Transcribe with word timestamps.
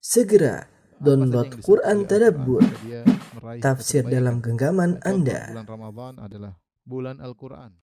Segera 0.00 0.64
download 0.96 1.60
Quran 1.60 2.08
Tadabbur, 2.08 2.64
tafsir 3.60 4.00
dalam 4.08 4.40
genggaman 4.40 4.96
Anda. 5.04 5.52
Bulan 5.52 5.68
Ramadan 5.68 6.14
adalah 6.16 6.52
bulan 6.88 7.16
Al-Quran. 7.20 7.76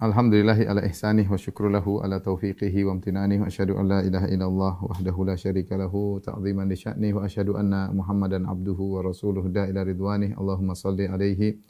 Alhamdulillahi 0.00 0.64
ala 0.64 0.80
ihsanih 0.88 1.28
wa 1.28 1.36
syukru 1.36 1.68
lahu 1.68 2.00
ala 2.00 2.24
taufiqihi 2.24 2.88
wa 2.88 2.96
amtinanih 2.96 3.44
wa 3.44 3.52
asyhadu 3.52 3.76
an 3.76 3.84
la 3.84 4.00
ilaha 4.00 4.32
illallah 4.32 4.74
wahdahu 4.80 5.28
la 5.28 5.36
syarika 5.36 5.76
lahu 5.76 6.24
ta'ziman 6.24 6.72
li 6.72 7.12
wa 7.12 7.28
asyhadu 7.28 7.58
anna 7.60 7.92
Muhammadan 7.92 8.48
abduhu 8.48 8.96
wa 8.96 9.04
rasuluhu 9.04 9.52
da 9.52 9.68
ila 9.68 9.84
ridwanih 9.84 10.32
Allahumma 10.40 10.72
salli 10.72 11.04
alaihi 11.04 11.60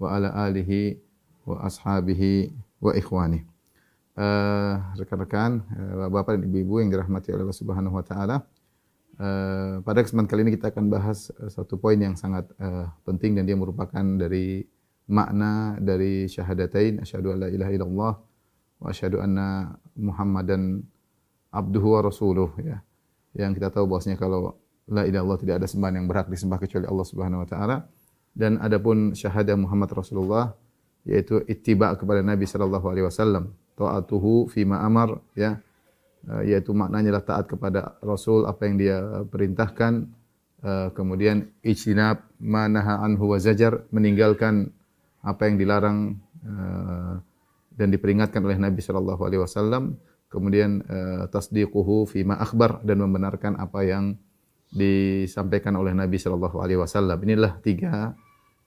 wa 0.00 0.16
ala 0.16 0.32
alihi 0.46 0.96
wa 1.44 1.60
ashabihi 1.66 2.71
wa 2.82 2.92
ikhwanih. 2.92 3.46
Uh, 4.12 4.76
rekan-rekan, 5.00 5.64
uh, 5.72 6.10
bapak 6.12 6.36
dan 6.36 6.44
ibu-ibu 6.44 6.84
yang 6.84 6.92
dirahmati 6.92 7.32
oleh 7.32 7.48
Allah 7.48 7.56
Subhanahu 7.56 7.96
wa 7.96 8.04
taala. 8.04 8.36
Uh, 9.16 9.80
pada 9.86 10.04
kesempatan 10.04 10.28
kali 10.28 10.40
ini 10.44 10.52
kita 10.58 10.74
akan 10.74 10.90
bahas 10.92 11.30
satu 11.48 11.78
poin 11.78 11.96
yang 11.96 12.18
sangat 12.18 12.48
uh, 12.60 12.90
penting 13.06 13.38
dan 13.38 13.48
dia 13.48 13.56
merupakan 13.56 14.02
dari 14.02 14.66
makna 15.08 15.76
dari 15.78 16.24
syahadatain 16.30 17.04
asyhadu 17.04 17.36
alla 17.36 17.52
ilaha 17.52 17.70
illallah 17.76 18.12
wa 18.80 18.86
asyhadu 18.88 19.20
anna 19.20 19.76
muhammadan 19.98 20.80
abduhu 21.52 21.98
wa 21.98 22.00
rasuluh 22.00 22.50
ya 22.62 22.80
yang 23.36 23.52
kita 23.52 23.68
tahu 23.68 23.84
bahwasanya 23.84 24.16
kalau 24.16 24.56
la 24.88 25.04
ilaha 25.04 25.22
illallah 25.22 25.38
tidak 25.40 25.54
ada 25.60 25.66
sembahan 25.68 25.94
yang 26.00 26.06
berhak 26.08 26.28
disembah 26.32 26.58
kecuali 26.60 26.88
Allah 26.88 27.06
Subhanahu 27.06 27.42
wa 27.44 27.48
taala 27.48 27.76
dan 28.32 28.56
adapun 28.64 29.12
syahadah 29.12 29.56
Muhammad 29.60 29.92
Rasulullah 29.92 30.56
yaitu 31.02 31.42
ittiba 31.50 31.94
kepada 31.98 32.22
Nabi 32.22 32.46
sallallahu 32.46 32.86
alaihi 32.86 33.06
wasallam. 33.06 33.54
Taatuhu 33.74 34.46
fi 34.50 34.62
ma 34.62 34.82
amar 34.84 35.18
ya. 35.34 35.58
Yaitu 36.46 36.70
maknanya 36.70 37.18
adalah 37.18 37.26
taat 37.26 37.44
kepada 37.50 37.98
Rasul 37.98 38.46
apa 38.46 38.62
yang 38.70 38.76
dia 38.78 38.98
perintahkan. 39.26 40.06
Eh, 40.62 40.88
kemudian 40.94 41.50
ijtinab 41.66 42.22
ma 42.38 42.70
naha 42.70 43.02
anhu 43.02 43.34
wa 43.34 43.38
zajar 43.42 43.82
meninggalkan 43.90 44.70
apa 45.22 45.46
yang 45.46 45.58
dilarang 45.58 46.18
uh, 46.42 47.14
dan 47.70 47.88
diperingatkan 47.94 48.42
oleh 48.42 48.58
Nabi 48.58 48.82
sallallahu 48.82 49.22
alaihi 49.22 49.42
wasallam. 49.42 49.94
Kemudian 50.26 50.82
uh, 50.86 51.30
tasdiquhu 51.30 52.10
fi 52.10 52.26
ma 52.26 52.38
akhbar 52.42 52.82
dan 52.82 53.02
membenarkan 53.02 53.54
apa 53.58 53.86
yang 53.86 54.18
disampaikan 54.70 55.78
oleh 55.78 55.94
Nabi 55.94 56.18
sallallahu 56.18 56.58
alaihi 56.58 56.82
wasallam. 56.82 57.18
Inilah 57.22 57.62
tiga 57.62 58.18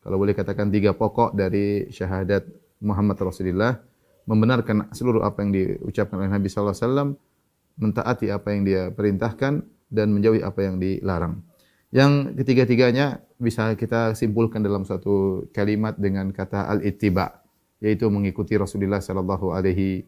kalau 0.05 0.21
boleh 0.21 0.37
katakan 0.37 0.69
tiga 0.69 0.93
pokok 0.93 1.33
dari 1.33 1.89
syahadat 1.89 2.45
Muhammad 2.85 3.17
Rasulullah 3.17 3.81
membenarkan 4.29 4.93
seluruh 4.93 5.25
apa 5.25 5.41
yang 5.41 5.51
diucapkan 5.51 6.21
oleh 6.21 6.29
Nabi 6.29 6.45
sallallahu 6.45 6.77
alaihi 6.77 6.85
wasallam 6.85 7.09
mentaati 7.81 8.29
apa 8.29 8.47
yang 8.53 8.61
dia 8.69 8.81
perintahkan 8.93 9.65
dan 9.89 10.07
menjauhi 10.13 10.45
apa 10.45 10.61
yang 10.61 10.77
dilarang 10.77 11.41
yang 11.95 12.35
ketiga-tiganya 12.35 13.23
bisa 13.39 13.71
kita 13.79 14.19
simpulkan 14.19 14.59
dalam 14.59 14.83
satu 14.83 15.47
kalimat 15.55 15.95
dengan 15.95 16.27
kata 16.35 16.67
al-ittiba 16.67 17.39
yaitu 17.79 18.11
mengikuti 18.11 18.59
Rasulullah 18.59 18.99
sallallahu 18.99 19.55
alaihi 19.55 20.03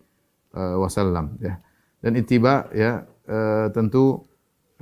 uh, 0.51 0.83
wasallam 0.83 1.39
ya. 1.39 1.63
Dan 2.03 2.19
ittiba 2.19 2.67
ya 2.75 3.07
uh, 3.31 3.71
tentu 3.71 4.27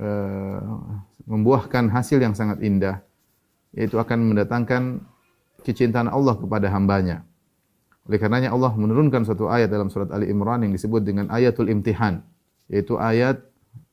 uh, 0.02 0.60
membuahkan 1.30 1.94
hasil 1.94 2.18
yang 2.18 2.34
sangat 2.34 2.58
indah 2.66 3.05
yaitu 3.76 4.00
akan 4.00 4.32
mendatangkan 4.32 5.04
kecintaan 5.62 6.08
Allah 6.08 6.34
kepada 6.34 6.72
hambanya. 6.72 7.22
Oleh 8.06 8.18
karenanya 8.22 8.54
Allah 8.54 8.72
menurunkan 8.72 9.26
satu 9.26 9.50
ayat 9.50 9.68
dalam 9.68 9.90
surat 9.90 10.08
Ali 10.14 10.30
Imran 10.30 10.62
yang 10.62 10.72
disebut 10.72 11.02
dengan 11.02 11.28
ayatul 11.28 11.68
imtihan 11.68 12.22
yaitu 12.70 12.98
ayat 12.98 13.42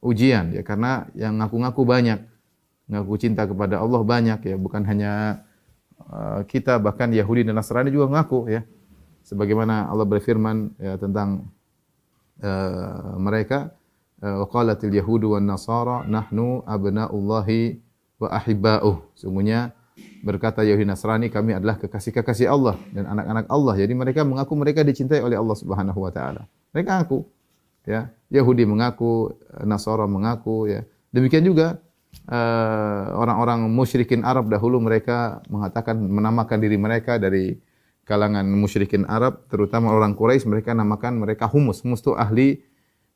ujian 0.01 0.53
ya 0.53 0.61
karena 0.65 1.09
yang 1.17 1.37
ngaku-ngaku 1.41 1.81
banyak 1.85 2.19
ngaku 2.89 3.13
cinta 3.17 3.49
kepada 3.49 3.81
Allah 3.81 4.01
banyak 4.05 4.39
ya 4.43 4.55
bukan 4.57 4.85
hanya 4.85 5.43
uh, 6.09 6.45
kita 6.45 6.77
bahkan 6.77 7.09
Yahudi 7.09 7.47
dan 7.47 7.57
Nasrani 7.57 7.89
juga 7.89 8.11
ngaku 8.11 8.53
ya 8.53 8.61
sebagaimana 9.23 9.87
Allah 9.89 10.05
berfirman 10.05 10.77
ya 10.77 10.99
tentang 10.99 11.49
uh, 12.43 13.15
mereka 13.17 13.71
uh, 14.19 14.43
waqalatil 14.45 14.91
yahudu 14.93 15.39
wan 15.39 15.47
nasara 15.47 16.03
nahnu 16.05 16.61
abnaullahi 16.67 17.79
wa 18.23 18.29
ahibba'uh. 18.31 19.13
Sungguhnya 19.19 19.75
berkata 20.23 20.63
Yahudi 20.63 20.87
Nasrani 20.87 21.27
kami 21.27 21.59
adalah 21.59 21.75
kekasih-kekasih 21.77 22.47
Allah 22.47 22.79
dan 22.95 23.07
anak-anak 23.11 23.45
Allah. 23.51 23.73
Jadi 23.75 23.93
mereka 23.93 24.23
mengaku 24.23 24.53
mereka 24.55 24.81
dicintai 24.81 25.19
oleh 25.19 25.35
Allah 25.35 25.57
Subhanahu 25.59 25.99
wa 25.99 26.11
taala. 26.11 26.47
Mereka 26.71 26.89
ngaku 27.03 27.19
ya. 27.85 28.09
Yahudi 28.33 28.63
mengaku 28.65 29.35
Nasara 29.67 30.07
mengaku 30.09 30.71
ya. 30.71 30.81
Demikian 31.13 31.45
juga 31.45 31.77
uh, 32.29 33.05
orang-orang 33.17 33.69
musyrikin 33.69 34.25
Arab 34.25 34.49
dahulu 34.49 34.81
mereka 34.81 35.43
mengatakan 35.51 35.99
menamakan 35.99 36.57
diri 36.57 36.77
mereka 36.79 37.21
dari 37.21 37.57
kalangan 38.03 38.43
musyrikin 38.47 39.07
Arab 39.07 39.47
terutama 39.47 39.91
orang 39.91 40.15
Quraisy 40.15 40.47
mereka 40.47 40.75
namakan 40.75 41.23
mereka 41.23 41.47
humus 41.47 41.79
humus 41.81 42.03
itu 42.03 42.11
ahli 42.17 42.59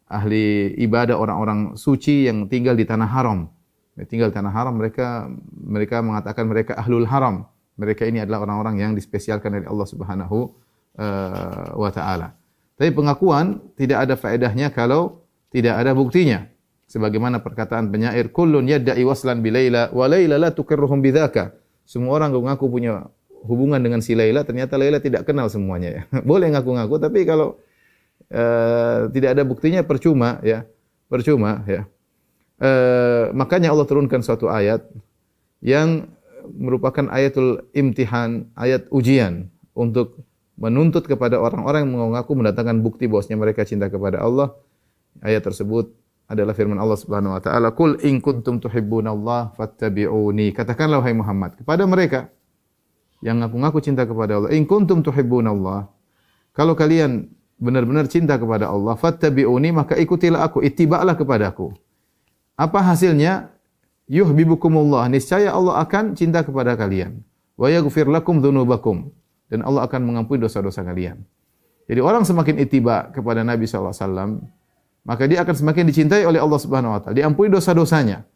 ahli 0.08 0.72
ibadah 0.80 1.20
orang-orang 1.20 1.76
suci 1.76 2.32
yang 2.32 2.48
tinggal 2.48 2.80
di 2.80 2.88
tanah 2.88 3.10
haram 3.12 3.52
tinggal 4.06 4.30
di 4.30 4.36
tanah 4.38 4.54
haram 4.54 4.78
mereka 4.78 5.26
mereka 5.50 6.06
mengatakan 6.06 6.46
mereka 6.46 6.78
ahlul 6.78 7.10
haram. 7.10 7.50
Mereka 7.78 8.10
ini 8.10 8.22
adalah 8.22 8.46
orang-orang 8.46 8.82
yang 8.82 8.92
dispesialkan 8.98 9.54
dari 9.54 9.66
Allah 9.70 9.86
Subhanahu 9.86 10.38
uh, 10.98 11.78
wa 11.78 11.90
taala. 11.94 12.34
Tapi 12.78 12.94
pengakuan 12.94 13.62
tidak 13.78 14.06
ada 14.10 14.14
faedahnya 14.18 14.70
kalau 14.70 15.26
tidak 15.50 15.78
ada 15.78 15.94
buktinya. 15.98 16.46
Sebagaimana 16.88 17.44
perkataan 17.44 17.92
penyair 17.92 18.32
kullun 18.32 18.66
yad'i 18.66 19.04
waslan 19.06 19.44
bi 19.44 19.52
laila 19.52 19.92
wa 19.92 20.06
laila 20.08 20.40
la 20.40 20.50
tukirruhum 20.56 21.04
bidzaka 21.04 21.54
semua 21.84 22.16
orang 22.16 22.32
mengaku 22.32 22.72
punya 22.72 23.12
hubungan 23.44 23.80
dengan 23.80 24.00
si 24.04 24.16
Laila 24.16 24.44
ternyata 24.44 24.76
Laila 24.76 25.00
tidak 25.00 25.24
kenal 25.28 25.48
semuanya 25.52 25.90
ya. 25.90 26.02
Boleh 26.30 26.48
ngaku-ngaku 26.52 26.96
tapi 27.00 27.24
kalau 27.28 27.60
uh, 28.32 29.08
tidak 29.12 29.36
ada 29.36 29.44
buktinya 29.44 29.84
percuma 29.84 30.40
ya. 30.44 30.64
Percuma 31.08 31.64
ya 31.64 31.88
uh, 32.62 33.34
makanya 33.34 33.74
Allah 33.74 33.88
turunkan 33.88 34.22
suatu 34.22 34.50
ayat 34.52 34.86
yang 35.62 36.10
merupakan 36.48 37.12
ayatul 37.12 37.68
imtihan 37.76 38.48
ayat 38.56 38.88
ujian 38.94 39.52
untuk 39.76 40.24
menuntut 40.58 41.06
kepada 41.06 41.38
orang-orang 41.38 41.86
yang 41.86 42.14
mengaku 42.14 42.34
mendatangkan 42.34 42.82
bukti 42.82 43.06
bahwasanya 43.06 43.38
mereka 43.38 43.62
cinta 43.68 43.92
kepada 43.92 44.24
Allah 44.24 44.58
ayat 45.22 45.46
tersebut 45.46 45.94
adalah 46.28 46.52
firman 46.52 46.76
Allah 46.76 47.00
Subhanahu 47.00 47.40
wa 47.40 47.42
taala, 47.42 47.72
"Qul 47.72 48.04
in 48.04 48.20
kuntum 48.20 48.60
tuhibbunallaha 48.60 49.56
fattabi'uni." 49.56 50.52
Katakanlah 50.52 51.00
wahai 51.00 51.16
Muhammad 51.16 51.56
kepada 51.56 51.88
mereka 51.88 52.28
yang 53.24 53.40
ngaku-ngaku 53.40 53.80
cinta 53.80 54.04
kepada 54.04 54.44
Allah, 54.44 54.52
"In 54.52 54.68
kuntum 54.68 55.00
tuhibbunallaha." 55.00 55.88
Kalau 56.52 56.76
kalian 56.76 57.32
benar-benar 57.62 58.12
cinta 58.12 58.36
kepada 58.36 58.68
Allah, 58.68 59.00
fattabi'uni, 59.00 59.72
maka 59.72 59.96
ikutilah 59.96 60.42
aku, 60.46 60.62
ittiba'lah 60.66 61.16
kepadaku. 61.16 61.72
Apa 62.58 62.82
hasilnya? 62.82 63.54
Yuhibbukumullah. 64.10 65.06
Niscaya 65.14 65.54
Allah 65.54 65.78
akan 65.86 66.18
cinta 66.18 66.42
kepada 66.42 66.74
kalian. 66.74 67.22
Wa 67.54 67.70
yaghfir 67.70 68.10
lakum 68.10 68.42
dzunubakum. 68.42 69.14
Dan 69.48 69.64
Allah 69.64 69.86
akan 69.86 70.02
mengampuni 70.04 70.44
dosa-dosa 70.44 70.84
kalian. 70.84 71.24
Jadi 71.88 72.04
orang 72.04 72.28
semakin 72.28 72.60
ittiba 72.60 73.14
kepada 73.16 73.48
Nabi 73.48 73.64
wasallam, 73.64 74.44
maka 75.08 75.24
dia 75.24 75.40
akan 75.40 75.56
semakin 75.56 75.88
dicintai 75.88 76.28
oleh 76.28 76.44
Allah 76.44 76.60
Subhanahu 76.60 76.92
wa 76.92 77.00
taala. 77.00 77.16
Diampuni 77.16 77.48
dosa-dosanya. 77.48 78.28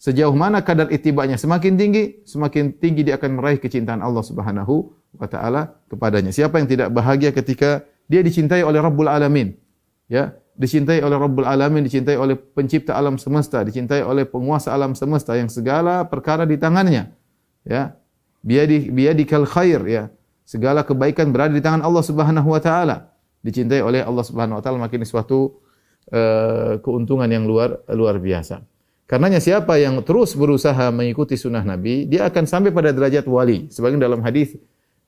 Sejauh 0.00 0.32
mana 0.32 0.62
kadar 0.62 0.88
itibanya 0.88 1.34
semakin 1.34 1.74
tinggi, 1.76 2.22
semakin 2.24 2.72
tinggi 2.78 3.04
dia 3.04 3.18
akan 3.18 3.42
meraih 3.42 3.58
kecintaan 3.58 4.00
Allah 4.00 4.22
Subhanahu 4.22 4.94
wa 5.18 5.26
taala 5.26 5.74
kepadanya. 5.90 6.30
Siapa 6.30 6.62
yang 6.62 6.70
tidak 6.70 6.88
bahagia 6.94 7.34
ketika 7.34 7.82
dia 8.06 8.22
dicintai 8.22 8.62
oleh 8.62 8.78
Rabbul 8.78 9.10
Alamin? 9.10 9.58
Ya, 10.06 10.38
dicintai 10.60 11.00
oleh 11.00 11.16
Rabbul 11.16 11.48
Alamin, 11.48 11.88
dicintai 11.88 12.20
oleh 12.20 12.36
pencipta 12.36 12.92
alam 12.92 13.16
semesta, 13.16 13.64
dicintai 13.64 14.04
oleh 14.04 14.28
penguasa 14.28 14.76
alam 14.76 14.92
semesta 14.92 15.32
yang 15.32 15.48
segala 15.48 16.04
perkara 16.04 16.44
di 16.44 16.60
tangannya. 16.60 17.16
Ya. 17.64 17.96
Biadi 18.44 18.92
biadikal 18.92 19.48
khair 19.48 19.80
ya. 19.88 20.12
Segala 20.44 20.84
kebaikan 20.84 21.32
berada 21.32 21.56
di 21.56 21.64
tangan 21.64 21.80
Allah 21.80 22.04
Subhanahu 22.04 22.52
wa 22.52 22.60
taala. 22.60 23.16
Dicintai 23.40 23.80
oleh 23.80 24.04
Allah 24.04 24.20
Subhanahu 24.20 24.60
wa 24.60 24.62
taala 24.62 24.76
makin 24.76 25.00
suatu 25.08 25.64
uh, 26.12 26.76
keuntungan 26.84 27.28
yang 27.28 27.48
luar 27.48 27.80
luar 27.96 28.20
biasa. 28.20 28.60
Karenanya 29.08 29.40
siapa 29.40 29.80
yang 29.80 30.04
terus 30.04 30.36
berusaha 30.36 30.92
mengikuti 30.92 31.34
sunnah 31.40 31.64
Nabi, 31.64 32.04
dia 32.06 32.28
akan 32.28 32.44
sampai 32.44 32.70
pada 32.70 32.92
derajat 32.92 33.24
wali. 33.26 33.66
Sebagian 33.72 33.98
dalam 33.98 34.20
hadis 34.22 34.54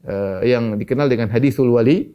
uh, 0.09 0.41
yang 0.43 0.81
dikenal 0.81 1.13
dengan 1.13 1.29
hadisul 1.29 1.71
wali, 1.71 2.11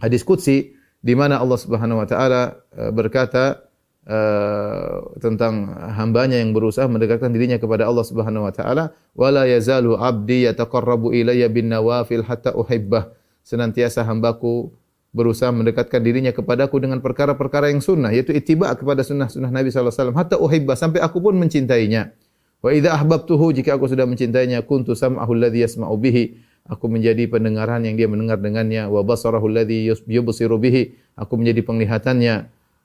hadis 0.00 0.24
qudsi 0.24 0.75
di 1.06 1.14
mana 1.14 1.38
Allah 1.38 1.54
Subhanahu 1.54 2.02
wa 2.02 2.06
taala 2.10 2.58
uh, 2.74 2.90
berkata 2.90 3.62
uh, 4.10 5.14
tentang 5.22 5.70
hambanya 5.94 6.42
yang 6.42 6.50
berusaha 6.50 6.90
mendekatkan 6.90 7.30
dirinya 7.30 7.62
kepada 7.62 7.86
Allah 7.86 8.02
Subhanahu 8.02 8.42
wa 8.42 8.50
taala, 8.50 8.90
wala 9.14 9.46
yazalu 9.46 9.94
abdi 9.94 10.50
yataqarrabu 10.50 11.14
ilayya 11.14 11.46
bin 11.46 11.70
nawafil 11.70 12.26
hatta 12.26 12.58
uhibbah. 12.58 13.14
Senantiasa 13.46 14.02
hambaku 14.02 14.74
berusaha 15.14 15.54
mendekatkan 15.54 16.02
dirinya 16.02 16.34
kepadaku 16.34 16.82
dengan 16.82 16.98
perkara-perkara 16.98 17.70
yang 17.70 17.78
sunnah 17.78 18.10
yaitu 18.10 18.34
ittiba 18.34 18.74
kepada 18.74 19.06
sunnah-sunnah 19.06 19.54
Nabi 19.54 19.70
sallallahu 19.70 19.94
alaihi 19.94 20.02
wasallam. 20.02 20.18
Hatta 20.18 20.36
uhibba 20.42 20.74
sampai 20.74 20.98
aku 20.98 21.22
pun 21.22 21.38
mencintainya. 21.38 22.10
Wa 22.58 22.74
idza 22.74 22.98
ahbabtuhu 22.98 23.54
jika 23.54 23.78
aku 23.78 23.86
sudah 23.86 24.10
mencintainya 24.10 24.66
kuntu 24.66 24.98
sam'ahu 24.98 25.38
alladhi 25.38 25.62
yasma'u 25.62 25.94
bihi 25.94 26.34
aku 26.66 26.86
menjadi 26.90 27.26
pendengaran 27.30 27.82
yang 27.86 27.94
dia 27.94 28.06
mendengar 28.10 28.38
dengannya. 28.38 28.90
Wa 28.90 29.02
basarahu 29.02 29.46
alladhi 29.50 29.90
yubsiru 30.06 30.58
bihi. 30.58 30.94
Aku 31.18 31.38
menjadi 31.38 31.62
penglihatannya. 31.62 32.34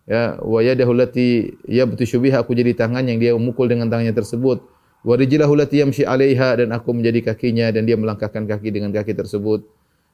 Ya 0.10 0.24
wa 0.42 0.60
yadahu 0.62 0.98
allati 0.98 1.54
yabtishu 1.69 2.22
biha. 2.22 2.42
Aku 2.42 2.57
jadi 2.57 2.74
tangan 2.74 3.06
yang 3.06 3.22
dia 3.22 3.31
memukul 3.38 3.69
dengan 3.69 3.89
tangannya 3.89 4.13
tersebut. 4.13 4.66
Wa 5.01 5.18
rijlahu 5.18 5.54
allati 5.57 5.81
yamshi 5.81 6.04
'alaiha. 6.06 6.62
Dan 6.62 6.74
aku 6.74 6.94
menjadi 6.94 7.33
kakinya 7.33 7.69
dan 7.69 7.86
dia 7.86 7.98
melangkahkan 7.98 8.45
kaki 8.45 8.69
dengan 8.74 8.89
kaki 8.94 9.13
tersebut. 9.18 9.66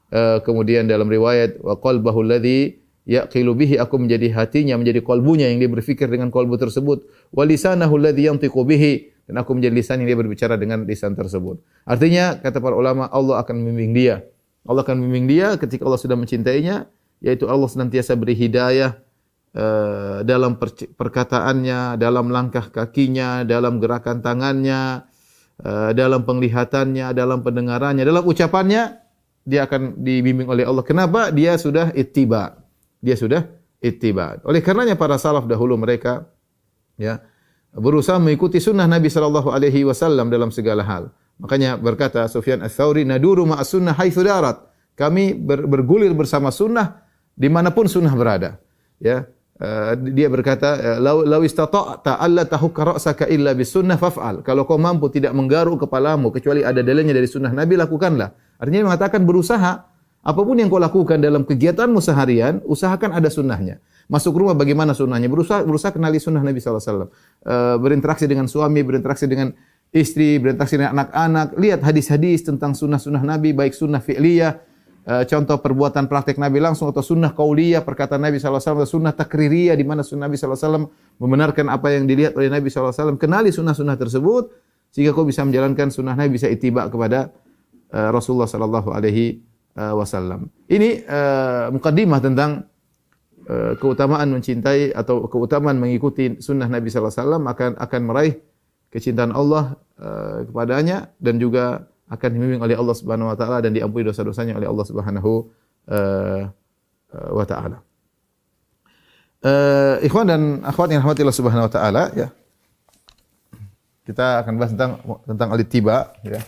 Eh, 0.08 0.40
kemudian 0.48 0.88
dalam 0.88 1.12
riwayat 1.12 1.60
wa 1.60 1.76
qalbahu 1.76 2.24
alladhi 2.24 2.80
yaqilu 3.04 3.52
bihi. 3.56 3.76
Aku 3.80 4.00
menjadi 4.00 4.32
hatinya 4.32 4.80
menjadi 4.80 5.04
kalbunya 5.04 5.52
yang 5.52 5.60
dia 5.60 5.72
berfikir 5.72 6.08
dengan 6.08 6.32
kalbu 6.32 6.56
tersebut. 6.56 7.04
Wa 7.36 7.44
lisanahu 7.44 8.00
alladhi 8.00 8.32
yantiqu 8.32 8.64
bihi 8.64 9.17
dan 9.28 9.36
aku 9.44 9.54
menjadi 9.54 9.74
lisan 9.76 9.96
yang 10.02 10.16
dia 10.16 10.20
berbicara 10.20 10.56
dengan 10.56 10.88
lisan 10.88 11.14
tersebut 11.14 11.60
artinya 11.84 12.40
kata 12.40 12.58
para 12.64 12.74
ulama 12.74 13.12
Allah 13.12 13.44
akan 13.44 13.56
membimbing 13.62 13.94
dia 13.94 14.16
Allah 14.68 14.82
akan 14.84 14.96
membimbing 15.04 15.28
dia 15.28 15.48
ketika 15.60 15.84
Allah 15.84 16.00
sudah 16.00 16.16
mencintainya 16.16 16.88
yaitu 17.20 17.46
Allah 17.46 17.68
senantiasa 17.68 18.16
beri 18.16 18.34
hidayah 18.34 18.98
uh, 19.54 20.24
dalam 20.24 20.56
perkataannya 20.96 22.00
dalam 22.00 22.32
langkah 22.32 22.72
kakinya 22.72 23.44
dalam 23.44 23.84
gerakan 23.84 24.24
tangannya 24.24 25.08
uh, 25.64 25.92
dalam 25.92 26.24
penglihatannya 26.24 27.12
dalam 27.12 27.44
pendengarannya 27.44 28.04
dalam 28.04 28.24
ucapannya 28.24 29.08
dia 29.48 29.64
akan 29.64 30.04
dibimbing 30.04 30.52
oleh 30.52 30.68
Allah. 30.68 30.84
Kenapa? 30.84 31.32
Dia 31.32 31.56
sudah 31.56 31.96
ittiba. 31.96 32.60
Dia 33.00 33.16
sudah 33.16 33.48
ittiba. 33.80 34.44
Oleh 34.44 34.60
karenanya 34.60 35.00
para 35.00 35.16
salaf 35.16 35.48
dahulu 35.48 35.80
mereka 35.80 36.28
ya 37.00 37.24
berusaha 37.74 38.22
mengikuti 38.22 38.62
sunnah 38.62 38.88
Nabi 38.88 39.12
sallallahu 39.12 39.52
alaihi 39.52 39.84
wasallam 39.84 40.32
dalam 40.32 40.54
segala 40.54 40.86
hal. 40.86 41.12
Makanya 41.38 41.78
berkata 41.78 42.26
Sufyan 42.26 42.66
Ats-Tsauri, 42.66 43.06
"Naduru 43.06 43.46
ma'as 43.46 43.70
sunnah 43.70 43.94
haitsu 43.94 44.26
darat." 44.26 44.58
Kami 44.98 45.38
ber, 45.38 45.70
bergulir 45.70 46.10
bersama 46.18 46.50
sunnah 46.50 47.06
dimanapun 47.38 47.86
sunnah 47.86 48.10
berada. 48.18 48.58
Ya, 48.98 49.30
uh, 49.62 49.94
dia 49.94 50.26
berkata, 50.26 50.98
"Lau 50.98 51.22
lau 51.22 51.46
istata'ta 51.46 52.18
alla 52.18 52.50
tahukka 52.50 52.98
ra'saka 52.98 53.30
illa 53.30 53.54
bis 53.54 53.70
sunnah 53.70 53.94
faf'al." 54.02 54.42
Kalau 54.42 54.66
kau 54.66 54.82
mampu 54.82 55.14
tidak 55.14 55.38
menggaruk 55.38 55.86
kepalamu 55.86 56.34
kecuali 56.34 56.66
ada 56.66 56.82
dalilnya 56.82 57.14
dari 57.14 57.30
sunnah 57.30 57.54
Nabi, 57.54 57.78
lakukanlah. 57.78 58.34
Artinya 58.58 58.90
mengatakan 58.90 59.22
berusaha 59.22 59.97
apapun 60.24 60.58
yang 60.58 60.72
kau 60.72 60.82
lakukan 60.82 61.22
dalam 61.22 61.44
kegiatanmu 61.46 62.00
seharian, 62.02 62.64
usahakan 62.66 63.14
ada 63.14 63.30
sunnahnya. 63.30 63.82
Masuk 64.08 64.40
rumah 64.40 64.56
bagaimana 64.56 64.96
sunnahnya? 64.96 65.28
Berusaha 65.28 65.68
berusaha 65.68 65.92
kenali 65.92 66.16
sunnah 66.16 66.40
Nabi 66.40 66.64
wasallam. 66.64 67.12
Uh, 67.44 67.76
berinteraksi 67.76 68.24
dengan 68.24 68.48
suami, 68.48 68.80
berinteraksi 68.80 69.28
dengan 69.28 69.52
istri, 69.92 70.40
berinteraksi 70.40 70.80
dengan 70.80 70.96
anak-anak, 70.96 71.60
lihat 71.60 71.80
hadis-hadis 71.84 72.48
tentang 72.48 72.72
sunnah-sunnah 72.72 73.20
Nabi, 73.20 73.52
baik 73.52 73.76
sunnah 73.76 74.00
fi'liyah, 74.00 74.64
uh, 75.12 75.24
contoh 75.28 75.60
perbuatan 75.60 76.08
praktek 76.08 76.40
Nabi 76.40 76.64
langsung 76.64 76.88
atau 76.88 77.04
sunnah 77.04 77.36
qauliyah, 77.36 77.84
perkataan 77.84 78.24
Nabi 78.24 78.40
alaihi 78.40 78.64
wasallam, 78.64 78.88
sunnah 78.88 79.12
takririyah 79.12 79.76
di 79.76 79.84
mana 79.84 80.08
sunnah 80.08 80.32
Nabi 80.32 80.40
wasallam 80.40 80.88
membenarkan 81.20 81.68
apa 81.68 81.92
yang 81.92 82.08
dilihat 82.08 82.32
oleh 82.40 82.48
Nabi 82.48 82.72
wasallam. 82.72 83.20
Kenali 83.20 83.52
sunnah-sunnah 83.52 84.00
tersebut 84.00 84.56
sehingga 84.92 85.12
kau 85.12 85.28
bisa 85.28 85.44
menjalankan 85.44 85.92
sunnah 85.92 86.16
Nabi 86.16 86.40
bisa 86.40 86.48
ittiba 86.48 86.88
kepada 86.88 87.36
uh, 87.92 88.10
Rasulullah 88.16 88.48
uh, 88.48 89.00
wasallam. 89.78 90.50
Ini 90.66 91.06
uh, 91.06 91.70
mukaddimah 91.70 92.20
tentang 92.20 92.66
uh, 93.46 93.78
keutamaan 93.78 94.34
mencintai 94.34 94.92
atau 94.92 95.30
keutamaan 95.30 95.78
mengikuti 95.78 96.42
sunnah 96.42 96.66
Nabi 96.66 96.90
sallallahu 96.90 97.14
alaihi 97.14 97.24
wasallam 97.24 97.44
akan 97.46 97.72
akan 97.78 98.02
meraih 98.02 98.34
kecintaan 98.90 99.32
Allah 99.38 99.78
uh, 100.02 100.42
kepadanya 100.50 101.14
dan 101.22 101.38
juga 101.38 101.86
akan 102.10 102.30
dibimbing 102.34 102.64
oleh 102.64 102.74
Allah 102.74 102.96
Subhanahu 102.98 103.30
wa 103.30 103.38
taala 103.38 103.62
dan 103.62 103.76
diampuni 103.76 104.10
dosa-dosanya 104.10 104.58
oleh 104.58 104.68
Allah 104.68 104.86
Subhanahu 104.88 105.32
uh, 105.94 106.42
wa 107.14 107.46
taala. 107.46 107.78
Uh, 109.38 110.02
ikhwan 110.02 110.26
dan 110.26 110.42
akhwat 110.66 110.90
yang 110.90 111.06
rahmatillah 111.06 111.36
Subhanahu 111.36 111.70
wa 111.70 111.72
taala 111.72 112.10
ya. 112.18 112.28
Kita 114.08 114.42
akan 114.42 114.54
bahas 114.56 114.72
tentang 114.72 114.92
tentang 115.28 115.50
al-ittiba 115.52 116.16
ya 116.24 116.40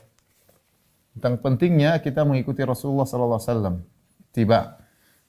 tentang 1.19 1.35
pentingnya 1.43 1.99
kita 1.99 2.23
mengikuti 2.23 2.63
Rasulullah 2.63 3.03
sallallahu 3.03 3.39
alaihi 3.43 3.51
wasallam. 3.51 3.75
Tiba. 4.31 4.79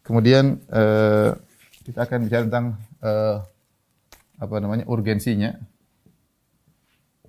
Kemudian 0.06 0.62
uh, 0.70 1.34
kita 1.82 2.06
akan 2.06 2.18
bicara 2.30 2.46
tentang 2.46 2.78
uh, 3.02 3.42
apa 4.38 4.54
namanya 4.62 4.86
urgensinya. 4.86 5.58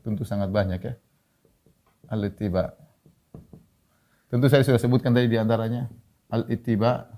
Tentu 0.05 0.21
sangat 0.21 0.53
banyak 0.53 0.77
ya. 0.77 0.93
Al-ittiba. 2.13 2.77
Tentu 4.29 4.45
saya 4.45 4.61
sudah 4.61 4.77
sebutkan 4.77 5.11
tadi 5.11 5.25
di 5.25 5.41
antaranya 5.41 5.89
al-ittiba 6.29 7.09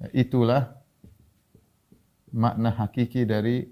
ya, 0.00 0.08
itulah 0.14 0.78
makna 2.30 2.70
hakiki 2.70 3.26
dari 3.26 3.66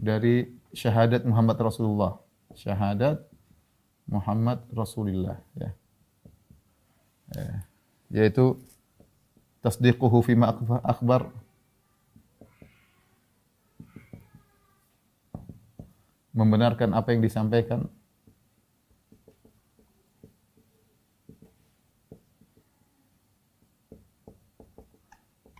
dari 0.00 0.48
syahadat 0.72 1.28
Muhammad 1.28 1.60
Rasulullah 1.60 2.16
syahadat 2.54 3.22
Muhammad 4.10 4.62
Rasulullah 4.74 5.38
ya. 5.54 5.70
ya. 7.34 7.54
Yaitu 8.10 8.58
tasdiquhu 9.62 10.18
fi 10.26 10.34
ma 10.34 10.50
akhbar 10.82 11.30
membenarkan 16.34 16.94
apa 16.96 17.14
yang 17.14 17.22
disampaikan 17.22 17.86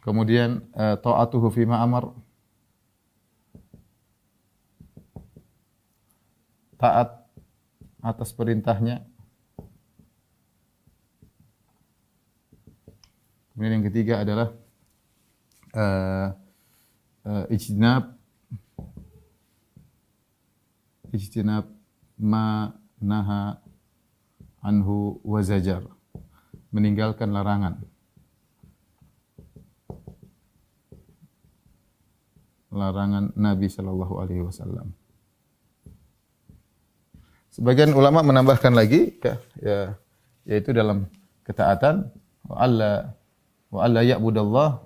Kemudian 0.00 0.64
uh, 0.72 0.96
taatuhu 0.96 1.52
fi 1.52 1.68
ma 1.68 1.84
amar 1.84 2.08
taat 6.80 7.20
atas 8.00 8.32
perintahnya. 8.32 9.04
Kemudian 13.52 13.76
yang 13.76 13.86
ketiga 13.92 14.24
adalah 14.24 14.56
uh, 15.76 16.32
uh, 17.28 17.44
ijtinab. 17.52 18.16
Ijtinab 21.12 21.68
ma 22.16 22.72
naha 22.96 23.60
anhu 24.64 25.20
wa 25.20 25.44
zajar. 25.44 25.84
Meninggalkan 26.72 27.28
larangan. 27.28 27.84
Larangan 32.72 33.36
Nabi 33.36 33.66
sallallahu 33.68 34.14
alaihi 34.24 34.46
wasallam 34.46 34.94
Sebagian 37.60 37.92
ulama 37.92 38.24
menambahkan 38.24 38.72
lagi 38.72 39.20
ya, 39.20 39.36
ya 39.60 39.80
yaitu 40.48 40.72
dalam 40.72 41.04
ketaatan 41.44 42.08
wa 42.48 42.56
alla 42.56 43.12
wa 43.68 43.84
alla 43.84 44.00
ya'budallah 44.00 44.80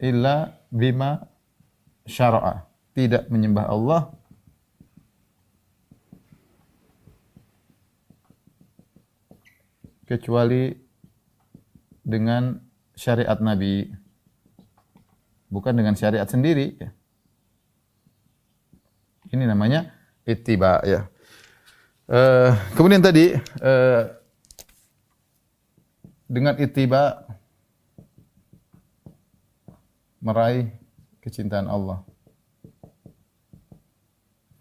illa 0.00 0.56
bima 0.72 1.28
syara'a 2.08 2.64
tidak 2.96 3.28
menyembah 3.28 3.68
Allah 3.68 4.08
kecuali 10.08 10.72
dengan 12.00 12.64
syariat 12.96 13.36
Nabi 13.44 13.92
bukan 15.52 15.76
dengan 15.76 15.92
syariat 15.92 16.24
sendiri 16.24 16.80
ya. 16.80 16.96
Ini 19.36 19.44
namanya 19.44 19.92
ittiba 20.24 20.80
ya. 20.88 21.12
Uh, 22.08 22.56
kemudian 22.72 23.04
tadi 23.04 23.36
uh, 23.60 24.02
dengan 26.24 26.56
ittiba 26.56 27.20
meraih 30.24 30.72
kecintaan 31.20 31.68
Allah. 31.68 32.00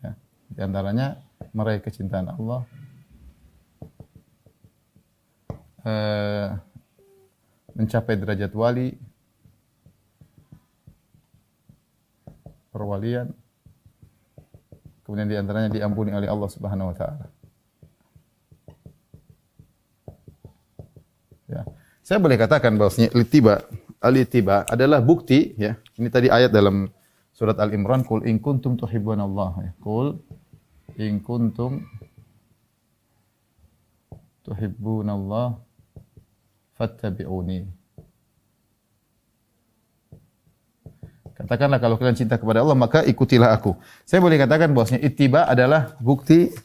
Ya, 0.03 0.11
di 0.51 0.59
antaranya 0.59 1.23
meraih 1.55 1.79
kecintaan 1.79 2.35
Allah. 2.35 2.67
Uh, 5.85 6.59
mencapai 7.79 8.19
derajat 8.19 8.51
wali 8.51 8.99
perwalian 12.75 13.31
kemudian 15.05 15.29
di 15.29 15.37
antaranya 15.37 15.69
diampuni 15.69 16.11
oleh 16.11 16.25
Allah 16.25 16.49
Subhanahu 16.49 16.91
wa 16.91 16.95
taala. 16.97 17.25
Ya. 21.45 21.61
Saya 22.01 22.17
boleh 22.17 22.37
katakan 22.41 22.73
bahwasanya 22.73 23.13
litiba 23.13 23.61
alitiba 24.01 24.65
adalah 24.65 25.01
bukti 25.01 25.53
ya. 25.57 25.77
Ini 25.97 26.09
tadi 26.09 26.27
ayat 26.29 26.49
dalam 26.49 26.89
surat 27.33 27.57
Al-Imran 27.61 28.01
qul 28.01 28.25
in 28.25 28.41
kuntum 28.41 28.77
tuhibbuna 28.77 29.25
Allah 29.25 29.69
ya. 29.69 29.71
Qul 29.81 30.17
in 30.97 31.21
kuntum 31.21 31.85
tuhibbuna 34.45 35.13
Allah 35.13 35.61
fattabi'uni. 36.77 37.84
Katakanlah 41.35 41.83
kalau 41.83 41.99
kalian 41.99 42.15
cinta 42.15 42.39
kepada 42.39 42.63
Allah 42.63 42.79
maka 42.79 43.03
ikutilah 43.03 43.51
aku. 43.51 43.75
Saya 44.07 44.23
boleh 44.23 44.39
katakan 44.39 44.71
bahwasanya 44.71 45.03
ittiba 45.03 45.43
adalah 45.43 45.99
bukti 45.99 46.55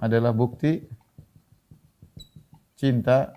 adalah 0.00 0.32
bukti 0.32 0.84
cinta 2.80 3.36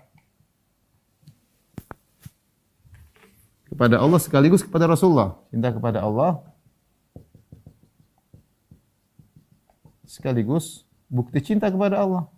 kepada 3.68 4.00
Allah 4.00 4.20
sekaligus 4.20 4.64
kepada 4.64 4.88
Rasulullah. 4.88 5.36
Cinta 5.52 5.68
kepada 5.68 6.00
Allah 6.00 6.40
sekaligus 10.08 10.88
bukti 11.12 11.44
cinta 11.44 11.68
kepada 11.68 12.00
Allah. 12.00 12.32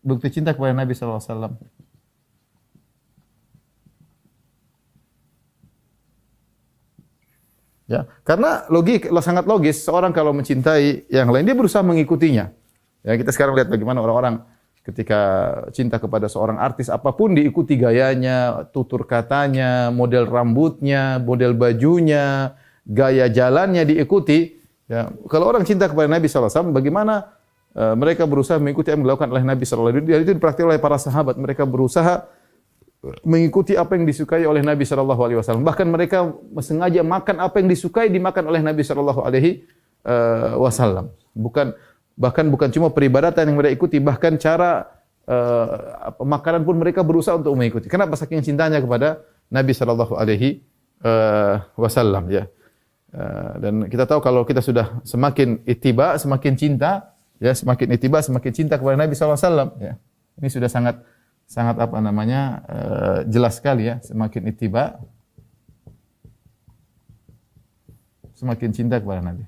Bukti 0.00 0.32
cinta 0.32 0.56
kepada 0.56 0.72
Nabi 0.72 0.96
sallallahu 0.96 1.20
alaihi 1.20 1.32
wasallam. 1.32 1.54
Ya, 7.84 8.08
karena 8.24 8.64
logik 8.72 9.12
sangat 9.20 9.44
logis 9.44 9.84
seorang 9.84 10.08
kalau 10.08 10.32
mencintai 10.32 11.04
yang 11.12 11.28
lain 11.28 11.44
dia 11.44 11.52
berusaha 11.52 11.84
mengikutinya. 11.84 12.48
Ya, 13.04 13.12
kita 13.20 13.28
sekarang 13.28 13.52
lihat 13.60 13.68
bagaimana 13.68 14.00
orang-orang 14.00 14.40
ketika 14.84 15.20
cinta 15.72 16.00
kepada 16.00 16.28
seorang 16.28 16.56
artis 16.56 16.88
apapun 16.88 17.36
diikuti 17.36 17.76
gayanya, 17.76 18.68
tutur 18.72 19.04
katanya, 19.04 19.92
model 19.92 20.24
rambutnya, 20.24 21.20
model 21.20 21.52
bajunya, 21.52 22.56
gaya 22.88 23.28
jalannya 23.28 23.84
diikuti. 23.84 24.56
Ya, 24.88 25.12
kalau 25.28 25.48
orang 25.48 25.64
cinta 25.64 25.88
kepada 25.88 26.08
Nabi 26.08 26.28
wasallam 26.28 26.76
bagaimana 26.76 27.36
uh, 27.76 27.96
mereka 27.96 28.28
berusaha 28.28 28.60
mengikuti 28.60 28.92
yang 28.92 29.04
dilakukan 29.04 29.28
oleh 29.28 29.44
Nabi 29.44 29.64
alaihi 29.64 30.04
wasallam. 30.04 30.24
Itu 30.24 30.32
dipraktikkan 30.36 30.68
oleh 30.72 30.80
para 30.80 30.96
sahabat. 31.00 31.36
Mereka 31.36 31.64
berusaha 31.68 32.28
mengikuti 33.24 33.76
apa 33.76 33.98
yang 33.98 34.08
disukai 34.08 34.44
oleh 34.48 34.64
Nabi 34.64 34.88
sallallahu 34.88 35.20
alaihi 35.20 35.38
wasallam. 35.40 35.64
Bahkan 35.66 35.86
mereka 35.88 36.18
sengaja 36.64 37.04
makan 37.04 37.36
apa 37.44 37.60
yang 37.60 37.68
disukai 37.68 38.08
dimakan 38.08 38.48
oleh 38.48 38.60
Nabi 38.64 38.80
sallallahu 38.80 39.20
alaihi 39.24 39.64
eh, 40.04 40.52
wasallam. 40.56 41.12
Bukan 41.34 41.76
bahkan 42.14 42.46
bukan 42.48 42.70
cuma 42.70 42.94
peribadatan 42.94 43.50
yang 43.50 43.58
mereka 43.58 43.74
ikuti, 43.74 43.98
bahkan 43.98 44.38
cara 44.38 44.86
uh, 45.26 46.14
makanan 46.22 46.62
pun 46.62 46.78
mereka 46.78 47.02
berusaha 47.02 47.36
untuk 47.36 47.54
mengikuti. 47.58 47.90
Kenapa 47.90 48.14
saking 48.14 48.42
cintanya 48.44 48.78
kepada 48.78 49.22
Nabi 49.50 49.74
Shallallahu 49.76 50.14
Alaihi 50.16 50.62
eh, 51.04 51.54
Wasallam 51.76 52.30
ya. 52.32 52.48
Uh, 53.14 53.54
dan 53.62 53.74
kita 53.86 54.10
tahu 54.10 54.18
kalau 54.18 54.42
kita 54.42 54.58
sudah 54.58 54.98
semakin 55.06 55.62
itiba, 55.70 56.18
semakin 56.18 56.58
cinta, 56.58 57.14
ya 57.38 57.54
semakin 57.54 57.94
itiba, 57.94 58.18
semakin 58.18 58.50
cinta 58.50 58.74
kepada 58.74 58.98
Nabi 58.98 59.14
Shallallahu 59.14 59.38
Alaihi 59.38 59.50
Wasallam. 59.50 59.70
Ya. 59.78 59.92
Ini 60.42 60.48
sudah 60.50 60.70
sangat 60.70 60.98
sangat 61.44 61.76
apa 61.78 62.00
namanya 62.00 62.64
uh, 62.66 63.18
jelas 63.28 63.60
sekali 63.60 63.88
ya. 63.88 64.00
Semakin 64.02 64.50
itiba, 64.50 65.00
semakin 68.36 68.70
cinta 68.72 68.98
kepada 68.98 69.22
Nabi. 69.22 69.44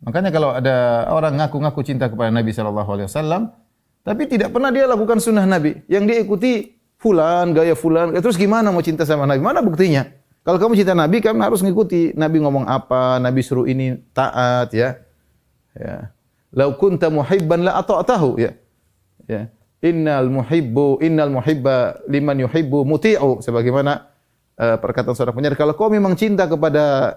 Makanya 0.00 0.32
kalau 0.32 0.56
ada 0.56 1.06
orang 1.12 1.36
ngaku-ngaku 1.36 1.84
cinta 1.84 2.08
kepada 2.08 2.32
Nabi 2.32 2.50
sallallahu 2.56 2.88
alaihi 2.88 3.08
wasallam 3.08 3.52
tapi 4.00 4.24
tidak 4.24 4.48
pernah 4.56 4.72
dia 4.72 4.88
lakukan 4.88 5.20
sunnah 5.20 5.44
Nabi, 5.44 5.84
yang 5.84 6.08
dia 6.08 6.24
ikuti 6.24 6.72
fulan, 6.96 7.52
gaya 7.52 7.76
fulan, 7.76 8.16
terus 8.16 8.40
gimana 8.40 8.72
mau 8.72 8.80
cinta 8.80 9.04
sama 9.04 9.28
Nabi? 9.28 9.44
Mana 9.44 9.60
buktinya? 9.60 10.08
Kalau 10.40 10.56
kamu 10.56 10.72
cinta 10.72 10.96
Nabi, 10.96 11.20
kamu 11.20 11.36
harus 11.44 11.60
mengikuti 11.60 12.16
Nabi 12.16 12.40
ngomong 12.40 12.64
apa, 12.64 13.20
Nabi 13.20 13.44
suruh 13.44 13.68
ini 13.68 14.00
taat 14.16 14.72
ya. 14.72 14.96
Ya. 15.76 16.16
Lau 16.56 16.80
kunta 16.80 17.12
muhibban 17.12 17.60
la 17.60 17.76
ata'tahu 17.76 18.40
ya. 18.40 18.56
Ya. 19.30 19.42
Innal 19.80 20.26
muhibbu 20.26 20.98
innal 20.98 21.30
muhibba 21.30 22.02
liman 22.10 22.36
yuhibbu 22.42 22.82
muti'u 22.82 23.38
sebagaimana 23.40 24.10
uh, 24.58 24.76
perkataan 24.82 25.14
seorang 25.14 25.38
penyair 25.38 25.54
kalau 25.54 25.78
kau 25.78 25.86
memang 25.86 26.18
cinta 26.18 26.50
kepada 26.50 27.14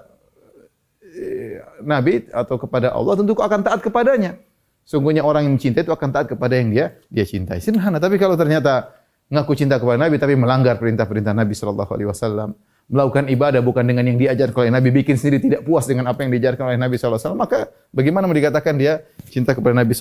Nabi 1.83 2.25
atau 2.31 2.55
kepada 2.57 2.95
Allah 2.95 3.13
tentu 3.19 3.35
kau 3.35 3.45
akan 3.45 3.61
taat 3.61 3.79
kepadanya. 3.83 4.39
Sungguhnya 4.83 5.23
orang 5.23 5.47
yang 5.47 5.55
mencintai 5.55 5.87
itu 5.87 5.93
akan 5.95 6.09
taat 6.11 6.27
kepada 6.27 6.59
yang 6.59 6.71
dia 6.71 6.85
dia 7.07 7.23
cintai. 7.23 7.63
Sederhana. 7.63 7.99
Tapi 8.03 8.19
kalau 8.19 8.35
ternyata 8.35 8.91
ngaku 9.31 9.53
cinta 9.55 9.79
kepada 9.79 9.99
Nabi 9.99 10.19
tapi 10.19 10.35
melanggar 10.35 10.75
perintah-perintah 10.75 11.31
Nabi 11.31 11.55
Shallallahu 11.55 11.91
Alaihi 11.95 12.09
Wasallam, 12.11 12.49
melakukan 12.91 13.31
ibadah 13.31 13.63
bukan 13.63 13.87
dengan 13.87 14.03
yang 14.11 14.19
diajarkan 14.19 14.67
oleh 14.67 14.73
Nabi, 14.75 14.89
bikin 14.91 15.15
sendiri 15.15 15.39
tidak 15.39 15.63
puas 15.63 15.87
dengan 15.87 16.11
apa 16.11 16.27
yang 16.27 16.35
diajarkan 16.35 16.75
oleh 16.75 16.79
Nabi 16.79 16.99
Wasallam, 16.99 17.39
maka 17.39 17.71
bagaimana 17.95 18.27
mau 18.27 18.35
dikatakan 18.35 18.75
dia 18.75 19.07
cinta 19.31 19.55
kepada 19.55 19.71
Nabi 19.71 19.95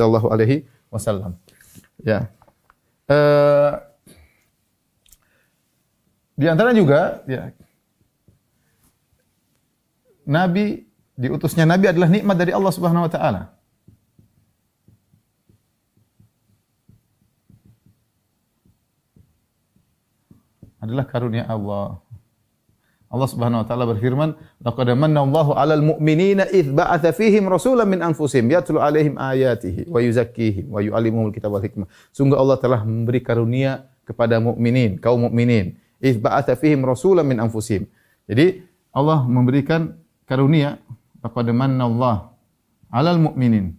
Wasallam? 0.91 1.39
Ya. 2.01 2.33
Uh, 3.11 3.77
di 6.39 6.49
antara 6.49 6.73
juga, 6.73 7.21
ya, 7.29 7.53
Nabi 10.25 10.89
diutusnya 11.19 11.69
Nabi 11.69 11.91
adalah 11.91 12.09
nikmat 12.09 12.37
dari 12.39 12.55
Allah 12.55 12.73
Subhanahu 12.73 13.07
wa 13.07 13.13
taala. 13.13 13.43
Adalah 20.83 21.07
karunia 21.07 21.47
Allah. 21.47 22.03
Allah 23.13 23.29
Subhanahu 23.29 23.61
wa 23.61 23.67
taala 23.69 23.85
berfirman, 23.85 24.33
"Laqad 24.65 24.89
manna 24.97 25.21
Allahu 25.21 25.53
'alal 25.53 25.85
mu'minina 25.85 26.49
idz 26.49 26.73
ba'atha 26.73 27.13
fihim 27.13 27.45
rasulan 27.45 27.85
min 27.85 28.01
anfusihim 28.01 28.49
yatlu 28.49 28.81
'alaihim 28.81 29.21
ayatihi 29.21 29.93
wa 29.93 30.01
yuzakkihim 30.01 30.73
wa 30.73 30.81
yu'allimuhumul 30.81 31.37
kitaba 31.37 31.61
wal 31.61 31.65
hikmah." 31.65 31.85
Sungguh 32.09 32.41
Allah 32.41 32.57
telah 32.57 32.81
memberi 32.89 33.21
karunia 33.21 33.85
kepada 34.09 34.41
mukminin, 34.41 34.97
kaum 34.97 35.29
mukminin, 35.29 35.77
idz 36.01 36.17
ba'atha 36.17 36.57
fihim 36.57 36.89
rasulan 36.89 37.29
min 37.29 37.37
anfusihim. 37.37 37.85
Jadi 38.25 38.65
Allah 38.97 39.29
memberikan 39.29 39.93
karunia 40.25 40.81
laqad 41.21 41.53
manna 41.53 41.85
Allah 41.85 42.17
'alal 42.89 43.21
mu'minin 43.21 43.77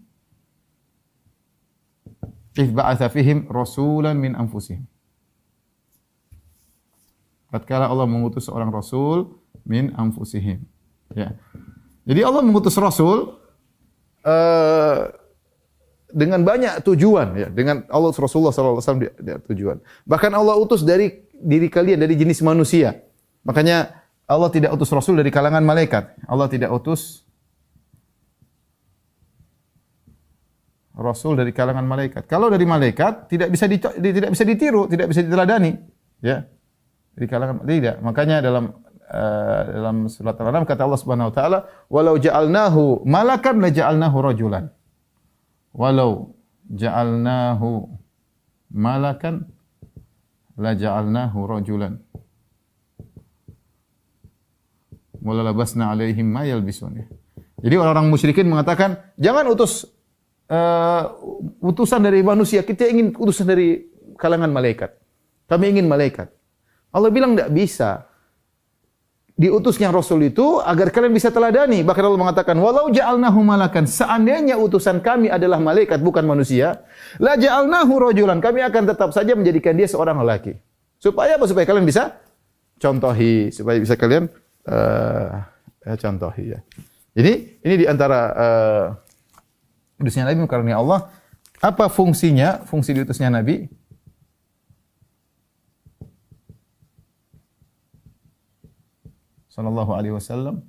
id 2.58 2.70
ba'atha 2.74 3.10
fihim 3.10 3.50
rasulan 3.50 4.18
min 4.18 4.38
anfusihim 4.38 4.86
tatkala 7.54 7.86
Allah 7.86 8.10
mengutus 8.10 8.50
seorang 8.50 8.74
rasul 8.74 9.38
min 9.70 9.94
anfusihim. 9.94 10.66
Ya. 11.14 11.38
Jadi 12.10 12.26
Allah 12.26 12.42
mengutus 12.42 12.74
rasul 12.82 13.38
uh, 14.26 15.14
dengan 16.10 16.42
banyak 16.42 16.82
tujuan 16.82 17.38
ya. 17.38 17.48
Dengan 17.54 17.86
Allah 17.94 18.10
Rasulullah 18.10 18.50
sallallahu 18.50 18.82
alaihi 18.82 18.90
wasallam 18.90 19.42
tujuan. 19.54 19.78
Bahkan 20.10 20.32
Allah 20.34 20.58
utus 20.58 20.82
dari 20.82 21.30
diri 21.38 21.70
kalian 21.70 22.02
dari 22.02 22.18
jenis 22.18 22.42
manusia. 22.42 22.98
Makanya 23.46 24.02
Allah 24.26 24.50
tidak 24.50 24.74
utus 24.74 24.90
rasul 24.90 25.14
dari 25.14 25.30
kalangan 25.30 25.62
malaikat. 25.62 26.18
Allah 26.26 26.50
tidak 26.50 26.74
utus 26.74 27.22
rasul 30.98 31.38
dari 31.38 31.54
kalangan 31.54 31.86
malaikat. 31.86 32.26
Kalau 32.26 32.50
dari 32.50 32.66
malaikat 32.66 33.30
tidak 33.30 33.50
bisa 33.54 33.66
di, 33.66 33.78
tidak 33.82 34.30
bisa 34.32 34.44
ditiru, 34.46 34.86
tidak 34.86 35.10
bisa 35.10 35.22
diteladani, 35.26 35.74
ya. 36.22 36.46
Dari 37.14 37.26
kalangan 37.30 37.62
tidak. 37.66 38.02
Makanya 38.02 38.42
dalam 38.42 38.74
uh, 39.10 39.62
dalam 39.70 40.10
surat 40.10 40.34
Al-An'am 40.42 40.66
kata 40.66 40.82
Allah 40.86 41.00
Subhanahu 41.02 41.30
wa 41.30 41.36
taala, 41.36 41.60
"Walau 41.88 42.18
ja'alnahu 42.18 43.06
malakan 43.06 43.56
la 43.62 43.70
ja'alnahu 43.70 44.18
rajulan." 44.22 44.66
Walau 45.74 46.34
ja'alnahu 46.70 47.90
malakan 48.74 49.50
la 50.58 50.74
ja'alnahu 50.74 51.38
rajulan. 51.50 51.98
Wala 55.24 55.42
labasna 55.50 55.94
alaihim 55.94 56.28
ma 56.30 56.44
yalbisun. 56.44 57.00
Jadi 57.64 57.76
orang-orang 57.80 58.12
musyrikin 58.12 58.44
mengatakan, 58.52 59.00
jangan 59.16 59.48
utus 59.48 59.88
uh, 60.52 61.16
utusan 61.64 62.04
dari 62.04 62.20
manusia, 62.20 62.60
kita 62.60 62.92
ingin 62.92 63.16
utusan 63.16 63.48
dari 63.48 63.88
kalangan 64.20 64.52
malaikat. 64.52 64.92
Kami 65.48 65.72
ingin 65.72 65.88
malaikat. 65.88 66.28
Allah 66.94 67.10
bilang 67.10 67.34
tidak 67.34 67.52
bisa. 67.52 67.92
Diutusnya 69.34 69.90
Rasul 69.90 70.30
itu 70.30 70.62
agar 70.62 70.94
kalian 70.94 71.10
bisa 71.10 71.34
teladani. 71.34 71.82
Bahkan 71.82 72.04
Allah 72.06 72.22
mengatakan, 72.22 72.54
walau 72.62 72.94
ja'alnahu 72.94 73.42
malakan, 73.42 73.90
seandainya 73.90 74.62
utusan 74.62 75.02
kami 75.02 75.26
adalah 75.26 75.58
malaikat, 75.58 75.98
bukan 76.06 76.22
manusia, 76.22 76.86
la 77.18 77.34
ja'alnahu 77.34 77.98
rojulan, 77.98 78.38
kami 78.38 78.62
akan 78.62 78.94
tetap 78.94 79.10
saja 79.10 79.34
menjadikan 79.34 79.74
dia 79.74 79.90
seorang 79.90 80.22
lelaki. 80.22 80.54
Supaya 81.02 81.42
apa? 81.42 81.50
Supaya 81.50 81.66
kalian 81.66 81.82
bisa 81.82 82.14
contohi, 82.78 83.50
supaya 83.50 83.82
bisa 83.82 83.98
kalian 83.98 84.30
uh, 84.70 85.42
contohi. 85.98 86.54
Ya. 86.54 86.60
Ini 87.18 87.74
di 87.74 87.86
antara 87.90 88.20
uh, 88.38 88.86
Diutusnya 90.04 90.28
Nabi 90.28 90.44
karena 90.52 90.84
Allah. 90.84 91.08
Apa 91.64 91.88
fungsinya? 91.88 92.68
Fungsi 92.68 92.92
diutusnya 92.92 93.32
Nabi? 93.32 93.72
Sallallahu 99.54 99.94
alaihi 99.94 100.18
wasallam. 100.18 100.66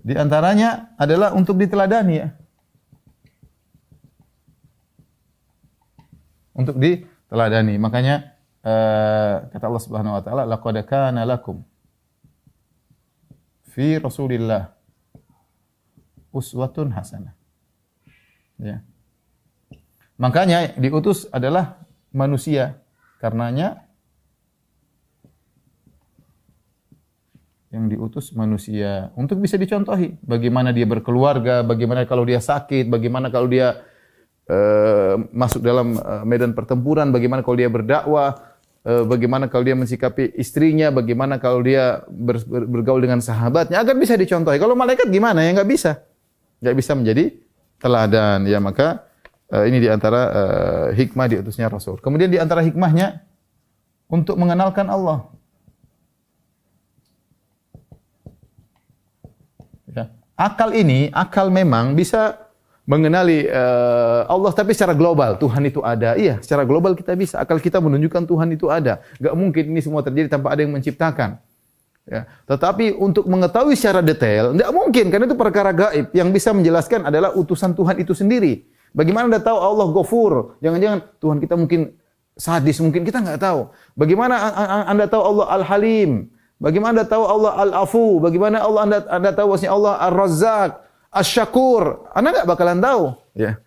Di 0.00 0.16
antaranya 0.16 0.96
adalah 0.96 1.36
untuk 1.36 1.60
diteladani 1.60 2.14
ya. 2.16 2.28
Untuk 6.56 6.80
diteladani. 6.80 7.76
Makanya 7.76 8.32
uh, 8.64 9.44
kata 9.52 9.64
Allah 9.68 9.84
Subhanahu 9.84 10.16
wa 10.16 10.22
taala 10.24 10.42
laqad 10.48 10.76
kana 10.88 11.28
lakum 11.28 11.60
fi 13.68 14.00
Rasulillah 14.00 14.72
uswatun 16.32 16.96
hasanah. 16.96 17.36
Ya. 18.56 18.80
Makanya 20.16 20.80
diutus 20.80 21.28
adalah 21.28 21.84
manusia. 22.08 22.80
Karenanya 23.20 23.83
yang 27.74 27.90
diutus 27.90 28.30
manusia 28.38 29.10
untuk 29.18 29.42
bisa 29.42 29.58
dicontohi 29.58 30.14
bagaimana 30.22 30.70
dia 30.70 30.86
berkeluarga, 30.86 31.66
bagaimana 31.66 32.06
kalau 32.06 32.22
dia 32.22 32.38
sakit, 32.38 32.86
bagaimana 32.86 33.34
kalau 33.34 33.50
dia 33.50 33.82
uh, 34.46 35.18
masuk 35.34 35.58
dalam 35.58 35.98
uh, 35.98 36.22
medan 36.22 36.54
pertempuran, 36.54 37.10
bagaimana 37.10 37.42
kalau 37.42 37.58
dia 37.58 37.66
berdakwah, 37.66 38.38
uh, 38.86 39.02
bagaimana 39.02 39.50
kalau 39.50 39.66
dia 39.66 39.74
mensikapi 39.74 40.38
istrinya, 40.38 40.94
bagaimana 40.94 41.42
kalau 41.42 41.66
dia 41.66 42.06
ber, 42.06 42.38
ber, 42.46 42.62
bergaul 42.70 43.02
dengan 43.02 43.18
sahabatnya 43.18 43.82
agar 43.82 43.98
bisa 43.98 44.14
dicontohi. 44.14 44.62
Kalau 44.62 44.78
malaikat 44.78 45.10
gimana 45.10 45.42
ya 45.42 45.50
nggak 45.58 45.68
bisa, 45.68 45.98
nggak 46.62 46.76
bisa 46.78 46.94
menjadi 46.94 47.34
teladan 47.82 48.46
ya 48.46 48.62
maka 48.62 49.10
uh, 49.50 49.66
ini 49.66 49.82
diantara 49.82 50.22
uh, 50.30 50.86
hikmah 50.94 51.26
diutusnya 51.26 51.66
Rasul. 51.66 51.98
Kemudian 51.98 52.30
diantara 52.30 52.62
hikmahnya 52.70 53.26
untuk 54.06 54.38
mengenalkan 54.38 54.86
Allah. 54.86 55.26
Ya. 59.94 60.10
Akal 60.34 60.74
ini, 60.74 61.14
akal 61.14 61.46
memang 61.50 61.94
bisa 61.94 62.44
mengenali 62.84 63.48
uh, 63.48 64.28
Allah 64.28 64.52
tapi 64.52 64.76
secara 64.76 64.92
global 64.92 65.40
Tuhan 65.40 65.62
itu 65.64 65.80
ada. 65.80 66.18
Iya, 66.18 66.42
secara 66.44 66.66
global 66.68 66.92
kita 66.92 67.14
bisa. 67.16 67.40
Akal 67.40 67.62
kita 67.62 67.80
menunjukkan 67.80 68.26
Tuhan 68.28 68.48
itu 68.52 68.66
ada. 68.68 69.00
Gak 69.22 69.34
mungkin 69.38 69.72
ini 69.72 69.80
semua 69.80 70.04
terjadi 70.04 70.28
tanpa 70.28 70.52
ada 70.52 70.60
yang 70.66 70.74
menciptakan. 70.74 71.38
Ya. 72.04 72.28
Tetapi 72.44 73.00
untuk 73.00 73.24
mengetahui 73.24 73.72
secara 73.78 74.04
detail, 74.04 74.52
tidak 74.52 74.70
mungkin 74.76 75.08
karena 75.08 75.24
itu 75.24 75.38
perkara 75.38 75.72
gaib. 75.72 76.12
Yang 76.12 76.28
bisa 76.36 76.50
menjelaskan 76.52 77.00
adalah 77.08 77.32
utusan 77.32 77.72
Tuhan 77.72 77.96
itu 78.02 78.12
sendiri. 78.12 78.68
Bagaimana 78.92 79.26
anda 79.32 79.40
tahu 79.40 79.58
Allah 79.58 79.86
Ghafur? 79.90 80.60
Jangan-jangan 80.60 80.98
Tuhan 81.18 81.38
kita 81.40 81.54
mungkin 81.56 81.80
sadis, 82.36 82.78
mungkin 82.82 83.02
kita 83.06 83.22
nggak 83.22 83.40
tahu. 83.40 83.70
Bagaimana 83.96 84.34
anda 84.84 85.06
tahu 85.08 85.22
Allah 85.22 85.46
Al-Halim? 85.62 86.33
Bagaimana 86.62 87.02
anda 87.02 87.06
tahu 87.06 87.24
Allah 87.26 87.52
Al-Afu? 87.66 88.22
Bagaimana 88.22 88.62
Allah 88.62 88.82
anda, 88.86 88.98
anda 89.10 89.30
tahu 89.34 89.54
bahwasanya 89.54 89.72
Allah 89.74 89.94
Ar-Razzaq, 90.06 90.70
Asy-Syakur? 91.10 92.10
Anda 92.14 92.28
nggak 92.30 92.48
bakalan 92.48 92.78
tahu. 92.78 93.02
Ya. 93.34 93.58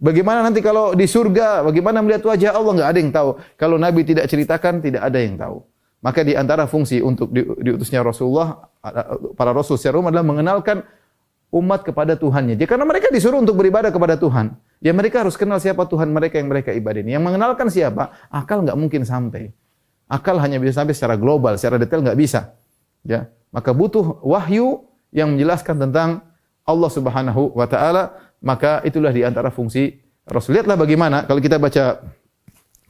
Bagaimana 0.00 0.40
nanti 0.40 0.64
kalau 0.64 0.96
di 0.96 1.04
surga, 1.04 1.60
bagaimana 1.60 2.00
melihat 2.00 2.24
wajah 2.24 2.56
Allah? 2.56 2.72
Nggak 2.72 2.88
ada 2.88 2.98
yang 2.98 3.12
tahu. 3.12 3.30
Kalau 3.60 3.76
Nabi 3.76 4.00
tidak 4.06 4.32
ceritakan, 4.32 4.80
tidak 4.80 5.02
ada 5.04 5.18
yang 5.20 5.36
tahu. 5.36 5.60
Maka 6.00 6.24
di 6.24 6.32
antara 6.32 6.64
fungsi 6.64 7.04
untuk 7.04 7.28
diutusnya 7.36 8.00
Rasulullah, 8.00 8.64
para 9.36 9.52
Rasul 9.52 9.76
secara 9.76 10.00
umum 10.00 10.08
adalah 10.08 10.24
mengenalkan 10.24 10.80
umat 11.52 11.84
kepada 11.84 12.16
Tuhannya. 12.16 12.56
Jadi 12.56 12.64
karena 12.64 12.88
mereka 12.88 13.12
disuruh 13.12 13.36
untuk 13.36 13.60
beribadah 13.60 13.92
kepada 13.92 14.16
Tuhan, 14.16 14.56
ya 14.80 14.96
mereka 14.96 15.20
harus 15.20 15.36
kenal 15.36 15.60
siapa 15.60 15.84
Tuhan 15.84 16.08
mereka 16.08 16.40
yang 16.40 16.48
mereka 16.48 16.72
ibadati. 16.72 17.12
Yang 17.12 17.24
mengenalkan 17.28 17.68
siapa, 17.68 18.16
akal 18.32 18.64
enggak 18.64 18.80
mungkin 18.80 19.04
sampai. 19.04 19.52
Akal 20.10 20.42
hanya 20.42 20.58
bisa 20.58 20.82
sampai 20.82 20.90
secara 20.90 21.14
global, 21.14 21.54
secara 21.54 21.78
detail 21.78 22.02
enggak 22.02 22.18
bisa. 22.18 22.40
Ya, 23.06 23.30
maka 23.54 23.70
butuh 23.70 24.18
wahyu 24.26 24.82
yang 25.14 25.38
menjelaskan 25.38 25.86
tentang 25.86 26.26
Allah 26.66 26.90
Subhanahu 26.90 27.54
wa 27.54 27.66
taala, 27.70 28.18
maka 28.42 28.82
itulah 28.82 29.14
di 29.14 29.22
antara 29.22 29.54
fungsi 29.54 30.02
Rasul. 30.26 30.58
Lihatlah 30.58 30.74
bagaimana 30.74 31.22
kalau 31.30 31.38
kita 31.38 31.62
baca 31.62 32.02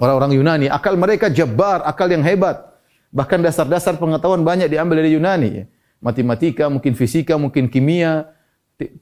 orang-orang 0.00 0.33
Yunani, 0.40 0.66
akal 0.72 0.96
mereka 0.96 1.28
jabar, 1.28 1.85
akal 1.85 2.09
yang 2.09 2.24
hebat. 2.24 2.72
Bahkan 3.12 3.42
dasar-dasar 3.42 4.00
pengetahuan 4.00 4.40
banyak 4.40 4.70
diambil 4.70 5.04
dari 5.04 5.12
Yunani. 5.18 5.66
Matematika, 6.00 6.72
mungkin 6.72 6.96
fisika, 6.96 7.37
mungkin 7.37 7.68
kimia. 7.68 8.33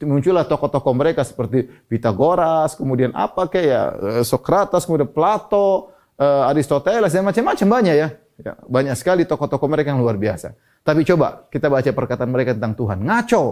Muncullah 0.03 0.43
tokoh-tokoh 0.43 0.91
mereka 0.91 1.23
seperti 1.23 1.71
Pythagoras, 1.87 2.75
kemudian 2.75 3.15
apa 3.15 3.47
kayak 3.47 3.87
eh, 3.95 4.25
Socrates, 4.27 4.83
kemudian 4.83 5.07
Plato, 5.07 5.95
eh, 6.19 6.51
Aristoteles, 6.51 7.15
dan 7.15 7.23
macam-macam 7.25 7.67
banyak 7.81 7.95
ya. 7.95 8.09
ya. 8.43 8.53
Banyak 8.67 8.95
sekali 8.99 9.23
tokoh-tokoh 9.25 9.69
mereka 9.71 9.95
yang 9.95 10.03
luar 10.03 10.19
biasa. 10.19 10.53
Tapi 10.83 11.07
coba 11.07 11.47
kita 11.49 11.71
baca 11.71 11.91
perkataan 11.91 12.31
mereka 12.31 12.53
tentang 12.59 12.75
Tuhan. 12.75 12.99
Ngaco. 13.07 13.45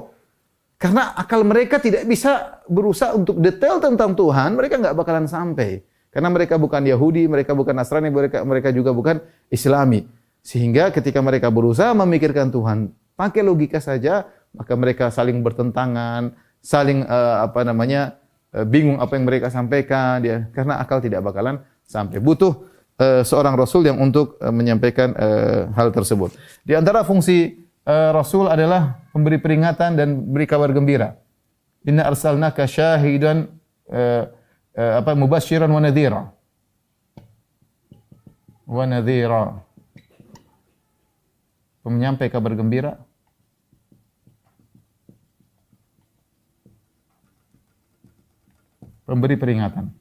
Karena 0.76 1.16
akal 1.16 1.40
mereka 1.40 1.80
tidak 1.80 2.04
bisa 2.04 2.60
berusaha 2.68 3.16
untuk 3.16 3.40
detail 3.40 3.80
tentang 3.80 4.12
Tuhan, 4.12 4.60
mereka 4.60 4.76
enggak 4.76 4.92
bakalan 4.92 5.24
sampai. 5.24 5.80
Karena 6.12 6.28
mereka 6.28 6.60
bukan 6.60 6.84
Yahudi, 6.84 7.28
mereka 7.28 7.56
bukan 7.56 7.72
Nasrani, 7.72 8.12
mereka 8.12 8.44
mereka 8.44 8.68
juga 8.72 8.92
bukan 8.92 9.24
Islami. 9.48 10.04
Sehingga 10.44 10.92
ketika 10.92 11.24
mereka 11.24 11.48
berusaha 11.48 11.96
memikirkan 11.96 12.52
Tuhan, 12.52 12.92
pakai 13.16 13.40
logika 13.40 13.80
saja, 13.80 14.28
maka 14.52 14.76
mereka 14.76 15.08
saling 15.08 15.40
bertentangan, 15.40 16.36
saling 16.60 17.08
uh, 17.08 17.48
apa 17.48 17.64
namanya 17.64 18.20
uh, 18.52 18.64
bingung 18.64 19.00
apa 19.00 19.16
yang 19.16 19.24
mereka 19.24 19.48
sampaikan, 19.48 20.20
dia 20.20 20.48
karena 20.52 20.76
akal 20.76 21.00
tidak 21.00 21.24
bakalan 21.24 21.64
sampai. 21.86 22.20
Butuh 22.20 22.66
uh, 22.98 23.22
seorang 23.22 23.54
Rasul 23.56 23.86
yang 23.86 24.02
untuk 24.02 24.36
uh, 24.42 24.52
menyampaikan 24.52 25.14
uh, 25.16 25.72
hal 25.72 25.94
tersebut. 25.94 26.34
Di 26.66 26.74
antara 26.74 27.06
fungsi 27.06 27.64
uh, 27.86 28.10
Rasul 28.12 28.50
adalah 28.50 29.06
memberi 29.14 29.40
peringatan 29.40 29.96
dan 29.96 30.08
beri 30.28 30.44
kabar 30.44 30.74
gembira. 30.74 31.16
Inna 31.86 32.10
arsalnaka 32.10 32.66
syahidan 32.66 33.46
uh, 33.88 34.28
uh, 34.74 34.92
apa 35.00 35.14
mubasyiran 35.14 35.70
wa 35.70 35.80
nadhira. 35.80 36.22
Wa 38.66 38.82
nadhira 38.82 39.62
penyampai 41.86 42.26
kabar 42.26 42.58
gembira 42.58 42.98
pemberi 49.06 49.38
peringatan 49.38 49.94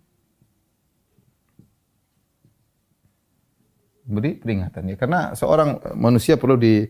beri 4.06 4.38
peringatan 4.38 4.94
ya 4.94 4.96
karena 4.96 5.34
seorang 5.34 5.82
manusia 5.98 6.38
perlu 6.38 6.56
di, 6.56 6.86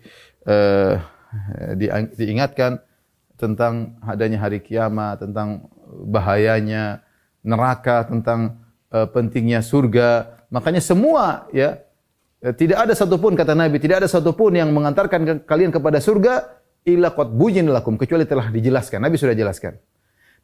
uh, 0.48 0.94
di 1.80 1.88
diingatkan 2.20 2.80
tentang 3.40 4.00
adanya 4.04 4.44
hari 4.44 4.60
kiamat 4.60 5.24
tentang 5.24 5.72
bahayanya 6.08 7.04
neraka 7.44 8.04
tentang 8.08 8.60
uh, 8.92 9.08
pentingnya 9.08 9.64
surga 9.64 10.44
makanya 10.52 10.84
semua 10.84 11.48
ya 11.56 11.86
Eh, 12.46 12.54
tidak 12.54 12.86
ada 12.86 12.94
satupun 12.94 13.34
kata 13.34 13.58
Nabi, 13.58 13.82
tidak 13.82 14.06
ada 14.06 14.10
satupun 14.12 14.54
yang 14.54 14.70
mengantarkan 14.70 15.42
kalian 15.50 15.74
kepada 15.74 15.98
surga 15.98 16.62
illa 16.86 17.10
qad 17.10 17.34
bujin 17.34 17.66
lakum 17.74 17.98
kecuali 17.98 18.30
telah 18.30 18.54
dijelaskan. 18.54 19.02
Nabi 19.02 19.18
sudah 19.18 19.34
jelaskan. 19.34 19.82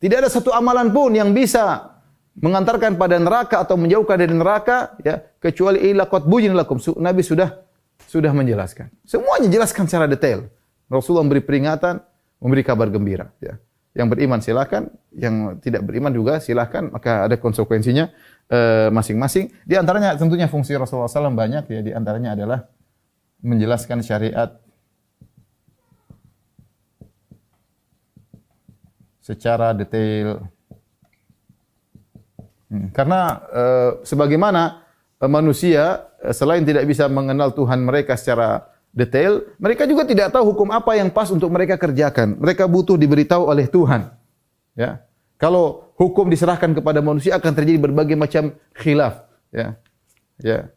Tidak 0.01 0.17
ada 0.17 0.25
satu 0.25 0.49
amalan 0.49 0.89
pun 0.89 1.13
yang 1.13 1.29
bisa 1.29 1.93
mengantarkan 2.37 2.95
pada 2.95 3.19
neraka 3.19 3.59
atau 3.59 3.75
menjauhkan 3.75 4.15
dari 4.15 4.31
neraka 4.31 4.95
ya 5.03 5.19
kecuali 5.41 5.83
illa 5.91 6.07
qad 6.07 6.23
bujin 6.23 6.55
lakum. 6.55 6.79
Nabi 6.99 7.25
sudah 7.25 7.59
sudah 8.07 8.31
menjelaskan. 8.31 8.91
Semuanya 9.03 9.51
jelaskan 9.51 9.87
secara 9.87 10.07
detail. 10.07 10.47
Rasulullah 10.91 11.23
memberi 11.23 11.43
peringatan, 11.43 12.03
memberi 12.39 12.63
kabar 12.63 12.87
gembira 12.91 13.31
ya. 13.39 13.59
Yang 13.91 14.07
beriman 14.15 14.39
silakan, 14.39 14.87
yang 15.11 15.59
tidak 15.59 15.83
beriman 15.83 16.15
juga 16.15 16.39
silakan, 16.39 16.95
maka 16.95 17.27
ada 17.27 17.35
konsekuensinya 17.35 18.07
eh, 18.47 18.87
masing-masing. 18.87 19.51
Di 19.67 19.75
antaranya 19.75 20.15
tentunya 20.15 20.47
fungsi 20.47 20.71
Rasulullah 20.79 21.11
SAW 21.11 21.35
banyak 21.35 21.67
ya. 21.67 21.79
Di 21.83 21.91
antaranya 21.91 22.35
adalah 22.35 22.71
menjelaskan 23.43 23.99
syariat 23.99 24.55
secara 29.19 29.75
detail. 29.75 30.47
Hmm. 32.71 32.87
Karena 32.95 33.21
eh, 33.51 33.91
sebagaimana 34.07 34.87
eh, 35.19 35.27
manusia 35.27 36.07
eh, 36.23 36.31
selain 36.31 36.63
tidak 36.63 36.87
bisa 36.87 37.11
mengenal 37.11 37.51
Tuhan 37.51 37.83
mereka 37.83 38.15
secara 38.15 38.71
detail, 38.95 39.43
mereka 39.59 39.83
juga 39.83 40.07
tidak 40.07 40.31
tahu 40.31 40.55
hukum 40.55 40.71
apa 40.71 40.95
yang 40.95 41.11
pas 41.11 41.27
untuk 41.27 41.51
mereka 41.51 41.75
kerjakan. 41.75 42.39
Mereka 42.39 42.71
butuh 42.71 42.95
diberitahu 42.95 43.43
oleh 43.43 43.67
Tuhan. 43.67 44.15
Ya. 44.79 45.03
Kalau 45.35 45.91
hukum 45.99 46.31
diserahkan 46.31 46.71
kepada 46.71 47.03
manusia 47.03 47.35
akan 47.35 47.51
terjadi 47.51 47.91
berbagai 47.91 48.15
macam 48.15 48.55
khilaf, 48.71 49.27
ya. 49.51 49.75
Ya. 50.39 50.71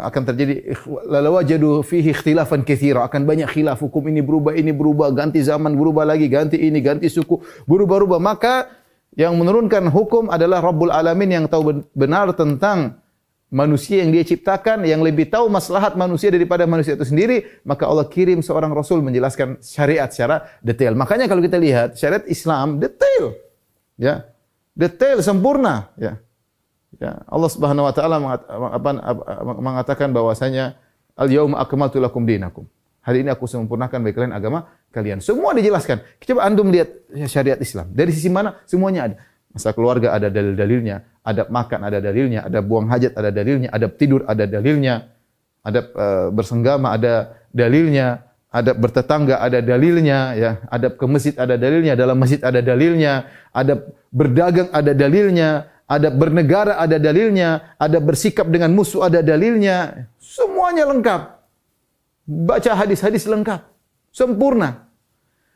akan 0.00 0.22
terjadi 0.32 0.72
lalawajadu 1.04 1.84
fihi 1.84 2.16
ikhtilafan 2.16 2.64
katsira 2.64 3.04
akan 3.04 3.28
banyak 3.28 3.46
khilaf 3.52 3.84
hukum 3.84 4.08
ini 4.08 4.24
berubah 4.24 4.56
ini 4.56 4.72
berubah 4.72 5.12
ganti 5.12 5.44
zaman 5.44 5.76
berubah 5.76 6.08
lagi 6.08 6.24
ganti 6.24 6.56
ini 6.56 6.80
ganti 6.80 7.12
suku 7.12 7.36
berubah-ubah 7.68 8.16
maka 8.16 8.77
yang 9.18 9.34
menurunkan 9.34 9.90
hukum 9.90 10.30
adalah 10.30 10.62
Rabbul 10.62 10.94
Alamin 10.94 11.42
yang 11.42 11.44
tahu 11.50 11.82
benar 11.90 12.30
tentang 12.38 13.02
manusia 13.50 14.06
yang 14.06 14.14
dia 14.14 14.22
ciptakan 14.22 14.86
yang 14.86 15.02
lebih 15.02 15.26
tahu 15.26 15.50
maslahat 15.50 15.98
manusia 15.98 16.30
daripada 16.30 16.62
manusia 16.70 16.94
itu 16.94 17.02
sendiri. 17.02 17.42
Maka 17.66 17.90
Allah 17.90 18.06
kirim 18.06 18.46
seorang 18.46 18.70
rasul 18.70 19.02
menjelaskan 19.02 19.58
syariat 19.58 20.06
secara 20.06 20.46
detail. 20.62 20.94
Makanya 20.94 21.26
kalau 21.26 21.42
kita 21.42 21.58
lihat 21.58 21.98
syariat 21.98 22.22
Islam 22.30 22.78
detail. 22.78 23.34
Ya. 23.98 24.22
Detail 24.78 25.18
sempurna. 25.18 25.90
Ya. 25.98 26.22
Ya. 27.02 27.18
Allah 27.26 27.50
Subhanahu 27.50 27.90
wa 27.90 27.94
taala 27.98 28.16
mengatakan 29.58 30.14
bahwasanya 30.14 30.78
al 31.18 31.26
yauma 31.26 31.58
akmaltu 31.58 31.98
lakum 31.98 32.22
dinakum 32.22 32.70
hari 33.08 33.24
ini 33.24 33.32
aku 33.32 33.48
sempurnakan 33.48 34.04
bagi 34.04 34.14
kalian 34.20 34.36
agama 34.36 34.68
kalian. 34.92 35.24
Semua 35.24 35.56
dijelaskan. 35.56 36.04
Coba 36.20 36.44
antum 36.44 36.68
lihat 36.68 36.92
syariat 37.24 37.56
Islam. 37.56 37.88
Dari 37.88 38.12
sisi 38.12 38.28
mana? 38.28 38.60
Semuanya 38.68 39.08
ada. 39.08 39.16
Masa 39.48 39.72
keluarga 39.72 40.12
ada 40.12 40.28
dalil-dalilnya, 40.28 41.24
adab 41.24 41.48
makan 41.48 41.80
ada 41.88 42.04
dalilnya, 42.04 42.44
ada 42.44 42.60
buang 42.60 42.84
hajat 42.92 43.16
ada 43.16 43.32
dalilnya, 43.32 43.72
adab 43.72 43.96
tidur 43.96 44.28
ada 44.28 44.44
dalilnya, 44.44 45.08
adab 45.64 45.88
uh, 45.96 46.28
bersenggama 46.28 46.92
ada 46.92 47.32
dalilnya, 47.48 48.28
adab 48.52 48.76
bertetangga 48.76 49.40
ada 49.40 49.64
dalilnya, 49.64 50.36
ya, 50.36 50.50
adab 50.68 51.00
ke 51.00 51.04
masjid 51.08 51.32
ada 51.40 51.56
dalilnya, 51.56 51.96
dalam 51.96 52.20
masjid 52.20 52.44
ada 52.44 52.60
dalilnya, 52.60 53.24
adab 53.56 53.88
berdagang 54.12 54.68
ada 54.68 54.92
dalilnya, 54.92 55.48
adab 55.88 56.12
bernegara 56.12 56.76
ada 56.76 57.00
dalilnya, 57.00 57.72
adab 57.80 58.04
bersikap 58.04 58.44
dengan 58.52 58.76
musuh 58.76 59.08
ada 59.08 59.24
dalilnya, 59.24 60.08
semuanya 60.20 60.84
lengkap. 60.92 61.37
Baca 62.28 62.76
hadis-hadis 62.76 63.24
lengkap, 63.24 63.64
sempurna. 64.12 64.92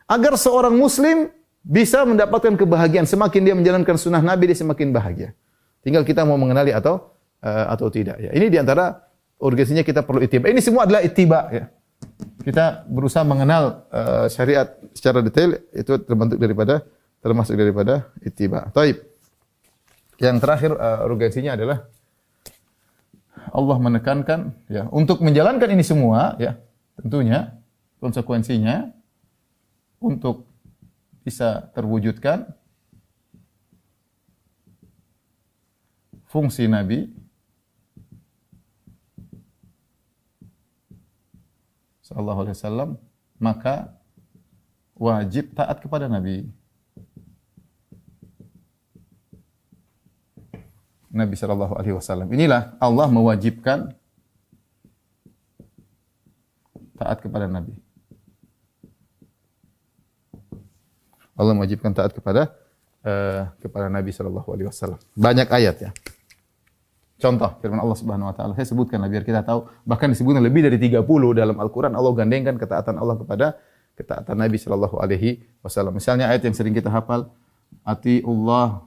Agar 0.09 0.41
seorang 0.41 0.73
muslim 0.73 1.29
bisa 1.61 2.01
mendapatkan 2.09 2.57
kebahagiaan 2.57 3.05
semakin 3.05 3.41
dia 3.45 3.55
menjalankan 3.55 4.01
sunnah 4.01 4.25
Nabi 4.25 4.49
dia 4.49 4.57
semakin 4.57 4.89
bahagia. 4.89 5.37
Tinggal 5.85 6.01
kita 6.03 6.25
mau 6.25 6.41
mengenali 6.41 6.73
atau 6.73 7.13
uh, 7.45 7.67
atau 7.69 7.93
tidak 7.93 8.17
ya. 8.19 8.33
Ini 8.33 8.49
diantara 8.49 9.05
urgensinya 9.45 9.85
kita 9.85 10.01
perlu 10.01 10.25
ittiba. 10.25 10.49
Ini 10.49 10.65
semua 10.65 10.89
adalah 10.89 11.05
ittiba 11.05 11.53
ya. 11.53 11.65
Kita 12.43 12.89
berusaha 12.89 13.23
mengenal 13.23 13.87
uh, 13.93 14.27
syariat 14.33 14.73
secara 14.97 15.21
detail 15.21 15.61
itu 15.77 16.01
terbentuk 16.03 16.41
daripada 16.41 16.83
termasuk 17.23 17.55
daripada 17.55 18.11
ittiba. 18.25 18.73
Taib. 18.75 18.99
Yang 20.19 20.37
terakhir 20.41 20.71
uh, 20.75 21.05
urgensinya 21.05 21.53
adalah 21.55 21.87
Allah 23.51 23.77
menekankan 23.83 24.55
ya 24.71 24.87
untuk 24.95 25.19
menjalankan 25.19 25.67
ini 25.75 25.83
semua 25.83 26.39
ya 26.39 26.61
tentunya 26.95 27.59
konsekuensinya 27.99 28.95
untuk 29.99 30.47
bisa 31.23 31.71
terwujudkan 31.75 32.51
fungsi 36.27 36.67
Nabi 36.71 37.11
sallallahu 42.03 42.41
alaihi 42.47 42.57
wasallam 42.59 42.91
maka 43.39 43.95
wajib 44.99 45.55
taat 45.59 45.83
kepada 45.83 46.07
Nabi 46.07 46.47
Nabi 51.13 51.37
sallallahu 51.37 51.77
alaihi 51.77 51.95
wasallam 51.95 52.29
inilah 52.33 52.75
Allah 52.81 53.07
mewajibkan 53.13 53.93
taat 56.97 57.21
kepada 57.21 57.47
Nabi 57.47 57.77
Allah 61.37 61.53
mewajibkan 61.57 61.91
taat 61.97 62.13
kepada 62.13 62.53
uh, 63.03 63.51
kepada 63.59 63.89
Nabi 63.89 64.13
sallallahu 64.13 64.49
alaihi 64.53 64.69
wasallam. 64.69 65.01
Banyak 65.17 65.49
ayat 65.49 65.77
ya. 65.81 65.91
Contoh 67.19 67.55
firman 67.63 67.79
Allah 67.79 67.99
Subhanahu 67.99 68.29
wa 68.31 68.35
taala 68.35 68.53
saya 68.59 68.67
sebutkan 68.67 68.99
biar 69.07 69.23
kita 69.23 69.47
tahu 69.47 69.71
bahkan 69.87 70.11
disebutkan 70.11 70.43
lebih 70.43 70.67
dari 70.67 70.75
30 70.79 71.07
dalam 71.39 71.55
Al-Qur'an 71.55 71.95
Allah 71.95 72.11
gandengkan 72.19 72.59
ketaatan 72.59 72.99
Allah 72.99 73.15
kepada 73.15 73.47
ketaatan 73.95 74.35
Nabi 74.35 74.59
sallallahu 74.59 74.99
alaihi 74.99 75.43
wasallam. 75.63 75.95
Misalnya 75.95 76.27
ayat 76.31 76.43
yang 76.47 76.55
sering 76.57 76.75
kita 76.75 76.91
hafal 76.91 77.31
ati 77.87 78.27
Allah 78.27 78.83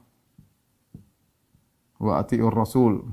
wa 2.00 2.20
atiur 2.20 2.52
rasul. 2.52 3.08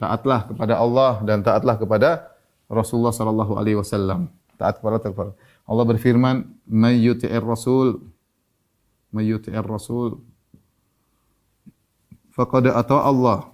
Taatlah 0.00 0.48
kepada 0.48 0.80
Allah 0.80 1.20
dan 1.28 1.44
taatlah 1.44 1.76
kepada 1.76 2.32
Rasulullah 2.72 3.12
sallallahu 3.12 3.60
alaihi 3.60 3.76
wasallam. 3.76 4.32
Taat 4.56 4.80
kepada 4.80 5.00
Allah. 5.04 5.36
Allah 5.68 5.84
berfirman, 5.84 6.48
"May 6.64 7.00
yuti'ir 7.00 7.44
rasul 7.44 8.00
may 9.10 9.26
yuti'ir 9.26 9.64
rasul 9.66 10.24
faqad 12.32 12.72
ata 12.72 12.96
Allah." 12.96 13.52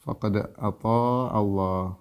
Faqad 0.00 0.56
ata 0.56 1.00
Allah. 1.36 2.00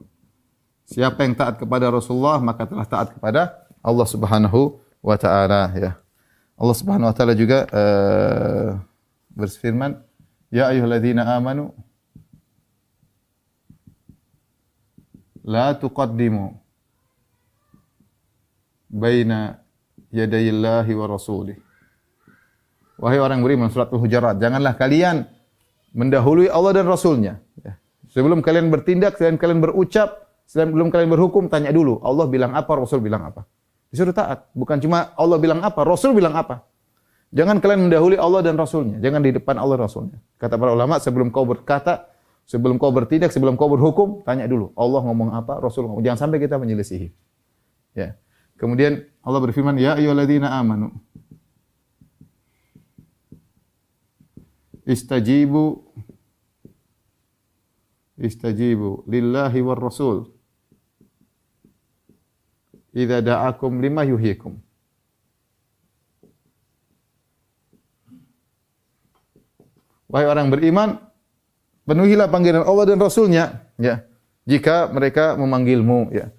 Siapa 0.87 1.21
yang 1.27 1.35
taat 1.35 1.59
kepada 1.59 1.91
Rasulullah 1.91 2.39
maka 2.39 2.65
telah 2.65 2.87
taat 2.87 3.13
kepada 3.13 3.68
Allah 3.79 4.07
Subhanahu 4.07 4.79
wa 4.99 5.15
taala 5.15 5.71
ya. 5.75 5.91
Allah 6.59 6.75
Subhanahu 6.75 7.07
wa 7.07 7.15
taala 7.15 7.33
juga 7.35 7.63
uh, 7.71 8.79
berfirman, 9.31 9.99
"Ya 10.51 10.67
ayyuhalladzina 10.71 11.23
amanu" 11.39 11.71
la 15.49 15.73
tuqaddimu 15.73 16.59
baina 18.91 19.61
yadayillahi 20.13 20.91
wa 20.93 21.05
rasulih. 21.09 21.57
Wahai 22.99 23.17
orang 23.23 23.39
beriman 23.39 23.71
surat 23.71 23.87
Al-Hujurat, 23.89 24.35
janganlah 24.37 24.75
kalian 24.75 25.23
mendahului 25.95 26.51
Allah 26.51 26.75
dan 26.75 26.85
Rasulnya. 26.85 27.39
Ya. 27.63 27.79
Sebelum 28.11 28.43
kalian 28.43 28.67
bertindak, 28.67 29.15
sebelum 29.15 29.39
kalian 29.39 29.59
berucap, 29.63 30.27
sebelum 30.43 30.91
kalian 30.91 31.07
berhukum, 31.07 31.47
tanya 31.47 31.71
dulu. 31.71 32.03
Allah 32.03 32.27
bilang 32.27 32.51
apa, 32.51 32.67
Rasul 32.75 32.99
bilang 32.99 33.23
apa. 33.23 33.47
Disuruh 33.89 34.13
taat. 34.13 34.49
Bukan 34.53 34.77
cuma 34.81 35.13
Allah 35.17 35.37
bilang 35.41 35.61
apa, 35.65 35.81
Rasul 35.81 36.13
bilang 36.13 36.37
apa. 36.37 36.65
Jangan 37.29 37.61
kalian 37.61 37.89
mendahului 37.89 38.17
Allah 38.17 38.41
dan 38.41 38.57
Rasulnya. 38.57 38.97
Jangan 39.01 39.21
di 39.21 39.33
depan 39.37 39.57
Allah 39.57 39.85
Rasulnya. 39.85 40.17
Kata 40.41 40.57
para 40.57 40.73
ulama, 40.73 40.97
sebelum 40.97 41.29
kau 41.29 41.45
berkata, 41.45 42.09
Sebelum 42.49 42.81
kau 42.81 42.89
bertindak, 42.89 43.29
sebelum 43.29 43.53
kau 43.53 43.69
berhukum, 43.69 44.25
tanya 44.25 44.49
dulu. 44.49 44.73
Allah 44.73 45.05
ngomong 45.05 45.37
apa, 45.37 45.61
Rasul 45.61 45.85
ngomong. 45.85 46.01
Jangan 46.01 46.25
sampai 46.25 46.41
kita 46.41 46.57
menyelisihi. 46.57 47.13
Ya. 47.93 48.17
Kemudian 48.57 49.05
Allah 49.21 49.37
berfirman, 49.37 49.77
Ya 49.77 49.93
ayyuhalladzina 49.93 50.49
amanu. 50.57 50.89
Istajibu 54.89 55.85
Istajibu 58.19 59.05
lillahi 59.05 59.61
war 59.61 59.79
rasul. 59.79 60.27
Idza 62.93 63.21
da'akum 63.21 63.81
lima 63.81 64.01
yuhyikum. 64.05 64.57
Wahai 70.09 70.25
orang 70.25 70.49
beriman, 70.49 70.97
penuhilah 71.85 72.25
panggilan 72.33 72.65
Allah 72.65 72.85
dan 72.89 72.97
Rasulnya 72.97 73.69
ya. 73.77 74.01
Jika 74.49 74.89
mereka 74.89 75.37
memanggilmu 75.37 76.09
ya. 76.09 76.33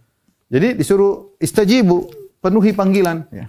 Jadi 0.51 0.83
disuruh 0.83 1.39
istajibu 1.39 2.11
penuhi 2.43 2.75
panggilan 2.75 3.31
ya. 3.31 3.47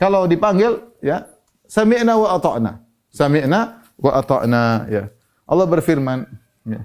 Kalau 0.00 0.24
dipanggil 0.24 0.80
ya 1.04 1.28
sami'na 1.68 2.16
wa 2.16 2.40
ata'na. 2.40 2.72
Sami'na 3.12 3.84
wa 4.00 4.10
ata'na 4.16 4.62
ya. 4.88 5.12
Allah 5.44 5.66
berfirman 5.68 6.24
ya 6.64 6.80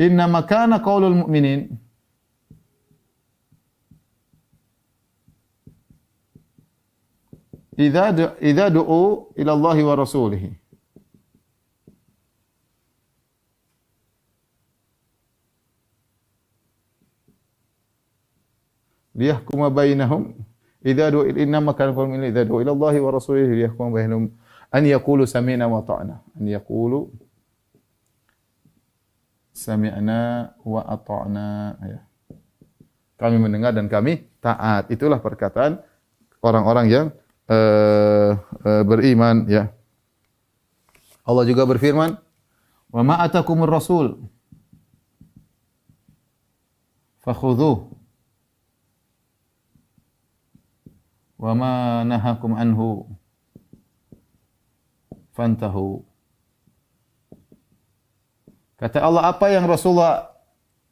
inna 0.00 0.24
makana 0.24 0.80
qaulul 0.80 1.24
mu'minin 1.24 1.76
idza 7.80 8.36
idza 8.40 8.66
du'u 8.70 9.32
ila 9.36 9.52
Allah 9.52 9.76
wa 9.84 9.94
rasulihi. 9.96 10.50
Liyahkuma 19.16 19.70
bainahum. 19.70 20.32
Idza 20.80 21.12
du 21.12 21.28
inna 21.28 21.60
ma 21.60 21.76
kana 21.76 21.92
qawmun 21.92 22.24
idza 22.24 22.44
du 22.44 22.60
ila 22.60 22.72
Allah 22.72 22.94
wa 23.00 23.10
rasulihi 23.12 23.52
liyahkuma 23.64 23.92
bainahum. 23.92 24.32
An 24.70 24.86
yaqulu 24.86 25.26
sami'na 25.26 25.66
wa 25.66 25.82
ta'na 25.82 26.14
an 26.38 26.44
yaqulu 26.46 27.10
sami'na 29.60 30.18
wa 30.64 30.80
ata'na. 30.88 31.46
Ya. 31.84 32.00
kami 33.20 33.36
mendengar 33.36 33.76
dan 33.76 33.92
kami 33.92 34.24
taat. 34.40 34.88
Itulah 34.88 35.20
perkataan 35.20 35.84
orang-orang 36.40 36.86
yang 36.88 37.06
uh, 37.50 38.38
uh, 38.38 38.82
beriman 38.86 39.44
ya. 39.50 39.74
Allah 41.26 41.44
juga 41.44 41.66
berfirman, 41.66 42.14
"Wa 42.90 43.02
ma 43.02 43.18
atakumur 43.20 43.68
rasul 43.68 44.22
fakhudhuh 47.20 47.90
wa 51.36 51.52
ma 51.58 51.72
nahakum 52.06 52.54
anhu 52.54 53.10
fantahu." 55.34 56.06
Kata 58.80 59.04
Allah, 59.04 59.28
apa 59.28 59.52
yang 59.52 59.68
Rasulullah 59.68 60.32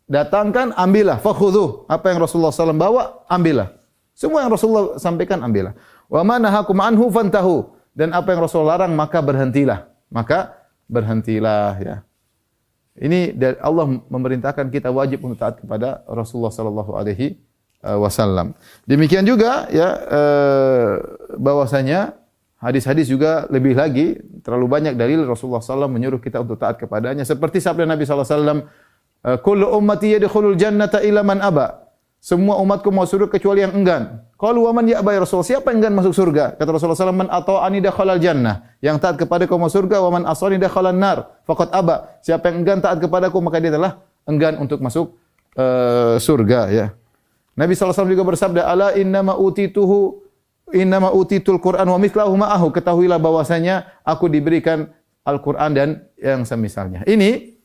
datangkan, 0.04 0.76
ambillah. 0.76 1.24
Fakhudhuh. 1.24 1.88
Apa 1.88 2.12
yang 2.12 2.20
Rasulullah 2.20 2.52
SAW 2.52 2.76
bawa, 2.76 3.24
ambillah. 3.32 3.72
Semua 4.12 4.44
yang 4.44 4.52
Rasulullah 4.52 5.00
sampaikan, 5.00 5.40
ambillah. 5.40 5.72
Wa 6.08 6.24
ma 6.24 6.40
nahakum 6.40 6.76
anhu 6.80 7.12
fantahu. 7.12 7.76
Dan 7.92 8.14
apa 8.14 8.32
yang 8.32 8.40
Rasulullah 8.42 8.80
larang, 8.80 8.94
maka 8.96 9.18
berhentilah. 9.20 9.92
Maka 10.08 10.56
berhentilah. 10.88 11.76
ya. 11.78 11.96
Ini 12.98 13.38
Allah 13.62 13.86
memerintahkan 14.10 14.72
kita 14.74 14.90
wajib 14.90 15.22
untuk 15.22 15.38
taat 15.38 15.62
kepada 15.62 16.02
Rasulullah 16.10 16.50
sallallahu 16.50 16.98
alaihi 16.98 17.38
uh, 17.86 17.94
wasallam. 18.02 18.58
Demikian 18.90 19.22
juga 19.22 19.70
ya 19.70 19.88
eh, 20.10 20.92
bahwasanya 21.38 22.18
Hadis-hadis 22.58 23.06
juga 23.06 23.46
lebih 23.54 23.78
lagi 23.78 24.18
terlalu 24.42 24.66
banyak 24.66 24.98
dalil 24.98 25.22
Rasulullah 25.22 25.62
SAW 25.62 25.86
menyuruh 25.86 26.18
kita 26.18 26.42
untuk 26.42 26.58
taat 26.58 26.74
kepadanya. 26.74 27.22
Seperti 27.22 27.62
sabda 27.62 27.86
Nabi 27.86 28.02
SAW, 28.02 28.66
eh, 29.22 29.38
Kullu 29.38 29.70
ummati 29.78 30.18
yadkhulul 30.18 30.58
jannata 30.58 30.98
ila 31.06 31.22
man 31.22 31.38
aba. 31.38 31.86
Semua 32.18 32.58
umatku 32.58 32.90
mau 32.90 33.06
surga 33.06 33.30
kecuali 33.30 33.62
yang 33.62 33.72
enggan. 33.78 34.26
Qalu 34.38 34.66
wa 34.66 34.72
man 34.74 34.86
ya'ba 34.90 35.14
ya 35.14 35.22
Rasul? 35.22 35.46
Siapa 35.46 35.70
yang 35.70 35.82
enggan 35.82 35.94
masuk 35.98 36.14
surga? 36.14 36.58
Kata 36.58 36.68
Rasulullah 36.74 36.98
SAW, 36.98 37.14
man 37.14 37.30
ata'ani 37.30 37.78
dakhalal 37.78 38.18
jannah. 38.18 38.74
Yang 38.82 38.96
taat 39.02 39.16
kepada 39.18 39.46
kau 39.46 39.58
masuk 39.58 39.86
surga, 39.86 40.02
wa 40.02 40.10
man 40.18 40.22
asani 40.26 40.58
dakhalan 40.58 40.98
nar. 40.98 41.42
Faqad 41.46 41.70
aba. 41.70 42.18
Siapa 42.22 42.50
yang 42.50 42.66
enggan 42.66 42.78
taat 42.82 42.98
kepadaku, 42.98 43.38
maka 43.38 43.62
dia 43.62 43.70
telah 43.70 44.02
enggan 44.26 44.58
untuk 44.58 44.82
masuk 44.82 45.14
uh, 45.54 46.18
surga. 46.18 46.60
Ya. 46.74 46.86
Nabi 47.54 47.74
SAW 47.74 48.06
juga 48.06 48.26
bersabda, 48.26 48.66
Ala 48.66 48.94
innama 48.98 49.34
utituhu 49.38 50.26
innama 50.72 51.12
utitul 51.12 51.58
Quran 51.60 51.88
wa 51.88 51.96
mithlahu 51.96 52.36
ma'ahu 52.36 52.68
ketahuilah 52.72 53.16
bahwasanya 53.16 54.04
aku 54.04 54.28
diberikan 54.28 54.92
Al-Quran 55.24 55.70
dan 55.76 55.88
yang 56.16 56.44
semisalnya. 56.44 57.04
Ini 57.04 57.56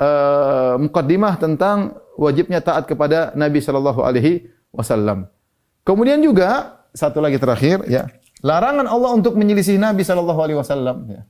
uh, 0.00 0.76
mukaddimah 0.76 1.40
tentang 1.40 1.96
wajibnya 2.18 2.58
taat 2.58 2.90
kepada 2.90 3.30
Nabi 3.38 3.62
sallallahu 3.62 4.02
alaihi 4.02 4.50
wasallam. 4.74 5.30
Kemudian 5.86 6.18
juga 6.18 6.82
satu 6.90 7.22
lagi 7.22 7.38
terakhir 7.38 7.86
ya, 7.86 8.10
larangan 8.42 8.90
Allah 8.90 9.14
untuk 9.14 9.38
menyelisih 9.38 9.78
Nabi 9.78 10.02
sallallahu 10.02 10.40
alaihi 10.42 10.58
wasallam 10.58 11.06
ya. 11.06 11.22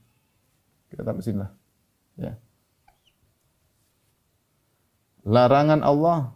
Kita 0.89 1.05
sini 1.21 1.37
lah. 1.45 1.53
Ya. 2.17 2.33
Larangan 5.21 5.85
Allah 5.85 6.33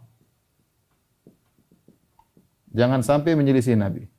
jangan 2.70 3.02
sampai 3.02 3.34
menyelisih 3.34 3.74
Nabi. 3.74 4.13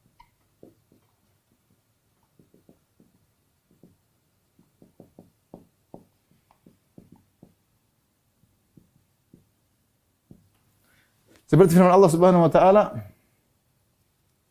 Seperti 11.45 11.77
firman 11.77 11.93
Allah 11.93 12.09
Subhanahu 12.09 12.45
wa 12.45 12.51
taala, 12.51 12.83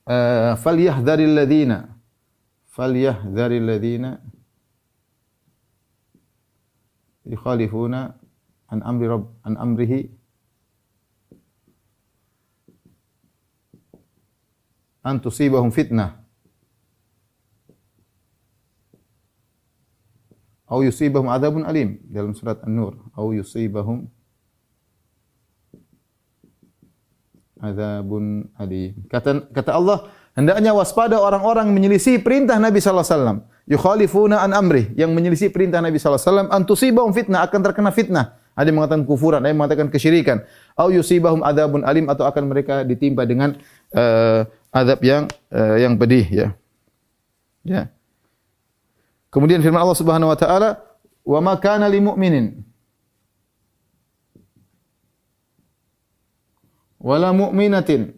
uh, 0.06 0.54
"Falyahdharil 0.62 1.34
ladzina 1.34 1.94
falyahdharil 2.74 3.66
ladzina 3.70 4.18
yukhalifuna 7.22 8.18
an 8.68 8.78
amri 8.82 9.06
rabb 9.06 9.30
an 9.46 9.54
amrihi 9.54 10.10
an 15.06 15.22
tusibahum 15.22 15.70
fitnah 15.70 16.18
atau 20.66 20.82
yusibahum 20.82 21.30
adabun 21.30 21.62
alim 21.62 22.02
dalam 22.10 22.34
surat 22.34 22.58
An-Nur 22.66 22.98
atau 23.14 23.30
yusibahum 23.30 24.10
azabun 27.64 28.50
alim. 28.60 28.92
Kata 29.08 29.48
kata 29.48 29.70
Allah, 29.72 30.12
hendaknya 30.36 30.76
waspada 30.76 31.16
orang-orang 31.16 31.72
menyelisih 31.72 32.20
perintah 32.20 32.60
Nabi 32.60 32.84
sallallahu 32.84 33.06
alaihi 33.06 33.16
wasallam. 33.16 33.38
Yukhalifuna 33.64 34.44
an 34.44 34.52
amri, 34.52 34.92
yang 34.92 35.16
menyelisih 35.16 35.48
perintah 35.48 35.80
Nabi 35.80 35.96
sallallahu 35.96 36.20
alaihi 36.20 36.30
wasallam 36.30 36.48
antusibahum 36.52 37.12
fitnah 37.16 37.40
akan 37.48 37.60
terkena 37.64 37.90
fitnah. 37.90 38.26
Ada 38.54 38.70
yang 38.70 38.78
mengatakan 38.78 39.02
kufuran, 39.02 39.42
ada 39.42 39.50
yang 39.50 39.58
mengatakan 39.58 39.90
kesyirikan. 39.90 40.46
Au 40.78 40.92
yusibahum 40.92 41.42
adzabun 41.42 41.82
alim 41.82 42.06
atau 42.06 42.22
akan 42.22 42.46
mereka 42.46 42.86
ditimpa 42.86 43.26
dengan 43.26 43.58
uh, 43.96 44.46
azab 44.70 45.02
yang 45.02 45.26
uh, 45.50 45.74
yang 45.74 45.98
pedih 45.98 46.26
ya. 46.30 46.48
Ya. 47.66 47.90
Kemudian 49.34 49.58
firman 49.58 49.82
Allah 49.82 49.98
Subhanahu 49.98 50.30
wa 50.30 50.38
taala, 50.38 50.78
"Wa 51.26 51.42
ma 51.42 51.58
kana 51.58 51.90
lil 51.90 52.06
mu'minin" 52.06 52.62
wala 57.04 57.36
mu'minatin. 57.36 58.16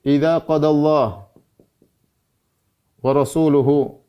Idza 0.00 0.40
qada 0.48 0.72
Allah 0.72 1.28
wa 3.04 3.10
rasuluhu 3.12 4.00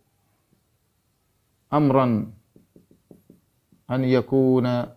amran 1.67 2.31
an 3.83 4.01
yakuna 4.07 4.95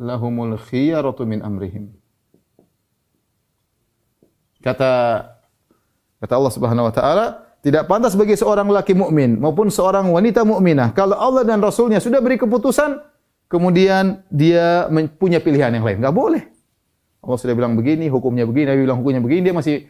lahumul 0.00 0.56
khiyaratu 0.56 1.28
min 1.28 1.44
amrihim. 1.44 1.92
Kata 4.64 5.24
kata 6.24 6.32
Allah 6.36 6.52
Subhanahu 6.56 6.88
wa 6.88 6.94
taala 6.94 7.26
tidak 7.60 7.84
pantas 7.84 8.16
bagi 8.16 8.32
seorang 8.32 8.72
laki 8.72 8.96
mukmin 8.96 9.36
maupun 9.36 9.68
seorang 9.68 10.08
wanita 10.08 10.44
mukminah 10.48 10.96
kalau 10.96 11.16
Allah 11.20 11.44
dan 11.44 11.60
Rasulnya 11.60 12.00
sudah 12.00 12.24
beri 12.24 12.40
keputusan 12.40 12.96
kemudian 13.52 14.24
dia 14.32 14.88
punya 15.20 15.36
pilihan 15.40 15.72
yang 15.72 15.84
lain. 15.84 16.00
Enggak 16.00 16.16
boleh 16.16 16.42
Allah 17.20 17.38
sudah 17.38 17.54
bilang 17.56 17.76
begini, 17.76 18.08
hukumnya 18.08 18.48
begini, 18.48 18.72
Nabi 18.72 18.80
bilang 18.88 18.98
hukumnya 19.04 19.20
begini, 19.20 19.40
dia 19.44 19.54
masih 19.54 19.88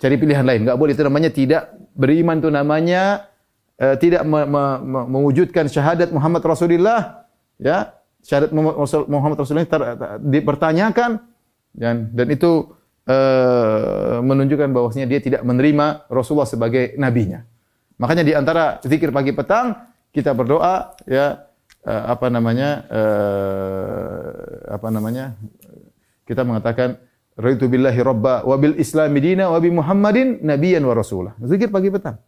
cari 0.00 0.16
pilihan 0.16 0.44
lain. 0.44 0.64
Enggak 0.64 0.78
boleh 0.80 0.92
itu 0.96 1.04
namanya 1.04 1.30
tidak 1.30 1.62
beriman 1.92 2.40
itu 2.40 2.48
namanya 2.48 3.28
uh, 3.76 3.96
tidak 4.00 4.24
me 4.24 4.48
me 4.48 4.64
me 4.80 5.00
mewujudkan 5.12 5.68
syahadat 5.68 6.08
Muhammad 6.10 6.40
Rasulullah, 6.40 7.28
ya. 7.60 7.96
Syahadat 8.20 8.52
Muhammad 9.08 9.40
Rasulullah 9.40 9.64
ter, 9.64 9.80
dipertanyakan 10.20 11.24
dan 11.72 12.12
dan 12.12 12.26
itu 12.28 12.76
uh, 13.08 14.20
menunjukkan 14.20 14.68
bahwasanya 14.76 15.08
dia 15.08 15.24
tidak 15.24 15.40
menerima 15.40 16.04
Rasulullah 16.12 16.44
sebagai 16.44 16.92
nabinya. 17.00 17.48
Makanya 17.96 18.20
di 18.20 18.32
antara 18.36 18.76
zikir 18.84 19.08
pagi 19.08 19.32
petang 19.32 19.72
kita 20.12 20.36
berdoa 20.36 21.00
ya 21.08 21.48
uh, 21.88 22.04
apa 22.12 22.28
namanya 22.28 22.84
uh, 22.92 24.68
apa 24.68 24.88
namanya 24.92 25.32
kita 26.30 26.46
mengatakan 26.46 26.94
raitu 27.34 27.66
billahi 27.66 27.98
rabba 28.06 28.46
wa 28.46 28.54
bil 28.54 28.78
islami 28.78 29.18
dina 29.18 29.50
wa 29.50 29.58
bi 29.58 29.74
muhammadin 29.74 30.38
nabiyyan 30.46 30.86
wa 30.86 30.94
rasulah. 30.94 31.34
Zikir 31.42 31.74
pagi 31.74 31.90
petang. 31.90 32.22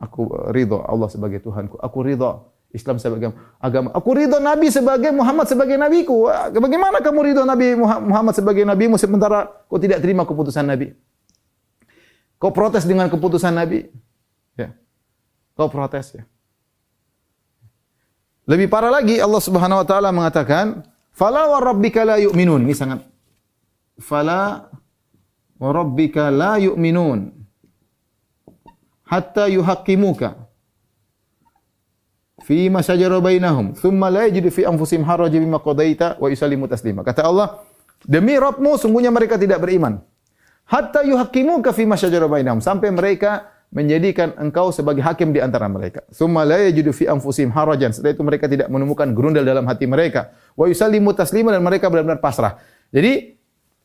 Aku 0.00 0.32
ridha 0.48 0.80
Allah 0.88 1.12
sebagai 1.12 1.44
Tuhanku. 1.44 1.76
Aku 1.76 2.00
ridha 2.00 2.40
Islam 2.72 2.96
sebagai 2.96 3.36
agama. 3.60 3.92
Aku 3.92 4.16
ridha 4.16 4.40
Nabi 4.40 4.72
sebagai 4.72 5.12
Muhammad 5.12 5.46
sebagai 5.46 5.76
nabiku. 5.76 6.32
Bagaimana 6.48 7.04
kamu 7.04 7.20
ridha 7.28 7.42
Nabi 7.44 7.76
Muhammad 7.78 8.32
sebagai 8.32 8.64
nabimu 8.64 8.96
sementara 8.96 9.52
kau 9.68 9.76
tidak 9.76 10.00
terima 10.00 10.24
keputusan 10.24 10.64
Nabi? 10.64 10.96
Kau 12.40 12.50
protes 12.50 12.88
dengan 12.88 13.12
keputusan 13.12 13.52
Nabi? 13.52 13.86
Ya. 14.56 14.72
Kau 15.54 15.68
protes 15.68 16.16
ya. 16.16 16.24
Lebih 18.44 18.68
parah 18.68 18.92
lagi 18.92 19.20
Allah 19.20 19.40
Subhanahu 19.40 19.80
wa 19.80 19.86
taala 19.88 20.12
mengatakan 20.12 20.84
Fala 21.14 21.46
wa 21.46 21.62
rabbika 21.62 22.02
la 22.02 22.18
yu'minun. 22.18 22.66
Ini 22.66 22.74
sangat 22.74 23.06
fala 24.02 24.66
wa 25.62 25.70
rabbika 25.70 26.34
la 26.34 26.58
yu'minun 26.58 27.30
hatta 29.06 29.46
yuhaqqimuka 29.46 30.34
fi 32.42 32.66
ma 32.66 32.82
shajara 32.82 33.22
bainahum 33.22 33.78
thumma 33.78 34.10
la 34.10 34.26
yajidu 34.26 34.50
fi 34.50 34.66
anfusihim 34.66 35.06
harajan 35.06 35.38
mimma 35.38 35.62
qadaita 35.62 36.18
wa 36.18 36.26
yusallimu 36.26 36.66
taslima. 36.66 37.06
Kata 37.06 37.22
Allah, 37.22 37.62
demi 38.02 38.34
Rabbmu 38.34 38.74
sungguhnya 38.74 39.14
mereka 39.14 39.38
tidak 39.38 39.62
beriman. 39.62 40.02
Hatta 40.66 41.06
yuhaqqimuka 41.06 41.70
fi 41.70 41.86
ma 41.86 41.94
shajara 41.94 42.26
bainahum 42.26 42.58
sampai 42.58 42.90
mereka 42.90 43.53
menjadikan 43.74 44.30
engkau 44.38 44.70
sebagai 44.70 45.02
hakim 45.02 45.34
di 45.34 45.42
antara 45.42 45.66
mereka. 45.66 46.06
Summa 46.14 46.46
la 46.46 46.62
yajidu 46.62 46.94
fi 46.94 47.10
anfusihim 47.10 47.50
harajan. 47.50 47.90
Setelah 47.90 48.14
itu 48.14 48.22
mereka 48.22 48.46
tidak 48.46 48.70
menemukan 48.70 49.10
gerundal 49.10 49.42
dalam 49.42 49.66
hati 49.66 49.90
mereka. 49.90 50.30
Wa 50.54 50.70
yusallimu 50.70 51.10
taslima 51.10 51.50
dan 51.50 51.60
mereka 51.66 51.90
benar-benar 51.90 52.22
pasrah. 52.22 52.62
Jadi 52.94 53.34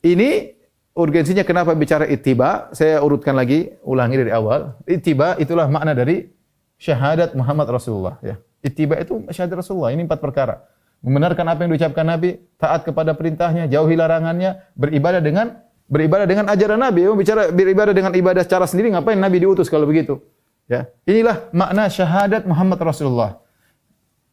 ini 0.06 0.54
urgensinya 0.94 1.42
kenapa 1.42 1.74
bicara 1.74 2.06
ittiba? 2.06 2.70
Saya 2.70 3.02
urutkan 3.02 3.34
lagi, 3.34 3.74
ulangi 3.82 4.22
dari 4.22 4.30
awal. 4.30 4.78
Ittiba 4.86 5.34
itulah 5.42 5.66
makna 5.66 5.98
dari 5.98 6.30
syahadat 6.78 7.34
Muhammad 7.34 7.74
Rasulullah. 7.74 8.22
Ya. 8.22 8.38
Ittiba 8.62 8.94
itu 9.02 9.26
syahadat 9.34 9.66
Rasulullah. 9.66 9.90
Ini 9.90 10.06
empat 10.06 10.22
perkara. 10.22 10.70
Membenarkan 11.02 11.48
apa 11.50 11.66
yang 11.66 11.74
diucapkan 11.74 12.06
Nabi, 12.06 12.38
taat 12.62 12.84
kepada 12.86 13.16
perintahnya, 13.16 13.72
jauhi 13.72 13.96
larangannya, 13.96 14.70
beribadah 14.76 15.24
dengan 15.24 15.64
beribadah 15.90 16.30
dengan 16.30 16.46
ajaran 16.48 16.78
Nabi. 16.78 17.10
Oh, 17.10 17.18
bicara 17.18 17.50
beribadah 17.50 17.92
dengan 17.92 18.14
ibadah 18.14 18.46
secara 18.46 18.70
sendiri, 18.70 18.94
ngapain 18.94 19.18
Nabi 19.18 19.42
diutus 19.42 19.68
kalau 19.68 19.90
begitu? 19.90 20.22
Ya. 20.70 20.86
Inilah 21.04 21.50
makna 21.50 21.90
syahadat 21.90 22.46
Muhammad 22.46 22.78
Rasulullah. 22.78 23.42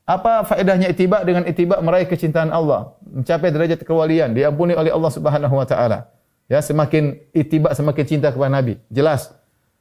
Apa 0.07 0.47
faedahnya 0.47 0.93
ittiba 0.93 1.27
dengan 1.27 1.43
ittiba 1.49 1.83
meraih 1.83 2.07
kecintaan 2.07 2.55
Allah, 2.55 2.95
mencapai 3.03 3.51
derajat 3.51 3.83
kewalian, 3.83 4.37
diampuni 4.37 4.77
oleh 4.77 4.95
Allah 4.95 5.11
Subhanahu 5.11 5.57
wa 5.57 5.67
taala. 5.67 6.13
Ya, 6.47 6.63
semakin 6.63 7.19
ittiba 7.35 7.75
semakin 7.75 8.05
cinta 8.07 8.31
kepada 8.31 8.53
Nabi. 8.53 8.79
Jelas. 8.87 9.35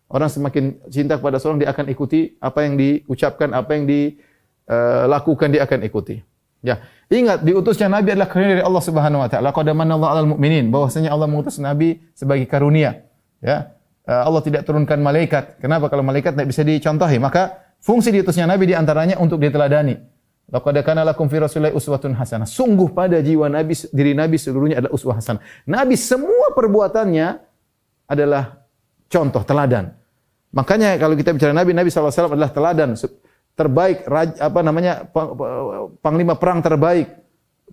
Orang 0.10 0.30
semakin 0.30 0.82
cinta 0.90 1.18
kepada 1.18 1.38
seorang 1.38 1.62
dia 1.62 1.70
akan 1.70 1.86
ikuti 1.94 2.38
apa 2.42 2.66
yang 2.66 2.74
diucapkan, 2.78 3.54
apa 3.54 3.74
yang 3.78 3.86
dilakukan 3.86 5.48
dia 5.54 5.62
akan 5.62 5.86
ikuti. 5.86 6.26
Ya, 6.66 6.82
ingat 7.14 7.46
diutusnya 7.46 7.86
Nabi 7.86 8.18
adalah 8.18 8.26
karunia 8.26 8.58
dari 8.58 8.66
Allah 8.66 8.82
Subhanahu 8.82 9.22
wa 9.22 9.30
taala. 9.30 9.54
Qad 9.54 9.70
manallahu 9.70 10.10
'alal 10.10 10.30
mu'minin, 10.34 10.74
bahwasanya 10.74 11.14
Allah 11.14 11.30
mengutus 11.30 11.62
Nabi 11.62 12.02
sebagai 12.18 12.50
karunia. 12.50 13.06
Ya. 13.38 13.78
Eh, 14.06 14.22
Allah 14.26 14.42
tidak 14.42 14.66
turunkan 14.66 14.98
malaikat. 14.98 15.62
Kenapa 15.62 15.94
kalau 15.94 16.02
malaikat 16.02 16.34
tidak 16.34 16.50
bisa 16.50 16.66
dicontohi? 16.66 17.22
Maka 17.22 17.74
fungsi 17.78 18.10
diutusnya 18.10 18.50
Nabi 18.50 18.74
di 18.74 18.74
antaranya 18.74 19.22
untuk 19.22 19.38
diteladani. 19.38 19.98
Laqad 20.50 20.78
kana 20.86 21.02
lakum 21.06 21.26
fi 21.26 21.42
Rasulillahi 21.42 21.74
uswatun 21.74 22.14
hasanah. 22.18 22.46
Sungguh 22.46 22.94
pada 22.94 23.18
jiwa 23.22 23.50
Nabi 23.50 23.74
diri 23.94 24.14
Nabi 24.14 24.38
seluruhnya 24.38 24.82
adalah 24.82 24.94
uswah 24.94 25.18
hasanah. 25.18 25.42
Nabi 25.66 25.98
semua 25.98 26.54
perbuatannya 26.54 27.28
adalah 28.10 28.66
contoh 29.10 29.42
teladan. 29.42 29.94
Makanya 30.54 30.96
kalau 31.02 31.18
kita 31.20 31.36
bicara 31.36 31.52
Nabi, 31.52 31.76
Nabi 31.76 31.92
SAW 31.92 32.32
adalah 32.32 32.54
teladan 32.54 32.96
terbaik, 33.56 34.04
apa 34.40 34.60
namanya 34.62 35.08
panglima 36.04 36.36
perang 36.36 36.60
terbaik, 36.60 37.12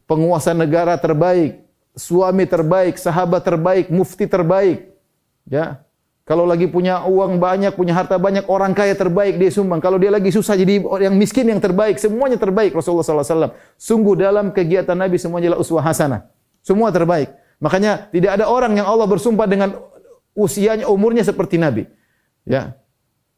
penguasa 0.07 0.55
negara 0.55 0.95
terbaik, 0.97 1.63
suami 1.99 2.47
terbaik, 2.47 2.95
sahabat 2.97 3.43
terbaik, 3.43 3.87
mufti 3.91 4.25
terbaik. 4.31 4.95
Ya, 5.43 5.83
kalau 6.23 6.47
lagi 6.47 6.71
punya 6.71 7.03
uang 7.03 7.43
banyak, 7.43 7.75
punya 7.75 7.99
harta 7.99 8.15
banyak, 8.15 8.47
orang 8.47 8.79
kaya 8.79 8.95
terbaik 8.95 9.43
dia 9.43 9.51
sumbang. 9.51 9.83
Kalau 9.83 9.99
dia 9.99 10.15
lagi 10.15 10.31
susah 10.31 10.55
jadi 10.55 10.79
yang 11.03 11.19
miskin 11.19 11.51
yang 11.51 11.59
terbaik, 11.59 11.99
semuanya 11.99 12.39
terbaik 12.39 12.71
Rasulullah 12.71 13.03
sallallahu 13.03 13.27
alaihi 13.27 13.35
wasallam. 13.35 13.53
Sungguh 13.75 14.15
dalam 14.15 14.55
kegiatan 14.55 14.95
Nabi 14.95 15.19
semuanya 15.19 15.51
adalah 15.53 15.61
uswah 15.67 15.83
hasanah. 15.83 16.31
Semua 16.63 16.95
terbaik. 16.95 17.35
Makanya 17.59 18.07
tidak 18.15 18.39
ada 18.39 18.47
orang 18.47 18.79
yang 18.79 18.87
Allah 18.87 19.11
bersumpah 19.11 19.51
dengan 19.51 19.75
usianya 20.39 20.87
umurnya 20.87 21.27
seperti 21.27 21.59
Nabi. 21.59 21.91
Ya. 22.47 22.79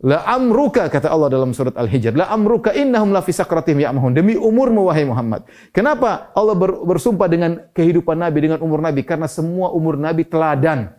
La 0.04 0.20
amruka 0.28 0.84
kata 0.92 1.08
Allah 1.08 1.32
dalam 1.32 1.56
surat 1.56 1.72
Al-Hijr, 1.72 2.12
la 2.12 2.28
amruka 2.28 2.76
innahum 2.76 3.08
la 3.08 3.24
fi 3.24 3.32
sakratihim 3.32 3.88
ya'mahun. 3.88 4.12
Demi 4.12 4.36
umurmu 4.36 4.84
wahai 4.84 5.08
Muhammad. 5.08 5.48
Kenapa 5.72 6.28
Allah 6.36 6.52
bersumpah 6.60 7.24
dengan 7.24 7.64
kehidupan 7.72 8.12
Nabi 8.12 8.44
dengan 8.44 8.60
umur 8.60 8.84
Nabi? 8.84 9.00
Karena 9.00 9.24
semua 9.24 9.72
umur 9.72 9.96
Nabi 9.96 10.28
teladan. 10.28 10.92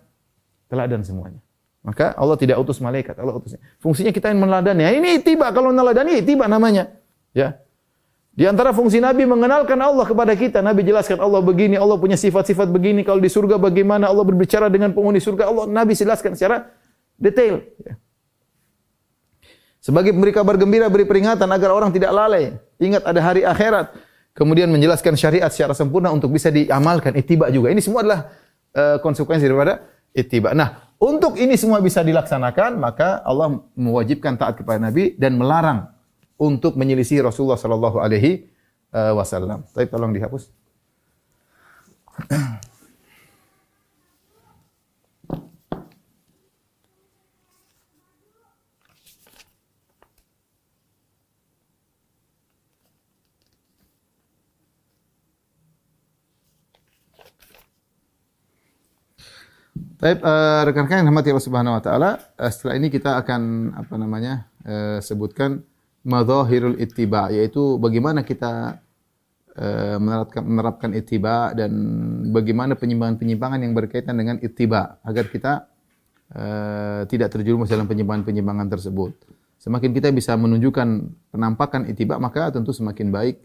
Teladan 0.65 1.05
semuanya. 1.05 1.37
Maka 1.85 2.17
Allah 2.17 2.33
tidak 2.33 2.57
utus 2.57 2.81
malaikat, 2.81 3.13
Allah 3.21 3.37
utusnya. 3.37 3.61
Fungsinya 3.77 4.09
kita 4.09 4.33
yang 4.33 4.41
meneladani. 4.41 4.81
Ya, 4.81 4.91
ini 4.97 5.21
tiba 5.21 5.53
kalau 5.53 5.69
meneladani 5.69 6.25
tiba 6.25 6.49
namanya. 6.49 6.89
Ya. 7.29 7.61
Di 8.33 8.49
antara 8.49 8.73
fungsi 8.73 8.97
Nabi 8.97 9.29
mengenalkan 9.29 9.77
Allah 9.85 10.01
kepada 10.01 10.33
kita. 10.33 10.65
Nabi 10.65 10.81
jelaskan 10.81 11.21
Allah 11.21 11.45
begini, 11.45 11.77
Allah 11.77 12.01
punya 12.01 12.17
sifat-sifat 12.17 12.73
begini. 12.73 13.05
Kalau 13.05 13.21
di 13.21 13.29
surga 13.29 13.61
bagaimana 13.61 14.09
Allah 14.09 14.25
berbicara 14.25 14.65
dengan 14.65 14.97
penghuni 14.97 15.21
surga. 15.21 15.45
Allah 15.45 15.69
Nabi 15.69 15.93
jelaskan 15.93 16.33
secara 16.33 16.73
detail. 17.21 17.61
Ya. 17.85 18.01
Sebagai 19.85 20.17
memberi 20.17 20.33
kabar 20.33 20.57
gembira, 20.57 20.89
beri 20.89 21.05
peringatan 21.05 21.45
agar 21.45 21.69
orang 21.69 21.93
tidak 21.93 22.09
lalai. 22.09 22.57
Ingat 22.81 23.05
ada 23.05 23.21
hari 23.21 23.45
akhirat. 23.45 23.93
Kemudian 24.33 24.65
menjelaskan 24.73 25.13
syariat 25.13 25.53
secara 25.53 25.77
sempurna 25.77 26.09
untuk 26.09 26.33
bisa 26.33 26.49
diamalkan. 26.49 27.13
Itiba 27.13 27.53
juga. 27.53 27.69
Ini 27.69 27.85
semua 27.85 28.01
adalah 28.01 28.33
uh, 28.73 28.97
konsekuensi 28.97 29.45
daripada 29.45 29.85
itiba. 30.09 30.57
Nah, 30.57 30.89
untuk 30.97 31.37
ini 31.37 31.53
semua 31.53 31.85
bisa 31.85 32.01
dilaksanakan, 32.01 32.81
maka 32.81 33.21
Allah 33.21 33.61
mewajibkan 33.77 34.33
taat 34.41 34.57
kepada 34.57 34.81
Nabi 34.81 35.13
dan 35.21 35.37
melarang 35.37 35.85
untuk 36.33 36.73
menyelisih 36.81 37.21
Rasulullah 37.21 37.59
sallallahu 37.59 38.01
alaihi 38.01 38.47
eh, 38.89 39.13
wasallam. 39.13 39.63
Tapi 39.69 39.85
tolong 39.91 40.11
dihapus. 40.11 40.49
Baik, 59.95 60.19
uh, 60.27 60.67
rekan-rekan 60.67 60.99
yang 60.99 61.07
rahmati 61.07 61.31
Allah 61.31 61.47
Subhanahu 61.47 61.77
wa 61.79 61.83
taala, 61.83 62.19
uh, 62.35 62.51
setelah 62.51 62.75
ini 62.75 62.91
kita 62.91 63.15
akan 63.15 63.71
apa 63.79 63.95
namanya? 63.95 64.51
Uh, 64.59 64.99
sebutkan 64.99 65.63
madzahirul 66.03 66.75
ittiba 66.83 67.31
yaitu 67.31 67.79
bagaimana 67.79 68.21
kita 68.25 68.81
menerapkan 69.55 70.43
menerapkan 70.43 70.91
ittiba 70.91 71.55
dan 71.55 71.71
bagaimana 72.35 72.75
penyimpangan-penyimpangan 72.75 73.63
yang 73.63 73.71
berkaitan 73.71 74.19
dengan 74.19 74.35
ittiba 74.43 74.99
agar 74.99 75.31
kita 75.31 75.71
uh, 76.35 77.07
tidak 77.07 77.31
terjerumus 77.31 77.71
dalam 77.71 77.87
penyimpangan-penyimpangan 77.87 78.67
tersebut. 78.67 79.15
Semakin 79.55 79.95
kita 79.95 80.11
bisa 80.11 80.35
menunjukkan 80.35 81.07
penampakan 81.31 81.87
ittiba 81.87 82.19
maka 82.19 82.51
tentu 82.51 82.75
semakin 82.75 83.15
baik, 83.15 83.39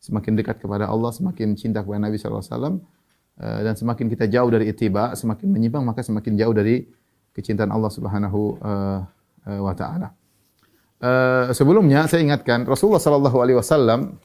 semakin 0.00 0.32
dekat 0.32 0.64
kepada 0.64 0.88
Allah, 0.88 1.12
semakin 1.12 1.52
cinta 1.60 1.84
kepada 1.84 2.08
Nabi 2.08 2.16
sallallahu 2.16 2.40
alaihi 2.40 2.56
wasallam 2.56 2.74
Eh, 2.80 3.03
dan 3.38 3.74
semakin 3.74 4.06
kita 4.06 4.30
jauh 4.30 4.46
dari 4.46 4.70
ittiba, 4.70 5.10
semakin 5.18 5.50
menyimpang 5.50 5.82
maka 5.82 6.06
semakin 6.06 6.38
jauh 6.38 6.54
dari 6.54 6.86
kecintaan 7.34 7.74
Allah 7.74 7.90
Subhanahu 7.90 8.40
eh, 8.62 9.00
eh, 9.50 9.60
wa 9.60 9.74
taala. 9.74 10.08
sebelumnya 11.52 12.08
saya 12.08 12.24
ingatkan 12.24 12.64
Rasulullah 12.64 13.02
sallallahu 13.02 13.36
alaihi 13.36 13.60
wasallam 13.60 14.16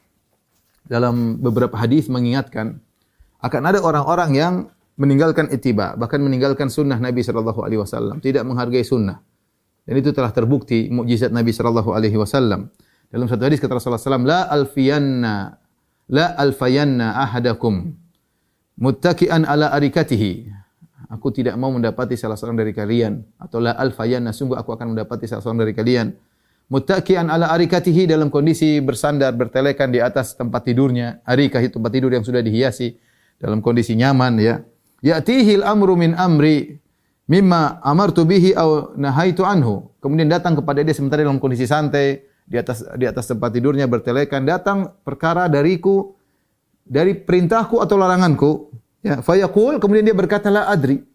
dalam 0.88 1.36
beberapa 1.43 1.76
hadis 1.76 2.08
mengingatkan 2.08 2.80
akan 3.43 3.62
ada 3.67 3.84
orang-orang 3.84 4.32
yang 4.32 4.54
meninggalkan 5.00 5.48
ittiba, 5.52 5.95
bahkan 5.95 6.19
meninggalkan 6.19 6.67
sunnah 6.67 7.00
Nabi 7.00 7.24
sallallahu 7.24 7.63
alaihi 7.63 7.80
wasallam, 7.80 8.19
tidak 8.19 8.43
menghargai 8.43 8.84
sunnah. 8.84 9.24
Dan 9.88 9.95
itu 10.00 10.12
telah 10.12 10.30
terbukti 10.36 10.91
mukjizat 10.91 11.32
Nabi 11.32 11.56
sallallahu 11.56 11.95
alaihi 11.95 12.19
wasallam. 12.19 12.67
Dalam 13.10 13.26
satu 13.26 13.41
hadis 13.48 13.63
kata 13.63 13.80
Rasulullah 13.80 13.98
sallallahu 13.98 14.28
alaihi 14.28 14.28
wasallam, 14.28 14.28
la 14.28 14.41
alfiyanna 14.48 15.36
la 16.10 16.26
alfayanna 16.36 17.08
ahadakum 17.26 17.95
muttaki'an 18.80 19.44
ala 19.44 19.76
arikatihi. 19.76 20.50
Aku 21.10 21.34
tidak 21.36 21.58
mau 21.60 21.74
mendapati 21.74 22.15
salah 22.15 22.38
seorang 22.38 22.62
dari 22.62 22.72
kalian 22.72 23.20
atau 23.42 23.58
la 23.58 23.74
alfayanna 23.76 24.30
sungguh 24.30 24.56
aku 24.56 24.78
akan 24.78 24.94
mendapati 24.94 25.26
salah 25.26 25.42
seorang 25.42 25.65
dari 25.65 25.74
kalian 25.74 26.13
muttaki'an 26.70 27.34
ala 27.34 27.50
arikatihi 27.50 28.06
dalam 28.06 28.30
kondisi 28.30 28.78
bersandar 28.80 29.34
bertelekan 29.34 29.89
di 29.89 30.00
atas 30.00 30.38
tempat 30.38 30.70
tidurnya. 30.70 31.20
Arikah 31.26 31.60
itu 31.65 31.82
tempat 31.82 31.92
tidur 31.92 32.13
yang 32.13 32.24
sudah 32.24 32.39
dihiasi 32.39 32.96
dalam 33.42 33.60
kondisi 33.60 33.98
nyaman 33.98 34.38
ya. 34.38 34.62
Ya'tihi 35.02 35.60
al-amru 35.65 35.98
min 35.98 36.13
amri 36.13 36.78
mimma 37.26 37.82
amartu 37.82 38.24
bihi 38.24 38.54
aw 38.54 38.94
nahaitu 38.94 39.44
anhu. 39.44 39.89
Kemudian 40.00 40.30
datang 40.30 40.56
kepada 40.62 40.86
dia 40.86 40.94
sementara 40.94 41.26
dalam 41.26 41.42
kondisi 41.42 41.65
santai 41.65 42.22
di 42.46 42.58
atas 42.58 42.86
di 42.98 43.06
atas 43.10 43.26
tempat 43.30 43.50
tidurnya 43.50 43.89
bertelekan 43.89 44.46
datang 44.46 44.94
perkara 45.02 45.50
dariku 45.50 46.19
dari 46.89 47.13
perintahku 47.13 47.78
atau 47.78 47.95
laranganku 48.02 48.73
ya 49.06 49.21
fayaqul 49.21 49.78
kemudian 49.78 50.10
dia 50.10 50.17
berkata 50.17 50.49
la 50.49 50.65
adri. 50.65 51.06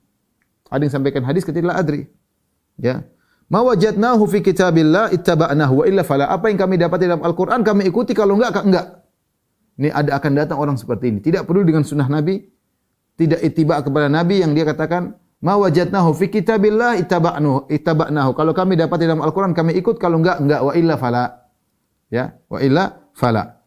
Ada 0.70 0.86
yang 0.86 0.94
sampaikan 1.02 1.26
hadis 1.26 1.42
ketika 1.42 1.66
la 1.66 1.76
adri. 1.76 2.06
Ya. 2.78 3.04
Ma 3.50 3.60
wajadnahu 3.60 4.24
fi 4.30 4.40
kitabillah 4.40 5.12
ittaba'nahu 5.12 5.82
wa 5.82 5.84
illa 5.84 6.02
fala. 6.06 6.30
Apa 6.30 6.48
yang 6.48 6.56
kami 6.56 6.80
dapat 6.80 6.98
dalam 7.04 7.20
Al-Qur'an 7.20 7.60
kami 7.60 7.90
ikuti 7.90 8.16
kalau 8.16 8.38
enggak 8.38 8.64
enggak. 8.64 9.04
Ini 9.74 9.90
ada 9.90 10.16
akan 10.16 10.32
datang 10.38 10.58
orang 10.62 10.78
seperti 10.78 11.10
ini. 11.12 11.18
Tidak 11.20 11.44
perlu 11.44 11.66
dengan 11.66 11.82
sunnah 11.82 12.06
nabi 12.06 12.40
tidak 13.14 13.42
ittiba 13.46 13.78
kepada 13.78 14.10
nabi 14.10 14.42
yang 14.42 14.58
dia 14.58 14.66
katakan 14.66 15.14
ma 15.38 15.54
wajadnahu 15.54 16.14
fi 16.16 16.32
kitabillah 16.32 16.98
ittaba'nahu 17.04 17.68
ittaba'nahu. 17.68 18.30
Kalau 18.32 18.52
kami 18.56 18.78
dapat 18.78 18.96
dalam 19.02 19.20
Al-Qur'an 19.20 19.52
kami 19.52 19.76
ikut 19.76 20.00
kalau 20.00 20.22
enggak 20.22 20.40
enggak. 20.40 20.62
Wa 20.64 20.72
illa 20.78 20.94
fala. 20.96 21.24
Ya. 22.08 22.38
Wa 22.48 22.58
illa 22.64 23.10
fala 23.12 23.63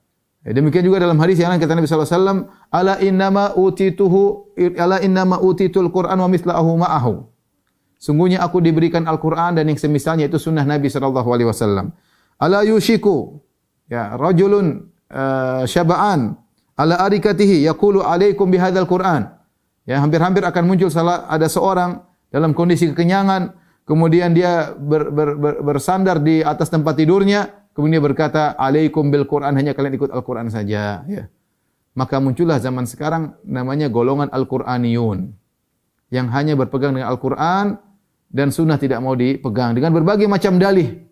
demikian 0.55 0.83
juga 0.87 1.03
dalam 1.03 1.19
hadis 1.19 1.43
yang 1.43 1.51
lain 1.51 1.59
kata 1.59 1.75
Nabi 1.75 1.87
sallallahu 1.89 2.07
alaihi 2.07 2.21
wasallam, 2.23 2.39
"Ala 2.71 2.93
innama 3.03 3.45
utituhu 3.57 4.53
ala 4.79 4.97
innama 5.03 5.41
utitul 5.43 5.91
Qur'an 5.91 6.15
wa 6.15 6.29
mithlahu 6.31 6.79
ma'ahu." 6.79 7.13
Sungguhnya 7.97 8.45
aku 8.45 8.61
diberikan 8.61 9.09
Al-Qur'an 9.09 9.57
dan 9.57 9.65
yang 9.67 9.75
semisalnya 9.75 10.29
itu 10.29 10.37
sunnah 10.37 10.63
Nabi 10.63 10.87
sallallahu 10.87 11.29
alaihi 11.33 11.49
wasallam. 11.49 11.91
Ala 12.37 12.61
yushiku 12.61 13.41
ya 13.89 14.13
rajulun 14.15 14.87
uh, 15.09 15.65
syaba'an 15.65 16.37
ala 16.77 16.95
arikatihi 17.01 17.65
yaqulu 17.65 18.05
alaikum 18.05 18.47
bihadzal 18.53 18.85
Qur'an. 18.85 19.33
Ya 19.89 19.97
hampir-hampir 19.99 20.45
akan 20.45 20.63
muncul 20.63 20.93
salah 20.93 21.25
ada 21.25 21.49
seorang 21.49 22.05
dalam 22.29 22.53
kondisi 22.53 22.91
kekenyangan 22.93 23.55
kemudian 23.87 24.35
dia 24.35 24.75
ber, 24.75 25.09
ber, 25.09 25.29
ber, 25.39 25.53
bersandar 25.63 26.19
di 26.19 26.43
atas 26.43 26.67
tempat 26.67 26.99
tidurnya, 26.99 27.66
kemudian 27.77 28.01
dia 28.01 28.05
berkata, 28.09 28.57
"Alaikum 28.57 29.13
bil 29.13 29.29
Quran, 29.29 29.53
hanya 29.53 29.77
kalian 29.77 30.01
ikut 30.01 30.09
Al-Quran 30.09 30.49
saja." 30.49 31.05
Ya. 31.05 31.29
Maka 31.93 32.17
muncullah 32.17 32.57
zaman 32.57 32.89
sekarang 32.89 33.37
namanya 33.45 33.93
golongan 33.93 34.33
Al-Quraniyun 34.33 35.33
yang 36.09 36.27
hanya 36.33 36.57
berpegang 36.57 36.97
dengan 36.97 37.13
Al-Quran 37.13 37.77
dan 38.33 38.51
sunnah 38.51 38.75
tidak 38.79 38.99
mau 38.99 39.15
dipegang 39.15 39.75
dengan 39.75 39.95
berbagai 39.95 40.27
macam 40.27 40.59
dalih 40.59 41.07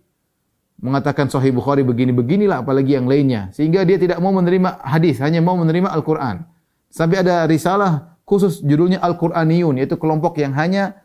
mengatakan 0.80 1.32
Sahih 1.32 1.56
Bukhari 1.56 1.84
begini 1.88 2.12
beginilah 2.12 2.64
apalagi 2.64 3.00
yang 3.00 3.08
lainnya 3.08 3.50
sehingga 3.56 3.88
dia 3.88 3.96
tidak 3.96 4.20
mau 4.20 4.36
menerima 4.36 4.84
hadis 4.84 5.24
hanya 5.24 5.40
mau 5.40 5.56
menerima 5.56 5.88
Al-Quran 5.88 6.44
sampai 6.92 7.24
ada 7.24 7.48
risalah 7.48 8.20
khusus 8.28 8.60
judulnya 8.60 9.00
Al-Quraniyun 9.00 9.80
yaitu 9.80 9.96
kelompok 9.96 10.36
yang 10.40 10.52
hanya 10.52 11.00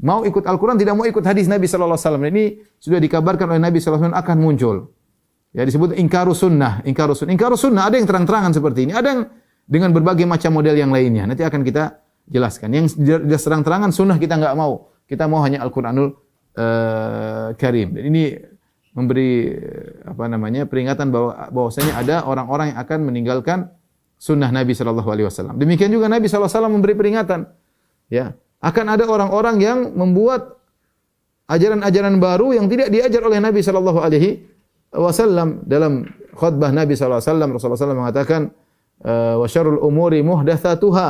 mau 0.00 0.24
ikut 0.24 0.48
Al-Quran 0.48 0.80
tidak 0.80 0.96
mau 0.96 1.04
ikut 1.04 1.20
hadis 1.20 1.46
Nabi 1.46 1.68
Sallallahu 1.68 1.96
Alaihi 1.96 2.08
Wasallam 2.08 2.26
ini 2.32 2.44
sudah 2.80 2.98
dikabarkan 2.98 3.52
oleh 3.52 3.60
Nabi 3.60 3.78
Sallallahu 3.78 4.08
Alaihi 4.08 4.16
Wasallam 4.16 4.24
akan 4.24 4.36
muncul 4.40 4.76
ya 5.50 5.62
disebut 5.66 5.98
ingkaru 5.98 6.32
sunnah 6.32 6.82
ingkaru 6.86 7.14
sunnah. 7.14 7.32
Ingkaru 7.34 7.56
sunnah 7.58 7.86
ada 7.90 7.96
yang 7.98 8.06
terang-terangan 8.06 8.54
seperti 8.54 8.86
ini. 8.88 8.92
Ada 8.94 9.08
yang 9.10 9.20
dengan 9.70 9.90
berbagai 9.94 10.26
macam 10.26 10.50
model 10.58 10.74
yang 10.74 10.90
lainnya. 10.90 11.26
Nanti 11.30 11.46
akan 11.46 11.62
kita 11.62 12.02
jelaskan. 12.26 12.74
Yang 12.74 12.98
jelas 13.02 13.42
terang-terangan 13.42 13.90
sunnah 13.94 14.18
kita 14.18 14.38
enggak 14.38 14.54
mau. 14.58 14.90
Kita 15.06 15.26
mau 15.26 15.42
hanya 15.42 15.62
Al-Quranul 15.62 16.14
uh, 16.58 17.54
Karim. 17.58 17.94
Dan 17.94 18.10
ini 18.10 18.34
memberi 18.90 19.54
apa 20.02 20.26
namanya 20.26 20.66
peringatan 20.66 21.14
bahwa 21.14 21.46
bahwasanya 21.54 21.94
ada 21.94 22.16
orang-orang 22.26 22.74
yang 22.74 22.78
akan 22.82 22.98
meninggalkan 23.06 23.58
sunnah 24.18 24.50
Nabi 24.50 24.74
sallallahu 24.74 25.06
alaihi 25.06 25.26
wasallam. 25.30 25.56
Demikian 25.56 25.94
juga 25.94 26.10
Nabi 26.10 26.26
sallallahu 26.26 26.50
alaihi 26.50 26.58
wasallam 26.58 26.74
memberi 26.74 26.94
peringatan. 26.98 27.40
Ya, 28.10 28.34
akan 28.58 28.86
ada 28.90 29.06
orang-orang 29.06 29.56
yang 29.62 29.78
membuat 29.94 30.58
ajaran-ajaran 31.46 32.18
baru 32.18 32.58
yang 32.58 32.66
tidak 32.66 32.90
diajar 32.90 33.22
oleh 33.22 33.38
Nabi 33.38 33.62
sallallahu 33.62 34.02
alaihi 34.02 34.42
wasallam 34.94 35.62
dalam 35.66 36.06
khutbah 36.34 36.74
Nabi 36.74 36.98
wasallam 36.98 37.54
Rasulullah 37.54 37.78
SAW 37.78 37.98
mengatakan 37.98 38.50
eh, 39.02 39.34
wa 39.38 39.46
syarrul 39.46 39.82
umuri 39.82 40.22
muhdatsatuha 40.26 41.08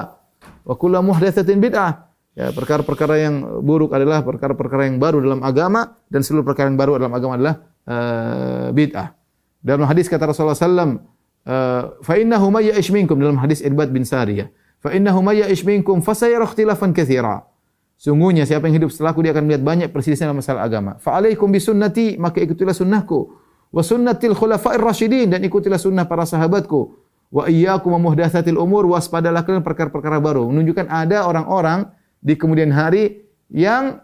wa 0.68 0.74
kullu 0.76 1.00
muhdatsatin 1.00 1.60
bid'ah 1.60 2.10
Ya, 2.38 2.54
perkara-perkara 2.54 3.18
yang 3.18 3.34
buruk 3.60 3.90
adalah 3.90 4.22
perkara-perkara 4.22 4.86
yang 4.86 5.02
baru 5.02 5.18
dalam 5.18 5.42
agama 5.42 5.98
dan 6.06 6.22
seluruh 6.22 6.46
perkara 6.46 6.70
yang 6.70 6.78
baru 6.78 6.94
dalam 6.94 7.10
agama 7.10 7.34
adalah 7.34 7.54
uh, 7.90 8.66
bid'ah. 8.70 9.18
Dalam 9.58 9.82
hadis 9.90 10.06
kata 10.06 10.30
Rasulullah 10.30 10.54
sallam, 10.54 11.10
uh, 11.44 11.98
fa 12.00 12.14
innahu 12.14 12.54
may 12.54 12.70
minkum 12.94 13.18
dalam 13.18 13.34
hadis 13.42 13.58
Irbad 13.66 13.90
bin 13.90 14.06
Sariyah, 14.06 14.46
fa 14.78 14.94
innahu 14.94 15.26
may 15.26 15.42
minkum 15.42 15.98
fa 16.06 16.14
sayara 16.14 16.46
ikhtilafan 16.46 16.94
katsira. 16.94 17.50
Sungguhnya 17.98 18.46
siapa 18.46 18.70
yang 18.70 18.80
hidup 18.80 18.94
setelahku 18.94 19.20
dia 19.26 19.34
akan 19.34 19.44
melihat 19.50 19.60
banyak 19.66 19.88
perselisihan 19.92 20.32
dalam 20.32 20.40
masalah 20.40 20.64
agama. 20.64 20.96
Fa 21.02 21.18
alaikum 21.18 21.50
bi 21.50 21.60
sunnati 21.60 22.14
maka 22.16 22.40
ikutilah 22.40 22.72
sunnahku 22.72 23.36
wa 23.70 23.82
sunnatil 23.82 24.34
khulafa'ir 24.34 24.82
rasyidin 24.82 25.30
dan 25.30 25.40
ikutilah 25.46 25.78
sunnah 25.78 26.06
para 26.06 26.26
sahabatku. 26.26 26.98
Wa 27.30 27.46
iyyakum 27.46 27.94
muhdatsatil 27.94 28.58
umur 28.58 28.90
waspadalah 28.90 29.46
kalian 29.46 29.62
perkara-perkara 29.62 30.18
baru. 30.18 30.50
Menunjukkan 30.50 30.90
ada 30.90 31.30
orang-orang 31.30 31.86
di 32.18 32.34
kemudian 32.34 32.74
hari 32.74 33.22
yang 33.46 34.02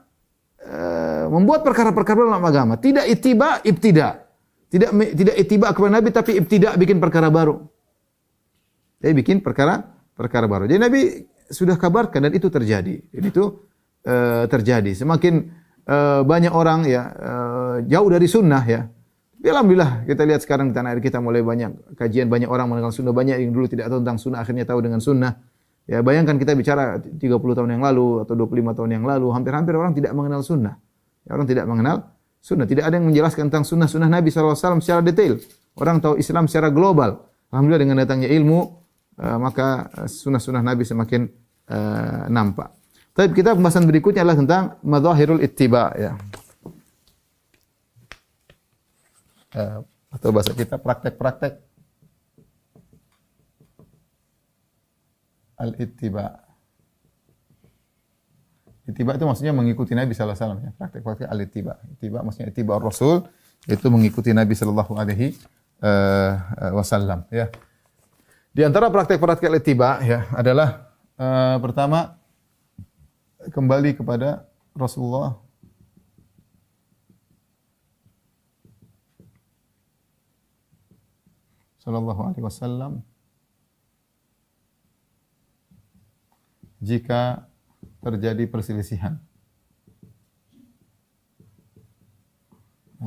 uh, 0.63 1.27
membuat 1.31 1.67
perkara-perkara 1.67 2.23
dalam 2.23 2.43
agama. 2.43 2.79
Tidak 2.79 3.03
itiba, 3.11 3.59
ibtida. 3.67 4.23
Tidak 4.67 4.91
tidak 5.15 5.35
itiba 5.39 5.71
kepada 5.75 5.93
Nabi 5.99 6.09
tapi 6.11 6.39
ibtida 6.39 6.75
bikin 6.79 7.03
perkara 7.03 7.31
baru. 7.31 7.63
Jadi 9.03 9.13
bikin 9.15 9.39
perkara 9.43 9.83
perkara 10.15 10.47
baru. 10.47 10.71
Jadi 10.71 10.81
Nabi 10.81 11.01
sudah 11.51 11.75
kabarkan 11.79 12.31
dan 12.31 12.33
itu 12.35 12.51
terjadi. 12.51 12.99
Jadi 13.11 13.27
itu 13.27 13.45
uh, 14.07 14.47
terjadi. 14.51 14.91
Semakin 14.95 15.51
uh, 15.87 16.23
banyak 16.27 16.51
orang 16.51 16.87
ya 16.87 17.03
uh, 17.11 17.77
jauh 17.87 18.07
dari 18.11 18.27
sunnah 18.27 18.65
ya. 18.67 18.87
Tapi 19.47 19.55
Alhamdulillah 19.55 20.03
kita 20.11 20.27
lihat 20.27 20.43
sekarang 20.43 20.67
di 20.69 20.75
tanah 20.75 20.91
air 20.91 20.99
kita 20.99 21.23
mulai 21.23 21.39
banyak 21.39 21.95
kajian 21.95 22.27
banyak 22.27 22.51
orang 22.51 22.67
mengenal 22.67 22.91
sunnah 22.91 23.15
banyak 23.15 23.47
yang 23.47 23.55
dulu 23.55 23.71
tidak 23.71 23.87
tahu 23.95 24.03
tentang 24.03 24.19
sunnah 24.19 24.43
akhirnya 24.43 24.67
tahu 24.67 24.83
dengan 24.83 24.99
sunnah. 24.99 25.39
Ya 25.87 26.03
bayangkan 26.03 26.35
kita 26.35 26.59
bicara 26.59 26.99
30 26.99 27.23
tahun 27.31 27.79
yang 27.79 27.83
lalu 27.87 28.27
atau 28.27 28.35
25 28.35 28.75
tahun 28.75 28.91
yang 28.99 29.07
lalu, 29.07 29.31
hampir-hampir 29.31 29.79
orang 29.79 29.95
tidak 29.95 30.19
mengenal 30.19 30.43
sunnah. 30.43 30.83
Ya, 31.23 31.39
orang 31.39 31.47
tidak 31.47 31.63
mengenal 31.71 32.11
sunnah. 32.43 32.67
Tidak 32.67 32.83
ada 32.83 32.99
yang 32.99 33.07
menjelaskan 33.07 33.47
tentang 33.47 33.63
sunnah-sunnah 33.63 34.11
Nabi 34.11 34.35
SAW 34.35 34.83
secara 34.83 34.99
detail. 35.07 35.39
Orang 35.79 36.03
tahu 36.03 36.19
Islam 36.19 36.51
secara 36.51 36.75
global. 36.75 37.31
Alhamdulillah 37.55 37.83
dengan 37.87 38.03
datangnya 38.03 38.27
ilmu, 38.27 38.59
uh, 39.23 39.39
maka 39.39 39.95
eh, 39.95 40.11
sunnah-sunnah 40.11 40.67
Nabi 40.67 40.83
semakin 40.83 41.23
uh, 41.71 42.27
nampak. 42.35 42.75
Tapi 43.15 43.31
kita 43.31 43.55
pembahasan 43.55 43.87
berikutnya 43.87 44.27
adalah 44.27 44.43
tentang 44.43 44.63
madhahirul 44.83 45.39
ittiba. 45.39 45.95
Ya. 45.95 46.19
Uh, 49.57 49.81
atau 50.13 50.29
bahasa 50.37 50.53
kita 50.53 50.77
praktek-praktek 50.77 51.57
al-ittiba. 55.57 56.45
Ittiba 58.87 59.19
itu 59.19 59.25
maksudnya 59.27 59.51
mengikuti 59.57 59.97
Nabi 59.97 60.15
sallallahu 60.15 60.37
alaihi 60.37 60.45
wasallam 60.45 60.61
ya. 60.63 60.71
Praktek-praktek 60.77 61.27
al-ittiba. 61.27 61.75
Ittiba 61.97 62.19
maksudnya 62.23 62.49
ittiba 62.53 62.79
Rasul 62.79 63.27
itu 63.67 63.87
mengikuti 63.91 64.31
Nabi 64.31 64.55
sallallahu 64.55 64.93
alaihi 64.95 65.35
eh, 65.83 66.33
wasallam 66.71 67.27
ya. 67.35 67.51
Di 68.55 68.63
antara 68.63 68.93
praktek-praktek 68.93 69.51
al-ittiba 69.53 70.01
ya 70.01 70.33
adalah 70.33 70.97
uh, 71.21 71.61
pertama 71.61 72.17
kembali 73.53 74.01
kepada 74.01 74.49
Rasulullah 74.73 75.37
sallallahu 81.87 82.21
alaihi 82.27 82.43
wasallam 82.43 83.07
jika 86.83 87.47
terjadi 88.03 88.51
perselisihan. 88.51 89.23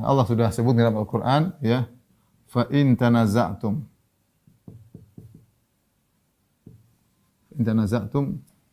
Allah 0.00 0.24
sudah 0.24 0.48
sebut 0.48 0.72
dalam 0.72 0.96
Al-Quran, 0.96 1.52
ya, 1.60 1.92
fa 2.48 2.64
in 2.72 2.96
tanaza'tum 2.96 3.84
in 7.60 7.62
tanaza'tum 7.68 8.24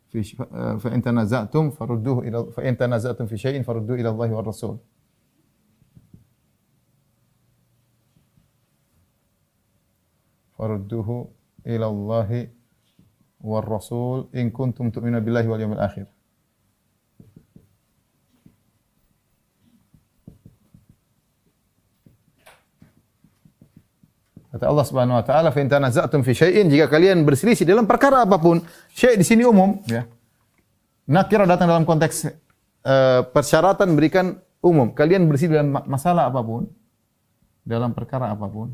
fi 0.08 0.24
fa 0.80 0.90
in 0.96 1.02
tanaza'tum 1.04 1.76
farudduhu 1.76 2.24
ila 2.32 2.48
fa 2.56 2.64
in 2.64 2.80
tanaza'tum 2.80 3.28
fi 3.28 3.36
syai'in 3.36 3.68
farudduhu 3.68 4.00
ila 4.00 4.16
Allah 4.16 4.30
wa 4.32 4.44
Rasul. 4.46 4.80
Farudduhu 10.58 11.30
ila 11.70 11.86
Allah 11.86 12.50
war 13.46 13.62
rasul 13.62 14.34
in 14.34 14.50
kuntum 14.50 14.90
tu'minuna 14.90 15.22
billahi 15.22 15.46
wal 15.46 15.62
yawmil 15.62 15.78
akhir. 15.78 16.10
Kata 24.58 24.66
Allah 24.74 24.86
Subhanahu 24.90 25.22
wa 25.22 25.26
taala, 25.28 25.54
"Fa 25.54 25.60
in 25.62 25.70
tanaza'tum 25.70 26.26
fi 26.26 26.34
syai'in" 26.34 26.66
jika 26.74 26.90
kalian 26.90 27.22
berselisih 27.22 27.62
dalam 27.62 27.86
perkara 27.86 28.26
apapun, 28.26 28.66
syai' 28.90 29.14
di 29.14 29.22
sini 29.22 29.46
umum, 29.46 29.78
ya. 29.86 30.10
Nakira 31.06 31.46
datang 31.46 31.70
dalam 31.70 31.86
konteks 31.86 32.26
uh, 32.26 33.22
persyaratan 33.30 33.94
berikan 33.94 34.42
umum. 34.66 34.98
Kalian 34.98 35.30
berselisih 35.30 35.62
dalam 35.62 35.78
masalah 35.86 36.34
apapun, 36.34 36.74
dalam 37.62 37.94
perkara 37.94 38.34
apapun, 38.34 38.74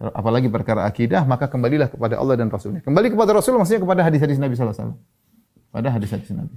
apalagi 0.00 0.48
perkara 0.48 0.88
akidah, 0.88 1.28
maka 1.28 1.44
kembalilah 1.44 1.92
kepada 1.92 2.16
Allah 2.16 2.40
dan 2.40 2.48
Rasulnya. 2.48 2.80
Kembali 2.80 3.12
kepada 3.12 3.36
Rasul 3.36 3.60
maksudnya 3.60 3.84
kepada 3.84 4.00
hadis-hadis 4.00 4.40
Nabi 4.40 4.56
Sallallahu 4.56 4.72
Alaihi 4.72 4.88
Wasallam. 4.88 5.70
Pada 5.70 5.88
hadis-hadis 5.92 6.30
Nabi. 6.32 6.56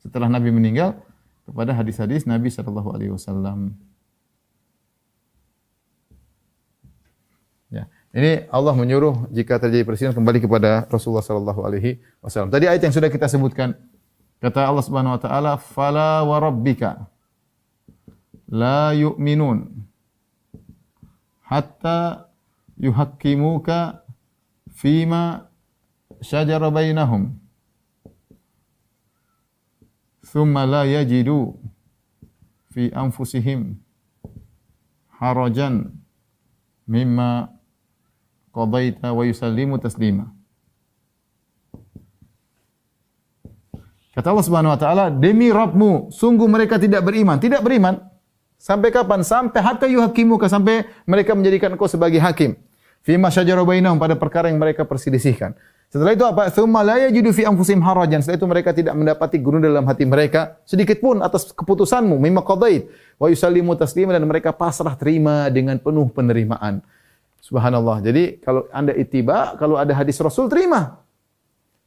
Setelah 0.00 0.28
Nabi 0.32 0.48
meninggal, 0.48 0.96
kepada 1.44 1.76
hadis-hadis 1.76 2.24
Nabi 2.24 2.48
Sallallahu 2.48 2.88
Alaihi 2.92 3.12
Wasallam. 3.12 3.76
Ya. 7.68 7.84
Ini 8.16 8.48
Allah 8.48 8.72
menyuruh 8.72 9.28
jika 9.28 9.60
terjadi 9.60 9.84
perselisihan 9.84 10.16
kembali 10.16 10.44
kepada 10.44 10.88
Rasulullah 10.88 11.24
Sallallahu 11.24 11.60
Alaihi 11.68 12.00
Wasallam. 12.24 12.48
Tadi 12.48 12.64
ayat 12.64 12.80
yang 12.80 12.96
sudah 12.96 13.12
kita 13.12 13.28
sebutkan, 13.28 13.76
kata 14.40 14.64
Allah 14.64 14.84
Subhanahu 14.84 15.16
Wa 15.16 15.20
Taala, 15.20 15.52
"Fala 15.60 16.24
wa 16.24 16.36
rabbika 16.40 17.12
la 18.48 18.96
yu'minun 18.96 19.68
hatta 21.48 22.27
yuhakkimuka 22.78 24.06
fima 24.70 25.50
syajara 26.22 26.70
bainahum 26.70 27.34
thumma 30.22 30.66
la 30.66 30.82
yajidu 30.84 31.58
fi 32.70 32.90
anfusihim 32.94 33.76
harajan 35.18 35.90
mimma 36.86 37.50
qadaita 38.54 39.12
wa 39.12 39.22
yusallimu 39.26 39.78
taslima 39.78 40.38
Kata 44.18 44.34
Allah 44.34 44.46
Subhanahu 44.50 44.74
wa 44.74 44.80
taala, 44.82 45.04
"Demi 45.14 45.46
Rabbmu, 45.54 46.10
sungguh 46.10 46.50
mereka 46.50 46.74
tidak 46.74 47.06
beriman." 47.06 47.38
Tidak 47.38 47.62
beriman 47.62 48.02
sampai 48.58 48.90
kapan? 48.90 49.22
Sampai 49.22 49.62
hatta 49.62 49.86
yuhakimuka 49.86 50.50
sampai 50.50 50.90
mereka 51.06 51.38
menjadikan 51.38 51.78
engkau 51.78 51.86
sebagai 51.86 52.18
hakim. 52.18 52.58
Fima 53.06 53.32
syajara 53.32 53.64
bainahum 53.64 53.96
pada 53.96 54.18
perkara 54.18 54.52
yang 54.52 54.60
mereka 54.60 54.84
perselisihkan. 54.84 55.56
Setelah 55.88 56.12
itu 56.12 56.24
apa? 56.28 56.52
Thumma 56.52 56.84
la 56.84 57.08
yajidu 57.08 57.32
fi 57.32 57.48
anfusihim 57.48 57.80
harajan. 57.80 58.20
Setelah 58.20 58.36
itu 58.36 58.48
mereka 58.48 58.70
tidak 58.76 58.92
mendapati 58.92 59.40
gunung 59.40 59.64
dalam 59.64 59.88
hati 59.88 60.04
mereka 60.04 60.60
sedikit 60.68 61.00
pun 61.00 61.24
atas 61.24 61.48
keputusanmu 61.48 62.20
mimma 62.20 62.44
qadait 62.44 62.92
wa 63.16 63.32
yusallimu 63.32 63.72
taslima 63.72 64.12
dan 64.12 64.28
mereka 64.28 64.52
pasrah 64.52 64.92
terima 65.00 65.48
dengan 65.48 65.80
penuh 65.80 66.12
penerimaan. 66.12 66.84
Subhanallah. 67.40 68.04
Jadi 68.04 68.36
kalau 68.44 68.68
anda 68.68 68.92
ittiba, 68.92 69.56
kalau 69.56 69.80
ada 69.80 69.96
hadis 69.96 70.20
Rasul 70.20 70.52
terima. 70.52 71.00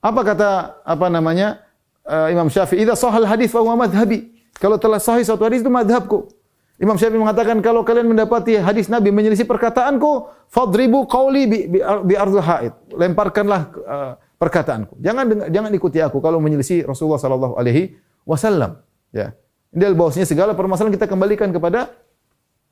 Apa 0.01 0.21
kata 0.25 0.49
apa 0.81 1.05
namanya? 1.13 1.61
Uh, 2.01 2.33
Imam 2.33 2.49
Syafi'i, 2.49 2.81
"Idza 2.81 2.97
sahal 2.97 3.29
hadis 3.29 3.53
fa 3.53 3.61
huwa 3.61 3.85
madhhabi." 3.85 4.33
Kalau 4.57 4.81
telah 4.81 4.97
sahih 4.97 5.21
satu 5.21 5.45
hadis 5.45 5.61
itu 5.61 5.69
madhabku. 5.69 6.33
Imam 6.81 6.97
Syafi'i 6.97 7.21
mengatakan 7.21 7.61
kalau 7.61 7.85
kalian 7.85 8.09
mendapati 8.09 8.57
hadis 8.57 8.89
Nabi 8.89 9.13
menyelisih 9.13 9.45
perkataanku, 9.45 10.25
fadribu 10.49 11.05
qawli 11.05 11.45
bi, 11.45 11.57
bi, 11.69 11.79
bi 11.79 12.13
ardhil 12.17 12.41
haid. 12.41 12.73
Lemparkanlah 12.97 13.61
uh, 13.85 14.11
perkataanku. 14.41 14.97
Jangan 14.97 15.53
jangan 15.53 15.69
ikuti 15.77 16.01
aku 16.01 16.17
kalau 16.17 16.41
menyelisih 16.41 16.89
Rasulullah 16.89 17.21
sallallahu 17.21 17.53
alaihi 17.53 18.01
wasallam. 18.25 18.81
Ya. 19.13 19.37
Ini 19.69 19.93
bahwasanya 19.93 20.25
segala 20.25 20.57
permasalahan 20.57 20.97
kita 20.97 21.05
kembalikan 21.05 21.53
kepada 21.53 21.93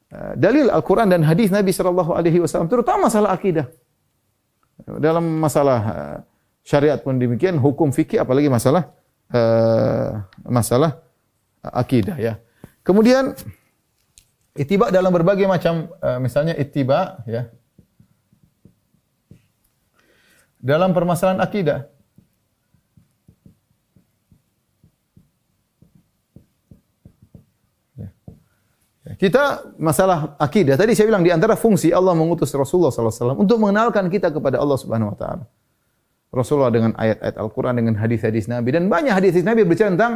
uh, 0.10 0.34
dalil 0.34 0.74
Al-Qur'an 0.74 1.06
dan 1.06 1.22
hadis 1.22 1.54
Nabi 1.54 1.70
sallallahu 1.70 2.18
alaihi 2.18 2.42
wasallam 2.42 2.66
terutama 2.66 3.14
masalah 3.14 3.30
akidah. 3.30 3.70
Dalam 4.90 5.38
masalah 5.38 5.80
uh, 5.86 6.18
syariat 6.66 6.98
pun 6.98 7.14
demikian, 7.22 7.62
hukum 7.62 7.94
fikih 7.94 8.26
apalagi 8.26 8.50
masalah 8.50 8.90
uh, 9.30 10.26
masalah 10.50 10.98
akidah 11.62 12.18
ya. 12.18 12.42
Kemudian 12.82 13.38
Ittiba 14.58 14.90
dalam 14.90 15.14
berbagai 15.14 15.46
macam 15.46 15.94
uh, 16.02 16.18
misalnya 16.18 16.58
ittiba 16.58 17.22
ya. 17.30 17.48
Dalam 20.60 20.92
permasalahan 20.92 21.40
akidah. 21.40 21.88
Ya. 27.96 28.10
Ya. 29.08 29.14
Kita 29.16 29.72
masalah 29.80 30.36
akidah. 30.36 30.76
Tadi 30.76 30.92
saya 30.98 31.08
bilang 31.08 31.24
di 31.24 31.32
antara 31.32 31.56
fungsi 31.56 31.96
Allah 31.96 32.12
mengutus 32.12 32.52
Rasulullah 32.52 32.92
sallallahu 32.92 33.16
alaihi 33.16 33.24
wasallam 33.24 33.40
untuk 33.40 33.58
mengenalkan 33.64 34.06
kita 34.12 34.28
kepada 34.36 34.60
Allah 34.60 34.76
Subhanahu 34.76 35.16
wa 35.16 35.18
taala. 35.18 35.46
Rasulullah 36.30 36.70
dengan 36.70 36.92
ayat-ayat 36.94 37.36
Al-Quran 37.42 37.74
dengan 37.80 37.96
hadis-hadis 37.98 38.46
Nabi 38.52 38.70
dan 38.76 38.86
banyak 38.86 39.16
hadis-hadis 39.16 39.48
Nabi 39.48 39.66
berbicara 39.66 39.96
tentang 39.96 40.14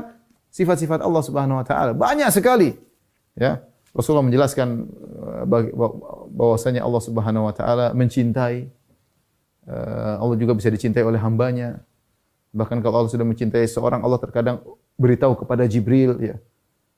sifat-sifat 0.53 0.99
Allah 1.01 1.23
Subhanahu 1.23 1.63
wa 1.63 1.65
taala. 1.65 1.95
Banyak 1.95 2.29
sekali. 2.29 2.75
Ya. 3.33 3.65
Rasulullah 3.93 4.25
menjelaskan 4.25 4.89
uh, 5.21 5.45
bahwasanya 6.33 6.81
Allah 6.81 7.01
Subhanahu 7.01 7.45
wa 7.45 7.53
taala 7.53 7.93
mencintai 7.93 8.65
uh, 9.69 10.15
Allah 10.17 10.35
juga 10.37 10.57
bisa 10.57 10.73
dicintai 10.73 11.05
oleh 11.05 11.21
hambanya. 11.21 11.85
Bahkan 12.53 12.81
kalau 12.81 13.05
Allah 13.05 13.13
sudah 13.13 13.25
mencintai 13.25 13.65
seorang 13.69 14.01
Allah 14.01 14.17
terkadang 14.17 14.61
beritahu 14.97 15.37
kepada 15.37 15.69
Jibril 15.69 16.17
ya. 16.21 16.41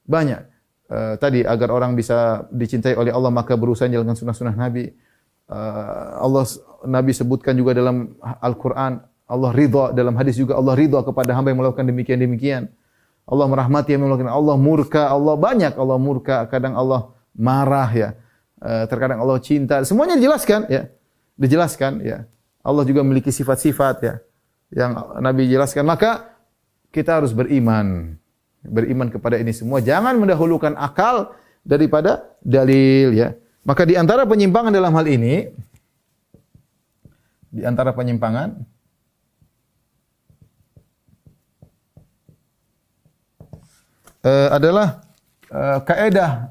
Banyak 0.07 0.41
uh, 0.87 1.15
tadi 1.19 1.43
agar 1.43 1.71
orang 1.75 1.99
bisa 1.99 2.47
dicintai 2.47 2.95
oleh 2.95 3.11
Allah 3.11 3.31
maka 3.31 3.59
berusaha 3.59 3.91
menjalankan 3.91 4.15
sunnah-sunnah 4.15 4.55
Nabi. 4.55 4.91
Allah 5.45 6.41
Nabi 6.89 7.13
sebutkan 7.13 7.53
juga 7.53 7.77
dalam 7.77 8.17
Al-Qur'an 8.41 8.97
Allah 9.29 9.51
ridha 9.53 9.93
dalam 9.93 10.17
hadis 10.17 10.41
juga 10.41 10.57
Allah 10.57 10.73
ridha 10.73 11.01
kepada 11.05 11.37
hamba 11.37 11.53
yang 11.53 11.61
melakukan 11.61 11.85
demikian-demikian. 11.85 12.69
Allah 13.25 13.45
merahmati 13.49 13.97
yang 13.97 14.05
melakukan 14.05 14.29
Allah 14.29 14.55
murka, 14.55 15.09
Allah 15.09 15.33
banyak 15.33 15.73
Allah 15.73 15.97
murka, 15.97 16.45
kadang 16.45 16.77
Allah 16.77 17.09
marah 17.33 17.89
ya. 17.89 18.09
Eh, 18.61 18.85
terkadang 18.89 19.21
Allah 19.21 19.41
cinta. 19.41 19.81
Semuanya 19.81 20.15
dijelaskan 20.17 20.69
ya. 20.69 20.89
Dijelaskan 21.35 22.05
ya. 22.05 22.29
Allah 22.65 22.83
juga 22.85 23.05
memiliki 23.05 23.29
sifat-sifat 23.29 23.95
ya 24.01 24.15
yang 24.73 25.21
Nabi 25.21 25.45
jelaskan. 25.49 25.85
Maka 25.85 26.37
kita 26.89 27.21
harus 27.21 27.33
beriman. 27.33 28.17
Beriman 28.65 29.13
kepada 29.13 29.37
ini 29.37 29.53
semua. 29.53 29.81
Jangan 29.81 30.17
mendahulukan 30.17 30.73
akal 30.73 31.33
daripada 31.61 32.25
dalil 32.41 33.13
ya. 33.13 33.37
Maka 33.65 33.85
di 33.85 33.97
antara 33.97 34.25
penyimpangan 34.25 34.73
dalam 34.73 34.93
hal 34.93 35.05
ini 35.09 35.49
di 37.49 37.63
antara 37.65 37.93
penyimpangan 37.93 38.74
uh, 44.25 44.49
adalah 44.57 45.05
uh, 45.53 45.79
kaedah 45.85 46.49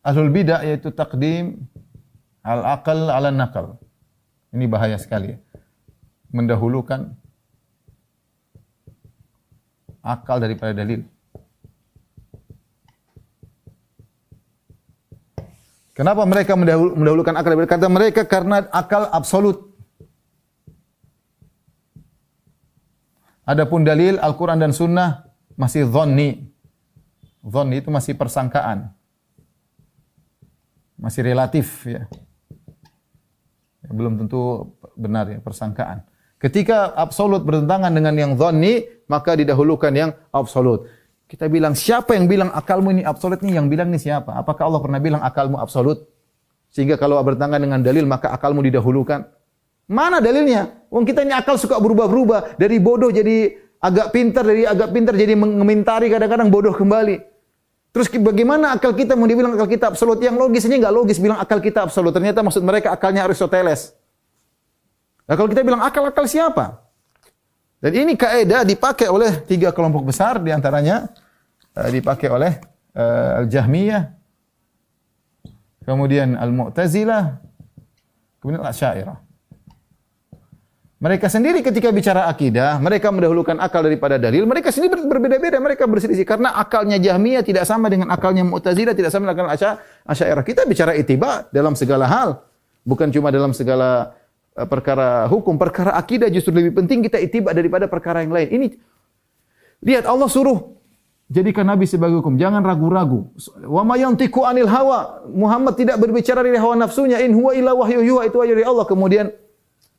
ahlul 0.00 0.32
bidah 0.32 0.64
yaitu 0.64 0.88
takdim 0.88 1.68
al 2.40 2.64
akal 2.64 3.12
ala 3.12 3.28
nakal. 3.28 3.76
Ini 4.48 4.64
bahaya 4.64 4.96
sekali. 4.96 5.36
Ya. 5.36 5.38
Mendahulukan 6.32 7.12
akal 10.00 10.40
daripada 10.40 10.72
dalil. 10.72 11.04
Kenapa 15.92 16.22
mereka 16.24 16.54
mendahulukan 16.54 17.34
akal 17.34 17.50
daripada 17.52 17.74
kata 17.74 17.86
mereka 17.90 18.22
karena 18.24 18.64
akal 18.70 19.10
absolut. 19.10 19.66
Adapun 23.48 23.82
dalil 23.82 24.20
Al-Quran 24.20 24.60
dan 24.60 24.72
Sunnah 24.76 25.26
masih 25.58 25.88
zonni. 25.88 26.48
Zon 27.48 27.72
itu 27.72 27.88
masih 27.88 28.12
persangkaan. 28.12 28.92
Masih 31.00 31.24
relatif 31.24 31.88
ya. 31.88 32.04
Belum 33.88 34.20
tentu 34.20 34.74
benar 34.92 35.32
ya 35.32 35.40
persangkaan. 35.40 36.04
Ketika 36.38 36.94
absolut 36.94 37.42
bertentangan 37.42 37.90
dengan 37.90 38.14
yang 38.14 38.32
zonni, 38.38 38.86
maka 39.10 39.34
didahulukan 39.34 39.90
yang 39.90 40.10
absolut. 40.30 40.86
Kita 41.28 41.48
bilang 41.48 41.74
siapa 41.74 42.14
yang 42.14 42.28
bilang 42.28 42.52
akalmu 42.52 42.94
ini 42.94 43.02
absolut 43.02 43.40
ni 43.42 43.56
yang 43.56 43.66
bilang 43.66 43.90
ni 43.90 43.98
siapa? 43.98 44.36
Apakah 44.36 44.68
Allah 44.68 44.80
pernah 44.80 45.00
bilang 45.00 45.20
akalmu 45.24 45.58
absolut? 45.58 46.04
Sehingga 46.68 47.00
kalau 47.00 47.16
bertentangan 47.24 47.58
dengan 47.58 47.80
dalil 47.80 48.04
maka 48.04 48.30
akalmu 48.30 48.60
didahulukan. 48.60 49.24
Mana 49.88 50.20
dalilnya? 50.20 50.84
Wong 50.92 51.08
kita 51.08 51.24
ini 51.24 51.32
akal 51.32 51.56
suka 51.56 51.80
berubah-berubah 51.80 52.60
dari 52.60 52.76
bodoh 52.76 53.08
jadi 53.08 53.56
agak 53.80 54.12
pintar 54.12 54.44
dari 54.44 54.68
agak 54.68 54.92
pintar 54.92 55.16
jadi 55.16 55.32
mengomentari 55.32 56.12
kadang-kadang 56.12 56.52
bodoh 56.52 56.76
kembali. 56.76 57.37
Terus 57.88 58.06
bagaimana 58.12 58.76
akal 58.76 58.92
kita 58.92 59.16
mau 59.16 59.24
dibilang 59.24 59.56
akal 59.56 59.68
kita 59.68 59.88
absolut? 59.88 60.20
Yang 60.20 60.36
logis 60.36 60.62
ini 60.68 60.78
enggak 60.78 60.94
logis 60.94 61.18
bilang 61.18 61.40
akal 61.40 61.58
kita 61.58 61.88
absolut. 61.88 62.12
Ternyata 62.12 62.44
maksud 62.44 62.60
mereka 62.60 62.92
akalnya 62.92 63.24
Aristoteles. 63.24 63.96
Nah, 65.28 65.36
kalau 65.36 65.48
kita 65.52 65.60
bilang 65.60 65.84
akal-akal 65.84 66.24
siapa? 66.24 66.88
Dan 67.78 67.92
ini 67.94 68.16
kaidah 68.16 68.64
dipakai 68.64 69.12
oleh 69.12 69.44
tiga 69.44 69.70
kelompok 69.76 70.08
besar 70.08 70.40
di 70.40 70.50
antaranya 70.50 71.12
uh, 71.76 71.88
dipakai 71.92 72.32
oleh 72.32 72.52
uh, 72.96 73.44
Al-Jahmiyah, 73.44 74.02
kemudian 75.84 76.34
Al-Mu'tazilah, 76.34 77.38
kemudian 78.40 78.64
Al-Asy'ariyah. 78.64 79.27
Mereka 80.98 81.30
sendiri 81.30 81.62
ketika 81.62 81.94
bicara 81.94 82.26
akidah, 82.26 82.82
mereka 82.82 83.14
mendahulukan 83.14 83.54
akal 83.62 83.86
daripada 83.86 84.18
dalil. 84.18 84.42
Mereka 84.50 84.74
sendiri 84.74 84.98
berbeda-beda, 85.06 85.62
mereka 85.62 85.86
berselisih 85.86 86.26
karena 86.26 86.50
akalnya 86.58 86.98
Jahmiyah 86.98 87.46
tidak 87.46 87.70
sama 87.70 87.86
dengan 87.86 88.10
akalnya 88.10 88.42
Mu'tazilah, 88.42 88.98
tidak 88.98 89.14
sama 89.14 89.30
dengan 89.30 89.54
Asy'ariyah. 89.54 90.42
Kita 90.42 90.66
bicara 90.66 90.98
itiba 90.98 91.46
dalam 91.54 91.78
segala 91.78 92.10
hal, 92.10 92.42
bukan 92.82 93.14
cuma 93.14 93.30
dalam 93.30 93.54
segala 93.54 94.10
uh, 94.58 94.66
perkara 94.66 95.30
hukum, 95.30 95.54
perkara 95.54 95.94
akidah 95.94 96.26
justru 96.34 96.50
lebih 96.50 96.74
penting 96.82 97.06
kita 97.06 97.22
itiba 97.22 97.54
daripada 97.54 97.86
perkara 97.86 98.26
yang 98.26 98.34
lain. 98.34 98.50
Ini 98.50 98.66
lihat 99.86 100.02
Allah 100.02 100.26
suruh 100.26 100.82
jadikan 101.30 101.62
nabi 101.62 101.86
sebagai 101.86 102.18
hukum, 102.18 102.34
jangan 102.34 102.58
ragu-ragu. 102.66 103.30
Wa 103.70 103.86
may 103.86 104.02
yantiqu 104.02 104.42
anil 104.42 104.66
hawa, 104.66 105.30
Muhammad 105.30 105.78
tidak 105.78 106.02
berbicara 106.02 106.42
dari 106.42 106.58
hawa 106.58 106.74
nafsunya, 106.74 107.22
in 107.22 107.38
huwa 107.38 107.54
illa 107.54 107.70
wahyu 107.70 108.02
yuha 108.02 108.26
itu 108.26 108.34
wahyu 108.34 108.58
dari 108.58 108.66
Allah. 108.66 108.82
Kemudian 108.82 109.30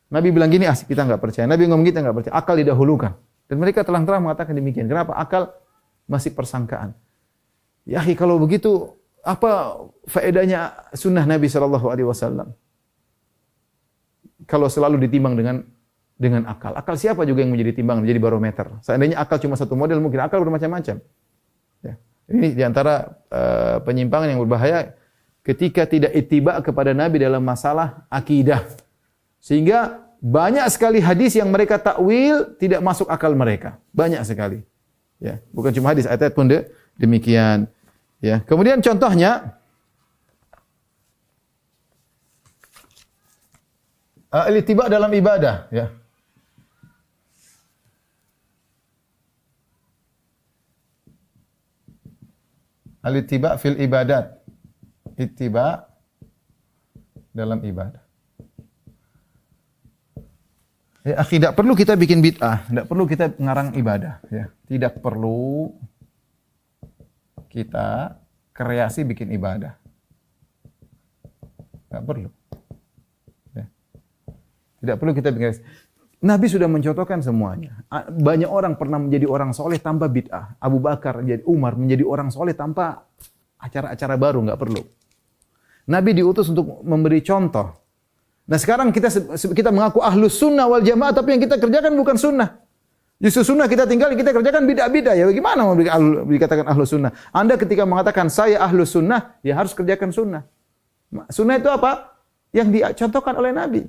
Nabi 0.10 0.34
bilang 0.34 0.50
gini, 0.50 0.66
ah, 0.66 0.74
kita 0.74 1.06
enggak 1.06 1.22
percaya. 1.22 1.46
Nabi 1.46 1.70
ngomong 1.70 1.86
kita 1.86 2.02
enggak 2.02 2.16
percaya. 2.18 2.34
Akal 2.34 2.58
didahulukan. 2.58 3.14
Dan 3.46 3.58
mereka 3.62 3.86
terang-terang 3.86 4.26
mengatakan 4.26 4.58
demikian. 4.58 4.90
Kenapa? 4.90 5.14
Akal 5.18 5.54
masih 6.10 6.34
persangkaan. 6.34 6.98
Ya, 7.86 8.02
kalau 8.18 8.42
begitu, 8.42 8.98
apa 9.22 9.86
faedahnya 10.10 10.90
sunnah 10.98 11.26
Nabi 11.30 11.46
sallallahu 11.46 11.88
alaihi 11.94 12.10
wasallam? 12.10 12.54
Kalau 14.50 14.66
selalu 14.66 15.06
ditimbang 15.06 15.38
dengan 15.38 15.62
dengan 16.20 16.50
akal. 16.52 16.76
Akal 16.76 17.00
siapa 17.00 17.24
juga 17.24 17.46
yang 17.46 17.56
menjadi 17.56 17.80
timbang, 17.80 18.04
menjadi 18.04 18.20
barometer. 18.20 18.68
Seandainya 18.84 19.22
akal 19.24 19.40
cuma 19.40 19.56
satu 19.56 19.78
model, 19.78 20.04
mungkin 20.04 20.20
akal 20.20 20.42
bermacam-macam. 20.44 21.00
Ya. 21.80 21.94
Ini 22.28 22.58
diantara 22.58 22.94
uh, 23.32 23.78
penyimpangan 23.88 24.28
yang 24.28 24.42
berbahaya 24.44 25.00
ketika 25.48 25.88
tidak 25.88 26.12
ittiba 26.12 26.60
kepada 26.60 26.92
Nabi 26.92 27.24
dalam 27.24 27.40
masalah 27.40 28.04
akidah. 28.12 28.68
Sehingga 29.40 30.04
banyak 30.20 30.68
sekali 30.68 31.00
hadis 31.00 31.36
yang 31.40 31.48
mereka 31.48 31.80
takwil 31.80 32.56
tidak 32.60 32.84
masuk 32.84 33.08
akal 33.08 33.32
mereka. 33.32 33.80
Banyak 33.96 34.20
sekali. 34.28 34.64
Ya, 35.20 35.44
bukan 35.52 35.72
cuma 35.76 35.92
hadis, 35.92 36.08
ayat-ayat 36.08 36.36
pun 36.36 36.48
de, 36.48 36.68
demikian. 36.96 37.68
Ya, 38.20 38.44
kemudian 38.44 38.84
contohnya 38.84 39.60
uh, 44.32 44.48
tiba 44.64 44.92
dalam 44.92 45.12
ibadah, 45.12 45.68
ya. 45.72 45.92
Al-ittiba 53.00 53.56
fil 53.56 53.80
ibadat. 53.80 54.44
Ittiba 55.16 55.88
dalam 57.32 57.64
ibadah. 57.64 58.09
Ya, 61.08 61.16
akhi, 61.24 61.40
tidak 61.40 61.56
perlu 61.56 61.74
kita 61.80 61.96
bikin 61.96 62.20
bid'ah, 62.20 62.68
tidak 62.68 62.86
perlu 62.92 63.08
kita 63.08 63.32
ngarang 63.40 63.72
ibadah, 63.80 64.20
ya. 64.28 64.52
Tidak 64.68 65.00
perlu 65.00 65.72
kita 67.48 68.20
kreasi 68.52 69.08
bikin 69.08 69.32
ibadah. 69.32 69.80
Tidak 71.88 72.04
perlu. 72.04 72.28
Ya. 73.56 73.66
Tidak 74.84 74.96
perlu 75.00 75.12
kita 75.16 75.32
bikin. 75.32 75.64
Nabi 76.20 76.52
sudah 76.52 76.68
mencontohkan 76.68 77.24
semuanya. 77.24 77.80
Banyak 78.12 78.52
orang 78.52 78.76
pernah 78.76 79.00
menjadi 79.00 79.24
orang 79.24 79.56
soleh 79.56 79.80
tanpa 79.80 80.12
bid'ah. 80.12 80.60
Abu 80.60 80.84
Bakar, 80.84 81.24
menjadi 81.24 81.48
Umar 81.48 81.80
menjadi 81.80 82.04
orang 82.04 82.28
soleh 82.28 82.52
tanpa 82.52 83.08
acara-acara 83.56 84.20
baru, 84.20 84.44
enggak 84.44 84.60
perlu. 84.60 84.84
Nabi 85.88 86.12
diutus 86.12 86.52
untuk 86.52 86.84
memberi 86.84 87.24
contoh. 87.24 87.79
Nah 88.50 88.58
sekarang 88.58 88.90
kita 88.90 89.14
kita 89.54 89.70
mengaku 89.70 90.02
ahlus 90.02 90.42
sunnah 90.42 90.66
wal 90.66 90.82
jamaah, 90.82 91.14
tapi 91.14 91.38
yang 91.38 91.42
kita 91.46 91.62
kerjakan 91.62 91.94
bukan 91.94 92.18
sunnah. 92.18 92.66
Justru 93.20 93.54
sunnah 93.54 93.68
kita 93.70 93.84
tinggal, 93.84 94.16
kita 94.16 94.32
kerjakan 94.32 94.64
bid'ah-bid'ah. 94.64 95.14
Ya 95.14 95.28
bagaimana 95.28 95.68
mau 95.68 95.76
dikatakan 96.26 96.66
ahlus 96.66 96.96
sunnah? 96.96 97.12
Anda 97.36 97.60
ketika 97.60 97.84
mengatakan 97.84 98.32
saya 98.32 98.64
ahlus 98.64 98.96
sunnah, 98.96 99.38
ya 99.46 99.60
harus 99.60 99.76
kerjakan 99.76 100.10
sunnah. 100.10 100.48
Sunnah 101.30 101.60
itu 101.60 101.70
apa? 101.70 102.18
Yang 102.56 102.96
dicontohkan 102.98 103.38
oleh 103.38 103.54
Nabi. 103.54 103.86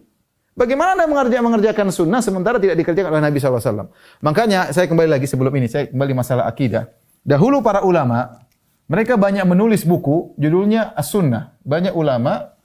Bagaimana 0.52 0.98
anda 0.98 1.06
mengerjakan 1.40 1.88
sunnah 1.94 2.20
sementara 2.20 2.60
tidak 2.60 2.76
dikerjakan 2.84 3.16
oleh 3.16 3.22
Nabi 3.22 3.38
SAW? 3.38 3.88
Makanya 4.20 4.74
saya 4.74 4.90
kembali 4.90 5.08
lagi 5.08 5.24
sebelum 5.24 5.54
ini, 5.56 5.70
saya 5.70 5.88
kembali 5.88 6.12
masalah 6.12 6.44
akidah. 6.50 6.90
Dahulu 7.22 7.62
para 7.64 7.86
ulama, 7.86 8.44
mereka 8.90 9.14
banyak 9.14 9.46
menulis 9.46 9.86
buku, 9.86 10.34
judulnya 10.36 10.90
As-Sunnah. 10.98 11.56
Banyak 11.62 11.94
ulama 11.94 12.59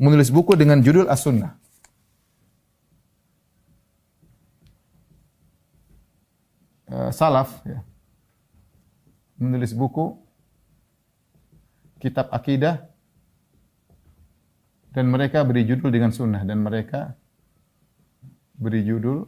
menulis 0.00 0.32
buku 0.32 0.56
dengan 0.56 0.80
judul 0.80 1.04
As-Sunnah. 1.12 1.60
Uh, 6.90 7.12
salaf, 7.14 7.62
ya. 7.62 7.84
menulis 9.38 9.76
buku, 9.76 10.18
kitab 12.02 12.32
akidah, 12.34 12.82
dan 14.90 15.06
mereka 15.06 15.46
beri 15.46 15.62
judul 15.68 15.94
dengan 15.94 16.10
sunnah. 16.10 16.42
Dan 16.42 16.66
mereka 16.66 17.14
beri 18.58 18.82
judul 18.82 19.22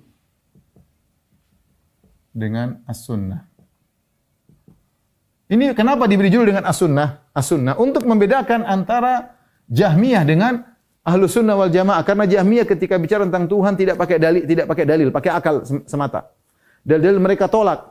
dengan 2.34 2.82
As-Sunnah. 2.88 3.46
Ini 5.52 5.76
kenapa 5.76 6.08
diberi 6.08 6.32
judul 6.32 6.50
dengan 6.50 6.66
As-Sunnah? 6.66 7.30
As-Sunnah 7.30 7.78
untuk 7.78 8.08
membedakan 8.08 8.66
antara 8.66 9.41
Jahmiyah 9.72 10.22
dengan 10.28 10.60
Ahlu 11.02 11.26
Sunnah 11.26 11.56
wal 11.56 11.72
Jamaah 11.72 12.04
karena 12.04 12.28
Jahmiyah 12.28 12.68
ketika 12.68 13.00
bicara 13.00 13.24
tentang 13.24 13.48
Tuhan 13.48 13.74
tidak 13.74 13.96
pakai 13.96 14.20
dalil, 14.20 14.44
tidak 14.44 14.68
pakai 14.68 14.84
dalil, 14.84 15.08
pakai 15.08 15.30
akal 15.32 15.64
semata. 15.88 16.30
Dalil-dalil 16.84 17.18
mereka 17.18 17.48
tolak. 17.48 17.90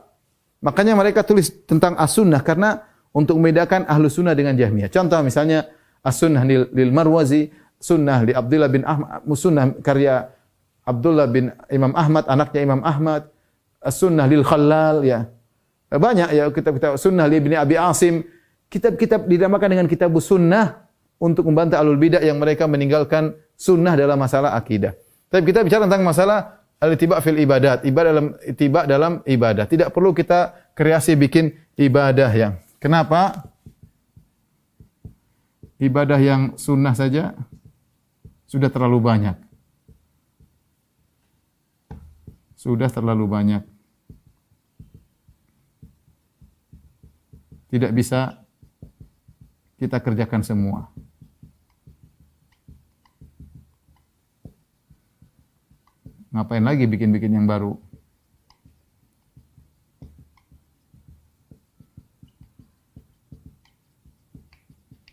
Makanya 0.62 0.94
mereka 0.94 1.26
tulis 1.26 1.50
tentang 1.66 1.98
As-Sunnah 1.98 2.38
karena 2.46 2.86
untuk 3.10 3.36
membedakan 3.42 3.84
Ahlu 3.90 4.06
Sunnah 4.06 4.32
dengan 4.32 4.54
Jahmiyah. 4.54 4.88
Contoh 4.88 5.18
misalnya 5.26 5.66
As-Sunnah 6.06 6.46
lil 6.46 6.90
Marwazi, 6.94 7.50
Sunnah 7.82 8.22
li 8.22 8.32
Abdullah 8.32 8.70
bin 8.70 8.86
Ahmad, 8.86 9.26
Sunnah 9.34 9.74
karya 9.82 10.30
Abdullah 10.86 11.26
bin 11.26 11.50
Imam 11.66 11.92
Ahmad, 11.98 12.30
anaknya 12.30 12.60
Imam 12.62 12.80
Ahmad, 12.86 13.26
Sunnah 13.82 14.30
lil 14.30 14.46
Khalal, 14.46 15.02
ya. 15.02 15.26
Banyak 15.92 16.32
ya 16.32 16.46
kitab-kitab 16.48 16.96
Sunnah 16.96 17.26
li 17.26 17.42
Abi 17.58 17.74
Asim. 17.76 18.22
Kitab-kitab 18.72 19.28
dinamakan 19.28 19.68
dengan 19.68 19.86
kitab 19.90 20.14
Sunnah 20.22 20.88
untuk 21.22 21.46
membantah 21.46 21.78
alul 21.78 21.94
bidah 21.94 22.18
yang 22.18 22.42
mereka 22.42 22.66
meninggalkan 22.66 23.38
sunnah 23.54 23.94
dalam 23.94 24.18
masalah 24.18 24.58
akidah. 24.58 24.98
Tapi 25.30 25.46
kita 25.46 25.62
bicara 25.62 25.86
tentang 25.86 26.02
masalah 26.02 26.66
al-ittiba 26.82 27.22
fil 27.22 27.38
ibadat, 27.38 27.86
ibadah 27.86 28.10
dalam 28.10 28.26
ittiba 28.42 28.80
dalam 28.90 29.12
ibadah. 29.22 29.70
Tidak 29.70 29.94
perlu 29.94 30.10
kita 30.10 30.74
kreasi 30.74 31.14
bikin 31.14 31.54
ibadah 31.78 32.30
yang. 32.34 32.58
Kenapa? 32.82 33.46
Ibadah 35.78 36.18
yang 36.18 36.58
sunnah 36.58 36.98
saja 36.98 37.38
sudah 38.50 38.66
terlalu 38.66 38.98
banyak. 38.98 39.36
sudah 42.62 42.86
terlalu 42.86 43.26
banyak. 43.26 43.62
Tidak 47.74 47.90
bisa 47.90 48.38
kita 49.82 49.98
kerjakan 49.98 50.46
semua. 50.46 50.86
Ngapain 56.32 56.64
lagi 56.64 56.88
bikin-bikin 56.88 57.36
yang 57.36 57.44
baru? 57.44 57.76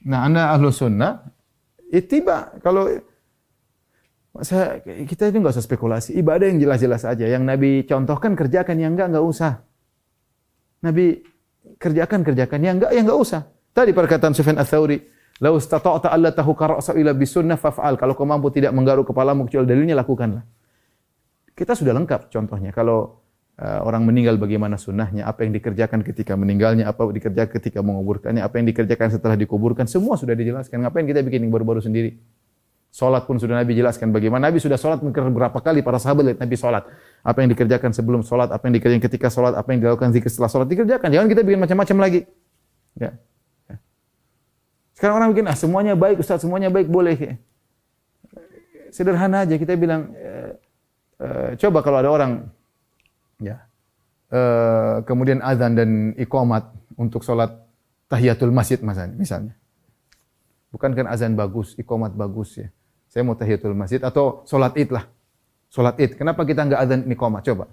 Nah, 0.09 0.26
anda 0.26 0.49
ahlu 0.55 0.72
sunnah, 0.72 1.28
itiba. 1.91 2.55
Kalau 2.63 2.88
saya, 4.39 4.80
kita 4.82 5.28
itu 5.28 5.38
enggak 5.43 5.59
usah 5.59 5.65
spekulasi. 5.67 6.15
Ibadah 6.15 6.47
yang 6.47 6.57
jelas-jelas 6.63 7.03
saja. 7.03 7.28
Yang 7.28 7.43
Nabi 7.43 7.72
contohkan 7.84 8.34
kerjakan, 8.34 8.80
yang 8.80 8.95
enggak 8.95 9.11
enggak 9.11 9.26
usah. 9.28 9.53
Nabi 10.80 11.20
kerjakan 11.76 12.24
kerjakan, 12.24 12.59
yang 12.63 12.76
enggak 12.80 12.91
yang 12.95 13.03
enggak 13.05 13.20
usah. 13.20 13.41
Tadi 13.76 13.91
perkataan 13.91 14.32
Sufyan 14.32 14.57
Ats-Tsauri, 14.57 14.97
"Lau 15.43 15.59
istata'ta 15.59 16.09
alla 16.09 16.32
tahukka 16.32 16.80
ra'sa 16.80 16.95
ila 16.95 17.11
bisunnah 17.11 17.59
faf'al." 17.59 17.99
Kalau 17.99 18.15
kau 18.15 18.26
mampu 18.26 18.49
tidak 18.49 18.72
menggaruk 18.72 19.11
kepalamu 19.11 19.45
kecuali 19.45 19.67
dalilnya 19.67 19.99
lakukanlah. 19.99 20.41
Kita 21.60 21.76
sudah 21.76 21.91
lengkap 21.91 22.32
contohnya. 22.32 22.72
Kalau 22.72 23.20
uh, 23.60 23.80
orang 23.84 24.07
meninggal 24.07 24.39
bagaimana 24.39 24.80
sunnahnya, 24.80 25.28
apa 25.28 25.43
yang 25.43 25.51
dikerjakan 25.51 26.07
ketika 26.07 26.39
meninggalnya, 26.39 26.88
apa 26.88 27.03
yang 27.03 27.20
dikerjakan 27.20 27.51
ketika 27.60 27.84
menguburkannya, 27.84 28.39
apa 28.39 28.64
yang 28.64 28.72
dikerjakan 28.72 29.12
setelah 29.12 29.36
dikuburkan, 29.36 29.84
semua 29.84 30.16
sudah 30.16 30.39
dijelaskan. 30.39 30.80
Ngapain 30.80 31.03
kita 31.03 31.20
bikin 31.20 31.43
yang 31.43 31.51
baru-baru 31.51 31.84
sendiri? 31.84 32.16
Solat 32.89 33.30
pun 33.30 33.38
sudah 33.38 33.62
Nabi 33.62 33.78
jelaskan 33.78 34.10
bagaimana 34.10 34.49
Nabi 34.49 34.57
sudah 34.57 34.74
solat 34.74 34.97
berapa 35.05 35.53
kali 35.62 35.86
para 35.86 36.01
sahabat 36.01 36.26
lihat 36.26 36.39
Nabi 36.41 36.55
solat. 36.57 36.89
Apa 37.22 37.45
yang 37.45 37.53
dikerjakan 37.53 37.93
sebelum 37.93 38.26
solat, 38.26 38.49
apa 38.49 38.66
yang 38.66 38.80
dikerjakan 38.82 39.03
ketika 39.05 39.28
solat, 39.30 39.53
apa 39.53 39.68
yang 39.76 39.84
dilakukan 39.84 40.10
zikir 40.10 40.32
setelah 40.32 40.49
solat 40.49 40.68
dikerjakan. 40.72 41.12
Jangan 41.12 41.28
kita 41.30 41.41
bikin 41.45 41.60
macam-macam 41.60 41.97
lagi. 42.01 42.26
Ya. 42.97 43.14
ya. 43.70 43.76
Sekarang 44.97 45.22
orang 45.22 45.30
bikin 45.36 45.45
ah 45.45 45.53
semuanya 45.60 45.93
baik 45.93 46.24
Ustaz, 46.24 46.41
semuanya 46.41 46.74
baik 46.74 46.89
boleh. 46.89 47.38
Sederhana 48.89 49.45
aja 49.45 49.53
kita 49.53 49.78
bilang 49.78 50.10
eh, 51.20 51.51
coba 51.59 51.80
kalau 51.86 51.97
ada 51.99 52.09
orang 52.09 52.32
ya 53.39 53.61
eh, 54.32 54.95
kemudian 55.05 55.39
azan 55.43 55.76
dan 55.76 55.89
iqamat 56.17 56.67
untuk 56.95 57.24
solat 57.24 57.53
tahiyatul 58.09 58.51
masjid 58.51 58.82
misalnya. 59.15 59.53
Bukankah 60.70 61.09
azan 61.09 61.34
bagus, 61.34 61.74
iqamat 61.78 62.13
bagus 62.13 62.59
ya 62.61 62.70
saya 63.09 63.26
mau 63.26 63.34
tahiyatul 63.34 63.74
masjid 63.74 63.97
atau 64.05 64.45
solat 64.45 64.78
id 64.78 64.93
lah. 64.93 65.09
Solat 65.74 65.97
id. 65.97 66.13
Kenapa 66.13 66.45
kita 66.45 66.61
enggak 66.61 66.80
azan 66.86 67.09
niqamah? 67.09 67.41
Coba. 67.41 67.65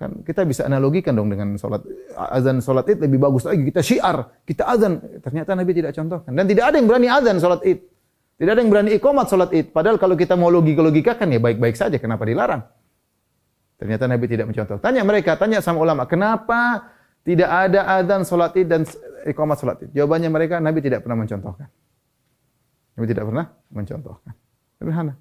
Kan 0.00 0.24
kita 0.24 0.48
bisa 0.48 0.64
analogikan 0.64 1.12
dong 1.12 1.28
dengan 1.28 1.60
solat 1.60 1.84
azan 2.16 2.64
solat 2.64 2.88
id 2.88 3.04
lebih 3.04 3.20
bagus 3.20 3.44
lagi. 3.44 3.60
Kita 3.68 3.84
syiar, 3.84 4.40
kita 4.48 4.64
azan. 4.64 5.20
Ternyata 5.20 5.52
Nabi 5.52 5.72
tidak 5.76 5.92
contohkan. 5.92 6.32
Dan 6.32 6.48
tidak 6.48 6.72
ada 6.72 6.80
yang 6.80 6.88
berani 6.88 7.08
azan 7.12 7.36
solat 7.36 7.60
id. 7.68 7.84
Tidak 8.40 8.56
ada 8.56 8.60
yang 8.64 8.72
berani 8.72 8.96
iqamat 8.96 9.28
solat 9.28 9.52
id. 9.52 9.68
Padahal 9.68 10.00
kalau 10.00 10.16
kita 10.16 10.32
mau 10.32 10.48
logika-logikakan 10.48 11.28
ya 11.28 11.36
baik-baik 11.36 11.76
saja. 11.76 12.00
Kenapa 12.00 12.24
dilarang? 12.24 12.64
Ternyata 13.76 14.08
Nabi 14.08 14.24
tidak 14.32 14.48
mencontoh. 14.48 14.80
Tanya 14.80 15.04
mereka, 15.04 15.36
tanya 15.36 15.60
sama 15.60 15.84
ulama, 15.84 16.08
kenapa 16.08 16.88
tidak 17.20 17.52
ada 17.52 18.00
azan 18.00 18.24
solat 18.24 18.56
id 18.56 18.64
dan 18.64 18.88
iqamat 19.28 19.60
solat 19.60 19.84
id? 19.84 19.92
Jawabannya 19.92 20.32
mereka, 20.32 20.56
Nabi 20.56 20.80
tidak 20.80 21.04
pernah 21.04 21.20
mencontohkan. 21.20 21.68
Nabi 22.96 23.06
tidak 23.12 23.24
pernah 23.28 23.44
mencontohkan. 23.76 24.32
Sederhana. 24.80 25.14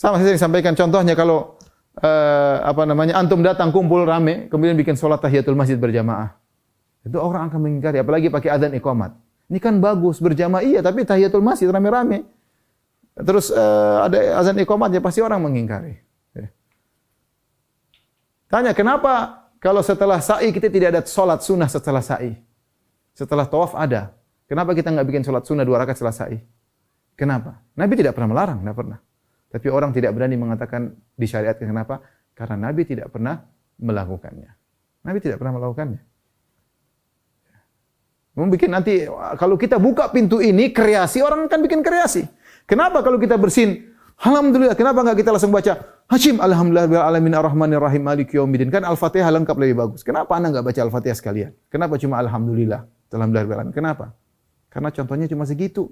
Sama 0.00 0.24
saya 0.24 0.40
sampaikan 0.40 0.72
contohnya 0.72 1.12
kalau 1.12 1.60
uh, 2.00 2.56
apa 2.64 2.88
namanya 2.88 3.20
antum 3.20 3.44
datang 3.44 3.68
kumpul 3.68 4.06
rame 4.08 4.48
kemudian 4.48 4.78
bikin 4.80 4.96
solat 4.96 5.20
tahiyatul 5.20 5.60
masjid 5.60 5.76
berjamaah. 5.76 6.40
Itu 7.04 7.20
orang 7.20 7.52
akan 7.52 7.60
mengingkari 7.68 8.00
apalagi 8.00 8.32
pakai 8.32 8.48
adzan 8.48 8.72
iqamat. 8.80 9.27
Ini 9.48 9.58
kan 9.58 9.80
bagus 9.80 10.20
berjamaah 10.20 10.60
iya 10.60 10.84
tapi 10.84 11.08
tahiyatul 11.08 11.40
masjid 11.40 11.68
rame-rame. 11.72 12.28
Terus 13.18 13.50
uh, 13.50 14.06
ada 14.06 14.38
azan 14.38 14.60
iqamat 14.60 14.94
ya 14.94 15.00
pasti 15.02 15.24
orang 15.24 15.42
mengingkari. 15.42 15.98
Ya. 16.36 16.48
Tanya 18.46 18.76
kenapa 18.76 19.46
kalau 19.58 19.82
setelah 19.82 20.22
sa'i 20.22 20.54
kita 20.54 20.70
tidak 20.70 20.88
ada 20.94 21.00
solat 21.08 21.42
sunnah 21.42 21.66
setelah 21.66 22.04
sa'i? 22.04 22.36
Setelah 23.16 23.48
tawaf 23.50 23.74
ada. 23.74 24.14
Kenapa 24.46 24.76
kita 24.76 24.94
enggak 24.94 25.08
bikin 25.10 25.22
solat 25.26 25.42
sunnah 25.48 25.66
dua 25.66 25.82
rakaat 25.82 25.98
setelah 25.98 26.14
sa'i? 26.14 26.38
Kenapa? 27.18 27.58
Nabi 27.74 27.98
tidak 27.98 28.14
pernah 28.14 28.30
melarang, 28.30 28.62
tidak 28.62 28.76
pernah. 28.78 28.98
Tapi 29.48 29.66
orang 29.72 29.90
tidak 29.90 30.14
berani 30.14 30.36
mengatakan 30.38 30.94
disyariatkan. 31.18 31.66
Kenapa? 31.66 32.04
Karena 32.38 32.70
Nabi 32.70 32.86
tidak 32.86 33.10
pernah 33.10 33.42
melakukannya. 33.82 34.50
Nabi 35.02 35.18
tidak 35.18 35.42
pernah 35.42 35.58
melakukannya. 35.58 36.00
Mungkin 38.38 38.70
nanti 38.70 39.02
kalau 39.34 39.58
kita 39.58 39.82
buka 39.82 40.14
pintu 40.14 40.38
ini 40.38 40.70
kreasi 40.70 41.18
orang 41.18 41.50
akan 41.50 41.58
bikin 41.66 41.82
kreasi. 41.82 42.22
Kenapa 42.70 43.02
kalau 43.02 43.18
kita 43.18 43.34
bersin? 43.34 43.90
Alhamdulillah. 44.22 44.78
Kenapa 44.78 45.02
enggak 45.02 45.26
kita 45.26 45.30
langsung 45.34 45.50
baca 45.50 45.78
Hashim 46.06 46.38
Alhamdulillah 46.38 47.04
alamin 47.04 47.34
arrahmanir 47.34 47.82
rahim 47.82 48.06
maliki 48.06 48.38
yaumiddin. 48.38 48.70
Kan 48.70 48.86
Al-Fatihah 48.86 49.26
lengkap 49.34 49.58
lebih 49.58 49.74
bagus. 49.74 50.06
Kenapa 50.06 50.38
Anda 50.38 50.54
enggak 50.54 50.70
baca 50.70 50.80
Al-Fatihah 50.86 51.16
sekalian? 51.18 51.50
Kenapa 51.66 51.98
cuma 51.98 52.22
alhamdulillah? 52.22 52.86
Alhamdulillah 53.10 53.58
alamin. 53.58 53.74
Kenapa? 53.74 54.14
Karena 54.70 54.94
contohnya 54.94 55.26
cuma 55.26 55.42
segitu. 55.42 55.90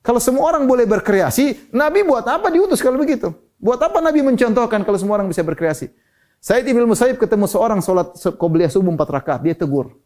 Kalau 0.00 0.16
semua 0.16 0.48
orang 0.48 0.64
boleh 0.64 0.88
berkreasi, 0.88 1.70
Nabi 1.76 2.00
buat 2.02 2.24
apa 2.24 2.48
diutus 2.48 2.80
kalau 2.80 2.96
begitu? 2.96 3.36
Buat 3.60 3.84
apa 3.84 4.00
Nabi 4.00 4.24
mencontohkan 4.24 4.80
kalau 4.80 4.96
semua 4.96 5.20
orang 5.20 5.28
bisa 5.28 5.44
berkreasi? 5.44 5.92
Said 6.40 6.64
Ibn 6.64 6.88
Musayyib 6.88 7.20
ketemu 7.20 7.44
seorang 7.44 7.84
solat 7.84 8.16
qobliyah 8.16 8.72
subuh 8.72 8.88
empat 8.88 9.12
rakaat, 9.12 9.44
dia 9.44 9.52
tegur. 9.52 9.99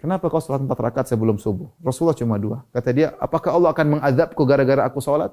Kenapa 0.00 0.32
kau 0.32 0.40
solat 0.40 0.64
empat 0.64 0.80
rakaat 0.80 1.06
sebelum 1.12 1.36
subuh? 1.36 1.68
Rasulullah 1.84 2.16
cuma 2.16 2.40
dua. 2.40 2.64
Kata 2.72 2.88
dia, 2.88 3.12
apakah 3.20 3.52
Allah 3.52 3.76
akan 3.76 3.86
mengadabku 4.00 4.48
gara-gara 4.48 4.88
aku 4.88 4.96
solat? 5.04 5.28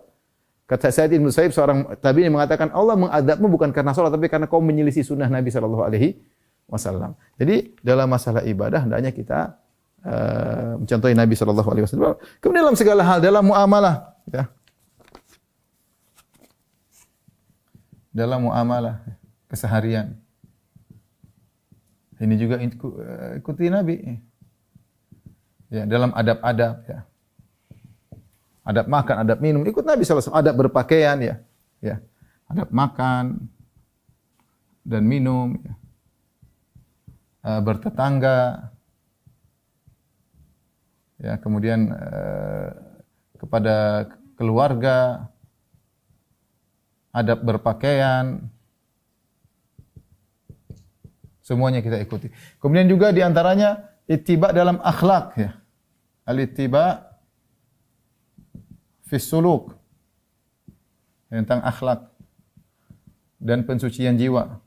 Kata 0.67 0.91
Said 0.91 1.15
Ibn 1.15 1.31
Musayyib, 1.31 1.55
seorang 1.55 1.95
tabi 2.03 2.27
yang 2.27 2.35
mengatakan, 2.35 2.67
Allah 2.75 2.99
mengadabmu 2.99 3.47
bukan 3.47 3.71
karena 3.71 3.95
solat, 3.95 4.11
tapi 4.11 4.27
karena 4.27 4.51
kau 4.51 4.59
menyelisih 4.59 5.07
sunnah 5.07 5.31
Nabi 5.31 5.47
SAW. 5.47 5.87
Jadi 7.39 7.55
dalam 7.79 8.11
masalah 8.11 8.43
ibadah, 8.43 8.83
hendaknya 8.83 9.15
kita 9.15 9.55
uh, 10.03 10.75
mencontohi 10.83 11.15
Nabi 11.15 11.33
sallallahu 11.39 11.69
alaihi 11.71 11.85
wasallam. 11.87 12.19
Kemudian 12.43 12.63
dalam 12.67 12.75
segala 12.75 13.01
hal 13.07 13.23
dalam 13.23 13.47
muamalah 13.47 14.19
ya. 14.27 14.51
Dalam 18.11 18.51
muamalah 18.51 18.99
keseharian. 19.47 20.19
Ini 22.17 22.35
juga 22.35 22.57
eh, 22.57 23.37
ikuti 23.37 23.69
Nabi. 23.69 23.95
Ya, 25.67 25.83
dalam 25.83 26.15
adab-adab 26.15 26.75
ya. 26.87 26.99
Adab 28.67 28.87
makan, 28.91 29.15
adab 29.23 29.39
minum, 29.39 29.63
ikut 29.63 29.83
Nabi 29.83 30.03
sallallahu 30.03 30.35
adab 30.35 30.55
berpakaian 30.67 31.17
ya. 31.19 31.35
Ya. 31.79 31.95
Adab 32.47 32.71
makan 32.71 33.47
dan 34.87 35.03
minum 35.03 35.59
ya. 35.59 35.73
Uh, 37.47 37.61
bertetangga, 37.63 38.71
ya 41.17 41.33
kemudian 41.41 41.89
eh, 41.89 42.69
kepada 43.41 44.05
keluarga 44.37 45.29
adab 47.09 47.41
berpakaian 47.41 48.45
semuanya 51.41 51.81
kita 51.81 51.97
ikuti 51.97 52.29
kemudian 52.61 52.85
juga 52.85 53.09
di 53.09 53.25
antaranya 53.25 53.81
ittiba 54.07 54.55
dalam 54.55 54.79
akhlak 54.81 55.35
ya. 55.37 55.51
Al 56.23 56.39
ittiba 56.39 57.03
fi 59.07 59.19
suluk. 59.19 59.75
Tentang 61.27 61.59
akhlak 61.59 62.07
dan 63.37 63.67
pensucian 63.67 64.15
jiwa. 64.15 64.63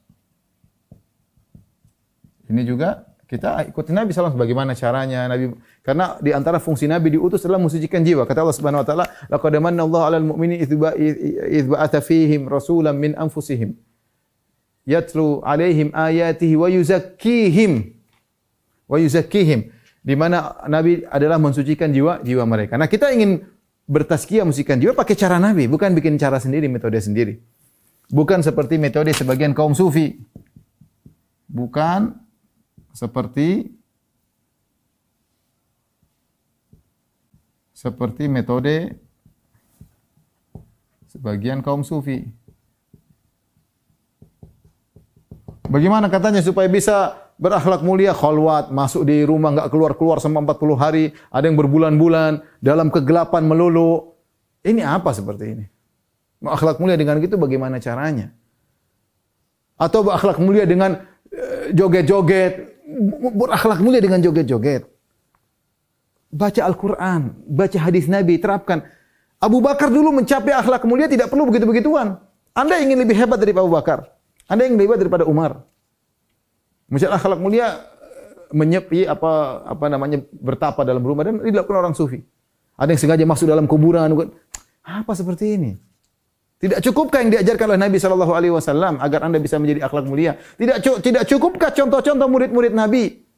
Ini 2.52 2.62
juga 2.68 3.10
kita 3.30 3.62
ikuti 3.70 3.94
Nabi 3.94 4.10
SAW 4.10 4.34
bagaimana 4.34 4.74
caranya. 4.74 5.30
Nabi 5.30 5.54
karena 5.86 6.18
di 6.18 6.34
antara 6.34 6.58
fungsi 6.58 6.90
Nabi 6.90 7.14
diutus 7.14 7.46
adalah 7.46 7.62
mensucikan 7.62 8.02
jiwa. 8.02 8.26
Kata 8.26 8.42
Allah 8.42 8.56
Subhanahu 8.58 8.82
wa 8.82 8.86
taala 8.86 9.06
laqad 9.30 9.54
manna 9.62 9.86
Allah 9.86 10.02
'alal 10.10 10.26
mu'minin 10.34 10.58
idh 10.60 11.66
ba'atha 11.70 12.02
fihim 12.02 12.50
rasulan 12.50 12.98
min 12.98 13.14
anfusihim 13.14 13.78
yatlu 14.82 15.46
'alaihim 15.46 15.94
ayatihi 15.94 16.58
wa 16.58 16.66
yuzakkihim 16.66 17.99
wa 18.90 18.98
yuzakkihim 18.98 19.70
di 20.02 20.14
mana 20.18 20.58
Nabi 20.66 21.06
adalah 21.06 21.38
mensucikan 21.38 21.94
jiwa 21.94 22.18
jiwa 22.26 22.42
mereka. 22.42 22.74
Nah 22.74 22.90
kita 22.90 23.14
ingin 23.14 23.46
bertazkiyah 23.86 24.42
mensucikan 24.42 24.82
jiwa 24.82 24.98
pakai 24.98 25.14
cara 25.14 25.38
Nabi 25.38 25.70
bukan 25.70 25.94
bikin 25.94 26.18
cara 26.18 26.42
sendiri 26.42 26.66
metode 26.66 26.98
sendiri. 26.98 27.38
Bukan 28.10 28.42
seperti 28.42 28.74
metode 28.74 29.14
sebagian 29.14 29.54
kaum 29.54 29.70
sufi. 29.70 30.18
Bukan 31.46 32.18
seperti 32.90 33.70
seperti 37.70 38.26
metode 38.26 38.98
sebagian 41.06 41.62
kaum 41.62 41.86
sufi. 41.86 42.26
Bagaimana 45.70 46.10
katanya 46.10 46.42
supaya 46.42 46.66
bisa 46.66 47.14
berakhlak 47.40 47.80
mulia 47.80 48.12
khalwat, 48.12 48.68
masuk 48.68 49.08
di 49.08 49.24
rumah 49.24 49.56
enggak 49.56 49.72
keluar-keluar 49.72 50.20
selama 50.20 50.52
40 50.52 50.76
hari, 50.76 51.04
ada 51.32 51.48
yang 51.48 51.56
berbulan-bulan 51.56 52.44
dalam 52.60 52.92
kegelapan 52.92 53.48
melulu. 53.48 54.12
Ini 54.60 54.84
apa 54.84 55.16
seperti 55.16 55.44
ini? 55.56 55.64
Berakhlak 56.44 56.76
mulia 56.76 57.00
dengan 57.00 57.16
gitu 57.24 57.40
bagaimana 57.40 57.80
caranya? 57.80 58.28
Atau 59.80 60.04
berakhlak 60.04 60.36
mulia 60.36 60.68
dengan 60.68 61.00
eh, 61.32 61.72
joget-joget, 61.72 62.76
berakhlak 63.32 63.80
mulia 63.80 64.04
dengan 64.04 64.20
joget-joget. 64.20 64.84
Baca 66.30 66.60
Al-Quran, 66.62 67.20
baca 67.48 67.78
hadis 67.80 68.06
Nabi, 68.06 68.36
terapkan. 68.36 68.84
Abu 69.40 69.64
Bakar 69.64 69.88
dulu 69.88 70.12
mencapai 70.12 70.52
akhlak 70.52 70.84
mulia 70.84 71.08
tidak 71.08 71.32
perlu 71.32 71.48
begitu-begituan. 71.48 72.20
Anda 72.52 72.76
ingin 72.84 73.00
lebih 73.00 73.16
hebat 73.16 73.40
daripada 73.40 73.64
Abu 73.64 73.72
Bakar. 73.72 73.98
Anda 74.44 74.68
ingin 74.68 74.76
lebih 74.76 74.92
hebat 74.92 75.00
daripada 75.00 75.24
Umar. 75.24 75.64
Mencapai 76.90 77.16
akhlak 77.16 77.38
mulia 77.38 77.86
menyepi 78.50 79.06
apa 79.06 79.62
apa 79.62 79.86
namanya 79.86 80.26
bertapa 80.34 80.82
dalam 80.82 81.06
rumah 81.06 81.22
dan 81.22 81.38
dilakukan 81.38 81.86
orang 81.86 81.94
sufi. 81.94 82.18
Ada 82.74 82.90
yang 82.92 83.00
sengaja 83.00 83.24
masuk 83.24 83.46
dalam 83.46 83.70
kuburan. 83.70 84.10
Apa 84.82 85.14
seperti 85.14 85.54
ini? 85.54 85.72
Tidak 86.60 86.82
cukupkah 86.84 87.24
yang 87.24 87.32
diajarkan 87.32 87.72
oleh 87.72 87.80
Nabi 87.80 87.96
sallallahu 87.96 88.32
alaihi 88.36 88.52
wasallam 88.52 89.00
agar 89.00 89.24
Anda 89.24 89.40
bisa 89.40 89.56
menjadi 89.56 89.86
akhlak 89.86 90.04
mulia? 90.04 90.36
Tidak 90.60 90.76
tidak 91.00 91.22
cukupkah 91.24 91.72
contoh-contoh 91.72 92.28
murid-murid 92.28 92.76
Nabi? 92.76 93.30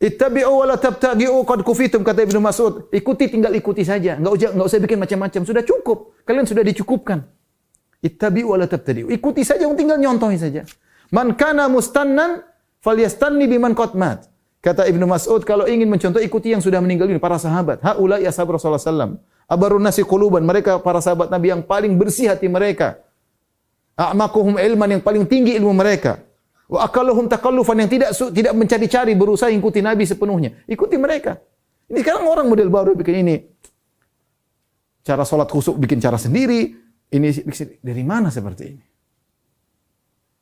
Ittabi'u 0.00 0.52
wa 0.52 0.64
la 0.68 0.76
tabtagi'u 0.80 1.44
qad 1.44 1.60
kufitum 1.60 2.00
kata 2.04 2.24
Ibnu 2.28 2.40
Mas'ud. 2.40 2.88
Ikuti 2.92 3.28
tinggal 3.32 3.52
ikuti 3.56 3.84
saja. 3.84 4.16
Enggak 4.16 4.32
usah 4.36 4.50
enggak 4.52 4.66
usah 4.68 4.78
bikin 4.80 4.98
macam-macam. 5.00 5.40
Sudah 5.48 5.64
cukup. 5.64 5.98
Kalian 6.28 6.46
sudah 6.48 6.64
dicukupkan. 6.64 7.24
Ittabi'u 8.04 8.52
wa 8.52 8.60
la 8.60 8.68
tabtadi'u. 8.68 9.08
Ikuti 9.08 9.40
saja, 9.48 9.64
tinggal 9.72 9.96
nyontohi 9.96 10.36
saja. 10.36 10.68
Man 11.08 11.32
kana 11.40 11.72
mustannan 11.72 12.44
falyastanni 12.84 13.48
biman 13.48 13.72
qad 13.72 13.96
mat. 13.96 14.28
Kata 14.60 14.88
Ibnu 14.88 15.04
Mas'ud 15.08 15.44
kalau 15.44 15.68
ingin 15.68 15.88
mencontoh 15.88 16.20
ikuti 16.20 16.52
yang 16.52 16.60
sudah 16.60 16.80
meninggal 16.80 17.08
ini 17.08 17.20
para 17.20 17.36
sahabat. 17.36 17.84
Haula 17.84 18.16
ya 18.16 18.32
Rasulullah 18.32 18.80
sallallahu 18.80 19.20
Abarun 19.44 19.84
nasi 19.84 20.00
quluban 20.00 20.40
mereka 20.40 20.80
para 20.80 21.04
sahabat 21.04 21.28
Nabi 21.28 21.52
yang 21.52 21.60
paling 21.60 22.00
bersih 22.00 22.32
hati 22.32 22.48
mereka. 22.48 22.96
A'maquhum 23.92 24.56
ilman 24.56 24.98
yang 24.98 25.02
paling 25.04 25.28
tinggi 25.28 25.52
ilmu 25.60 25.76
mereka. 25.76 26.24
Wa 26.64 26.88
akalluhum 26.88 27.28
takallufan 27.28 27.84
yang 27.84 27.90
tidak 27.92 28.16
tidak 28.32 28.52
mencari-cari 28.56 29.12
berusaha 29.12 29.52
ikuti 29.52 29.84
Nabi 29.84 30.08
sepenuhnya. 30.08 30.64
Ikuti 30.64 30.96
mereka. 30.96 31.36
Ini 31.92 32.00
sekarang 32.00 32.24
orang 32.24 32.48
model 32.48 32.72
baru 32.72 32.96
bikin 32.96 33.20
ini. 33.20 33.36
Cara 35.04 35.28
solat 35.28 35.52
khusuk 35.52 35.76
bikin 35.76 36.00
cara 36.00 36.16
sendiri. 36.16 36.83
Ini 37.14 37.30
dari 37.78 38.02
mana 38.02 38.34
seperti 38.34 38.62
ini? 38.74 38.84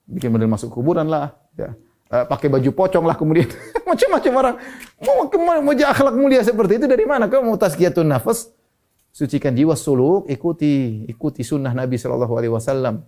Bikin 0.08 0.32
model 0.32 0.48
masuk 0.48 0.72
kuburan 0.72 1.04
lah. 1.04 1.36
Ya. 1.52 1.76
Uh, 2.08 2.24
pakai 2.28 2.48
baju 2.48 2.70
pocong 2.72 3.04
lah 3.04 3.16
kemudian. 3.16 3.48
Macam-macam 3.88 4.32
orang. 4.40 4.54
Mau, 5.04 5.28
mau, 5.28 5.60
mau 5.60 5.74
akhlak 5.76 6.14
mulia 6.16 6.40
seperti 6.40 6.80
itu 6.80 6.86
dari 6.88 7.04
mana? 7.04 7.28
Kau 7.28 7.44
mau 7.44 7.56
tazkiyatun 7.60 8.08
nafas? 8.08 8.48
sucikan 9.12 9.52
jiwa 9.52 9.76
suluk, 9.76 10.26
ikuti 10.26 11.04
ikuti 11.06 11.44
sunnah 11.44 11.76
Nabi 11.76 12.00
sallallahu 12.00 12.32
alaihi 12.32 12.52
wasallam. 12.56 13.04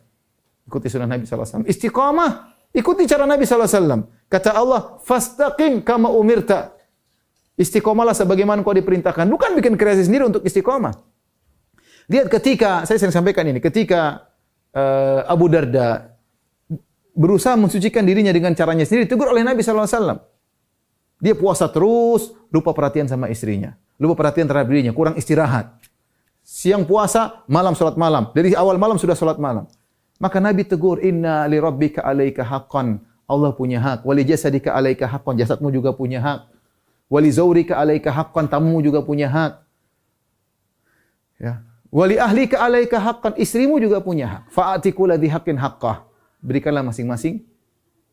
Ikuti 0.68 0.92
sunnah 0.92 1.08
Nabi 1.08 1.24
sallallahu 1.24 1.48
alaihi 1.48 1.64
wasallam. 1.64 1.72
Istiqamah, 1.72 2.30
ikuti 2.76 3.02
cara 3.08 3.24
Nabi 3.24 3.48
sallallahu 3.48 3.68
alaihi 3.72 3.80
wasallam. 3.80 4.00
Kata 4.28 4.50
Allah, 4.52 4.80
"Fastaqim 5.02 5.80
kama 5.80 6.12
umirta." 6.12 6.76
Istiqamalah 7.56 8.12
sebagaimana 8.12 8.60
kau 8.60 8.76
diperintahkan. 8.76 9.24
Bukan 9.30 9.56
bikin 9.56 9.74
kreasi 9.80 10.04
sendiri 10.04 10.28
untuk 10.28 10.44
istiqamah. 10.44 10.92
Lihat 12.11 12.28
ketika, 12.28 12.84
saya 12.84 13.00
sering 13.00 13.14
sampaikan 13.14 13.48
ini, 13.48 13.61
ketika 13.61 14.28
uh, 14.76 15.24
Abu 15.24 15.48
Darda 15.48 16.12
berusaha 17.16 17.57
mensucikan 17.57 18.05
dirinya 18.05 18.34
dengan 18.34 18.52
caranya 18.52 18.84
sendiri, 18.84 19.09
tegur 19.09 19.30
oleh 19.30 19.40
Nabi 19.40 19.64
sallallahu 19.64 19.88
alaihi 19.88 19.96
wasallam. 19.96 20.18
Dia 21.22 21.34
puasa 21.38 21.70
terus, 21.70 22.36
lupa 22.52 22.76
perhatian 22.76 23.09
sama 23.09 23.32
istrinya. 23.32 23.72
Lupa 23.96 24.18
perhatian 24.18 24.44
terhadap 24.44 24.68
dirinya, 24.68 24.92
kurang 24.92 25.16
istirahat. 25.16 25.80
Siang 26.44 26.84
puasa, 26.84 27.40
malam 27.48 27.72
salat 27.72 27.96
malam. 27.96 28.28
Dari 28.36 28.52
awal 28.52 28.76
malam 28.76 29.00
sudah 29.00 29.16
salat 29.16 29.40
malam. 29.40 29.64
Maka 30.20 30.44
Nabi 30.44 30.68
tegur, 30.68 31.00
"Inna 31.00 31.48
li 31.48 31.57
rabbika 31.57 32.05
'alaika 32.05 32.44
haqqan." 32.44 33.00
Allah 33.24 33.57
punya 33.57 33.80
hak. 33.80 34.05
Wali 34.05 34.20
jasadika 34.28 34.76
'alaika 34.76 35.09
haqqan. 35.09 35.40
Jasadmu 35.40 35.72
juga 35.72 35.96
punya 35.96 36.20
hak. 36.20 36.52
Wali 37.09 37.32
zaurika 37.32 37.80
'alaika 37.80 38.12
haqqan. 38.12 38.44
Tamu 38.52 38.84
juga 38.84 39.00
punya 39.00 39.32
hak. 39.32 39.64
Ya. 41.40 41.64
Wali 41.95 42.18
ahlika 42.18 42.59
'alaika 42.59 42.99
haqqan. 42.99 43.38
Istrimu 43.38 43.78
juga 43.78 44.03
punya 44.03 44.26
hak. 44.26 44.42
Fa'ati 44.51 44.90
kulli 44.90 45.30
haqqin 45.30 45.55
haqqah. 45.55 46.03
Berikanlah 46.42 46.82
masing-masing 46.82 47.47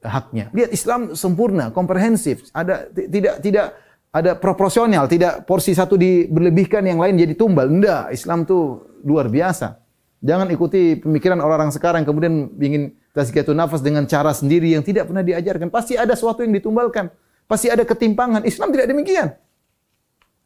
haknya. 0.05 0.53
Lihat 0.53 0.69
Islam 0.69 1.17
sempurna, 1.17 1.73
komprehensif. 1.73 2.45
Ada 2.53 2.93
tidak 2.93 3.41
tidak 3.41 3.65
ada 4.13 4.37
proporsional, 4.37 5.09
tidak 5.09 5.49
porsi 5.49 5.73
satu 5.73 5.97
di 5.97 6.29
berlebihkan 6.29 6.85
yang 6.85 7.01
lain 7.01 7.17
jadi 7.17 7.33
tumbal. 7.33 7.65
Tidak, 7.65 8.13
Islam 8.13 8.45
tu 8.45 8.85
luar 9.01 9.33
biasa. 9.33 9.81
Jangan 10.21 10.53
ikuti 10.53 11.01
pemikiran 11.01 11.41
orang-orang 11.41 11.73
sekarang 11.73 12.05
kemudian 12.05 12.53
ingin 12.61 12.93
tazkiyatun 13.17 13.57
nafas 13.57 13.81
dengan 13.81 14.05
cara 14.05 14.29
sendiri 14.29 14.77
yang 14.77 14.85
tidak 14.85 15.09
pernah 15.09 15.25
diajarkan. 15.25 15.73
Pasti 15.73 15.97
ada 15.97 16.13
sesuatu 16.13 16.45
yang 16.45 16.53
ditumbalkan. 16.53 17.09
Pasti 17.49 17.73
ada 17.73 17.81
ketimpangan. 17.81 18.45
Islam 18.45 18.69
tidak 18.69 18.93
demikian. 18.93 19.33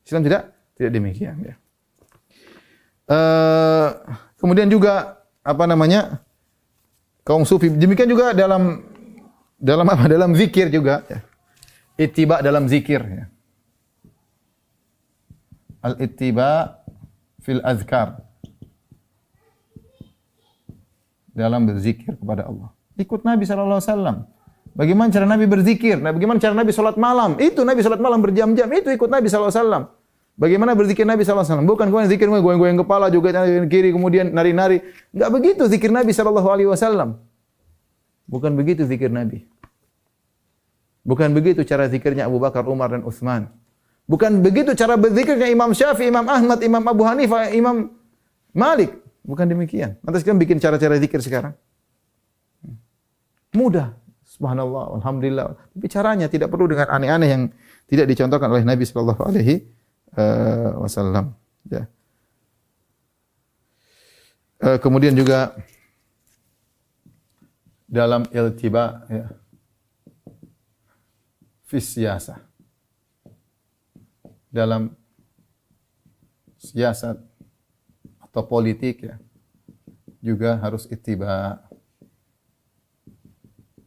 Islam 0.07 0.21
tidak 0.23 0.55
tidak 0.79 0.91
demikian 0.95 1.35
ya. 1.43 1.55
Uh, 3.05 3.89
kemudian 4.41 4.65
juga 4.65 5.21
apa 5.45 5.63
namanya? 5.69 6.25
kaum 7.25 7.41
sufi 7.41 7.73
demikian 7.73 8.05
juga 8.05 8.37
dalam 8.37 8.85
dalam 9.57 9.85
apa? 9.89 10.05
Dalam 10.13 10.37
zikir 10.37 10.69
juga 10.69 11.01
ya. 11.09 11.19
Ittiba 11.95 12.43
dalam 12.43 12.67
zikir 12.67 13.01
ya. 13.01 13.25
Al-ittiba 15.79 16.81
fil 17.39 17.63
azkar 17.63 18.19
dalam 21.31 21.67
berzikir 21.67 22.19
kepada 22.19 22.47
Allah. 22.51 22.71
Ikut 22.99 23.23
Nabi 23.23 23.43
sallallahu 23.47 23.79
alaihi 23.79 23.91
wasallam. 23.91 24.17
Bagaimana 24.75 25.07
cara 25.07 25.23
Nabi 25.23 25.45
berzikir? 25.47 25.95
Nah, 26.03 26.11
bagaimana 26.11 26.35
cara 26.35 26.51
Nabi 26.51 26.75
salat 26.75 26.99
malam? 26.99 27.39
Itu 27.39 27.63
Nabi 27.63 27.79
salat 27.79 28.03
malam 28.03 28.19
berjam-jam. 28.19 28.67
Itu 28.67 28.91
ikut 28.91 29.07
Nabi 29.07 29.31
sallallahu 29.31 29.51
alaihi 29.51 29.63
wasallam. 29.63 29.83
Bagaimana 30.35 30.75
berzikir 30.75 31.07
Nabi 31.07 31.23
wasallam? 31.23 31.63
Bukan 31.63 31.87
kemudian 31.87 32.11
zikir 32.11 32.27
goyang-goyang 32.27 32.75
kepala 32.83 33.07
juga 33.07 33.31
kiri 33.71 33.95
kemudian 33.95 34.35
nari-nari. 34.35 34.83
Enggak 35.15 35.29
begitu 35.31 35.63
zikir 35.71 35.87
Nabi 35.95 36.11
wasallam. 36.67 37.23
Bukan 38.27 38.51
begitu 38.59 38.83
zikir 38.83 39.07
Nabi. 39.07 39.47
Bukan 41.07 41.31
begitu 41.31 41.63
cara 41.63 41.87
zikirnya 41.87 42.27
Abu 42.27 42.41
Bakar, 42.41 42.67
Umar 42.67 42.91
dan 42.91 43.07
Uthman. 43.07 43.47
Bukan 44.09 44.43
begitu 44.43 44.75
cara 44.75 44.99
berzikirnya 44.99 45.47
Imam 45.47 45.71
Syafi'i, 45.71 46.11
Imam 46.11 46.27
Ahmad, 46.27 46.59
Imam 46.65 46.83
Abu 46.83 47.07
Hanifah, 47.07 47.55
Imam 47.55 47.95
Malik. 48.51 48.91
Bukan 49.23 49.47
demikian. 49.47 49.95
Nanti 50.03 50.21
sekarang 50.21 50.41
bikin 50.41 50.57
cara-cara 50.59 50.99
zikir 50.99 51.23
sekarang. 51.23 51.55
Mudah. 53.55 53.95
Subhanallah, 54.25 54.99
Alhamdulillah. 54.99 55.55
Tapi 55.71 55.87
caranya 55.87 56.27
tidak 56.27 56.51
perlu 56.51 56.67
dengan 56.67 56.91
aneh-aneh 56.91 57.29
yang 57.29 57.43
tidak 57.87 58.09
dicontohkan 58.11 58.51
oleh 58.51 58.67
Nabi 58.67 58.83
Alaihi 59.23 59.55
eh, 60.17 60.71
Wasallam. 60.79 61.35
Ya. 61.69 61.89
Uh, 64.55 64.79
kemudian 64.79 65.11
juga 65.11 65.51
dalam 67.85 68.23
iltiba 68.31 69.03
ya, 69.11 69.27
fisiasa 71.67 72.39
dalam 74.47 74.95
siasat 76.55 77.19
atau 78.23 78.41
politik 78.47 79.03
ya 79.03 79.19
juga 80.23 80.57
harus 80.57 80.87
ittiba 80.87 81.59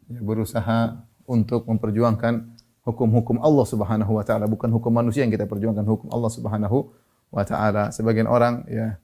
ya, 0.07 0.21
berusaha 0.21 1.01
untuk 1.25 1.65
memperjuangkan 1.65 2.58
hukum-hukum 2.89 3.37
Allah 3.45 3.67
Subhanahu 3.69 4.13
wa 4.17 4.25
taala 4.25 4.49
bukan 4.49 4.73
hukum 4.73 4.89
manusia 4.89 5.21
yang 5.29 5.33
kita 5.33 5.45
perjuangkan. 5.45 5.85
Hukum 5.85 6.09
Allah 6.09 6.31
Subhanahu 6.33 6.89
wa 7.29 7.45
taala. 7.45 7.93
Sebagian 7.93 8.25
orang 8.25 8.65
ya 8.65 8.97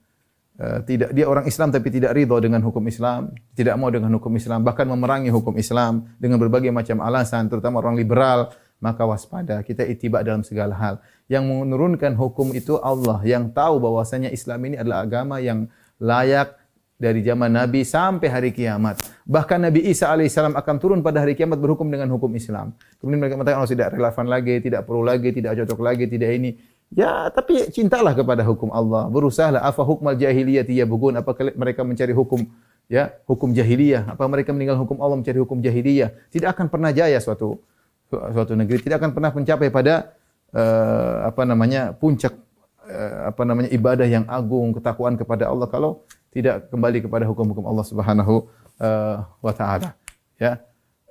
uh, 0.57 0.81
tidak 0.81 1.13
dia 1.13 1.29
orang 1.29 1.45
Islam 1.45 1.69
tapi 1.69 1.93
tidak 1.93 2.17
ridha 2.17 2.37
dengan 2.41 2.65
hukum 2.65 2.81
Islam 2.89 3.29
tidak 3.53 3.77
mau 3.77 3.93
dengan 3.93 4.09
hukum 4.17 4.33
Islam 4.33 4.65
bahkan 4.65 4.89
memerangi 4.89 5.29
hukum 5.29 5.53
Islam 5.61 6.09
dengan 6.17 6.41
berbagai 6.41 6.73
macam 6.73 7.05
alasan 7.05 7.45
terutama 7.45 7.85
orang 7.85 7.93
liberal 7.93 8.49
maka 8.83 9.07
waspada. 9.07 9.63
Kita 9.63 9.87
ittiba 9.87 10.21
dalam 10.21 10.43
segala 10.43 10.75
hal. 10.75 10.95
Yang 11.31 11.43
menurunkan 11.47 12.13
hukum 12.19 12.51
itu 12.53 12.77
Allah 12.83 13.23
yang 13.23 13.49
tahu 13.49 13.79
bahwasanya 13.79 14.29
Islam 14.29 14.59
ini 14.67 14.75
adalah 14.77 15.07
agama 15.07 15.39
yang 15.39 15.71
layak 15.97 16.59
dari 16.95 17.19
zaman 17.21 17.51
Nabi 17.51 17.83
sampai 17.83 18.27
hari 18.31 18.49
kiamat. 18.55 19.03
Bahkan 19.27 19.67
Nabi 19.67 19.83
Isa 19.91 20.07
alaihissalam 20.07 20.55
akan 20.55 20.75
turun 20.79 20.99
pada 21.03 21.19
hari 21.19 21.35
kiamat 21.35 21.59
berhukum 21.59 21.91
dengan 21.91 22.07
hukum 22.15 22.31
Islam. 22.33 22.71
Kemudian 22.99 23.19
mereka 23.19 23.35
mengatakan 23.35 23.59
oh, 23.59 23.69
tidak 23.69 23.87
relevan 23.99 24.25
lagi, 24.31 24.55
tidak 24.63 24.81
perlu 24.87 25.03
lagi, 25.03 25.29
tidak 25.35 25.51
cocok 25.59 25.79
lagi, 25.83 26.03
tidak 26.07 26.31
ini. 26.31 26.55
Ya, 26.95 27.27
tapi 27.33 27.67
cintalah 27.73 28.15
kepada 28.15 28.45
hukum 28.47 28.71
Allah. 28.71 29.11
Berusahalah 29.11 29.59
apa 29.65 29.81
hukmal 29.83 30.15
jahiliyah 30.15 30.63
ya 30.63 30.87
bugun 30.87 31.19
apa 31.19 31.35
mereka 31.57 31.83
mencari 31.83 32.15
hukum 32.15 32.47
ya, 32.87 33.11
hukum 33.27 33.51
jahiliyah, 33.51 34.15
apa 34.15 34.23
mereka 34.31 34.55
meninggal 34.55 34.79
hukum 34.79 35.01
Allah 35.03 35.19
mencari 35.19 35.39
hukum 35.41 35.59
jahiliyah, 35.59 36.13
tidak 36.31 36.55
akan 36.55 36.71
pernah 36.71 36.95
jaya 36.95 37.17
suatu 37.19 37.59
suatu 38.07 38.53
negeri, 38.55 38.79
tidak 38.79 39.01
akan 39.03 39.11
pernah 39.11 39.33
mencapai 39.33 39.67
pada 39.73 40.15
uh, 40.53 41.27
apa 41.27 41.41
namanya 41.43 41.91
puncak 41.97 42.37
uh, 42.85 43.33
apa 43.33 43.41
namanya 43.43 43.69
ibadah 43.73 44.07
yang 44.07 44.23
agung 44.29 44.71
ketakwaan 44.77 45.17
kepada 45.17 45.49
Allah 45.49 45.67
kalau 45.67 46.05
tidak 46.35 46.67
kembali 46.67 47.07
kepada 47.07 47.23
hukum-hukum 47.23 47.63
Allah 47.63 47.85
Subhanahu 47.87 48.43
uh, 48.83 49.23
wa 49.39 49.53
taala. 49.55 49.95
Ya. 50.35 50.59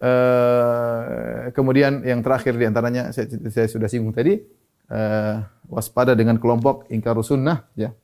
Uh, 0.05 1.49
kemudian 1.57 2.05
yang 2.05 2.21
terakhir 2.21 2.53
di 2.61 2.69
antaranya 2.69 3.09
saya, 3.09 3.25
saya 3.49 3.65
sudah 3.73 3.89
singgung 3.89 4.13
tadi 4.13 4.37
uh, 4.93 5.41
waspada 5.73 6.13
dengan 6.13 6.37
kelompok 6.37 6.93
ingkar 6.93 7.17
sunnah 7.25 7.65
ya. 7.73 7.97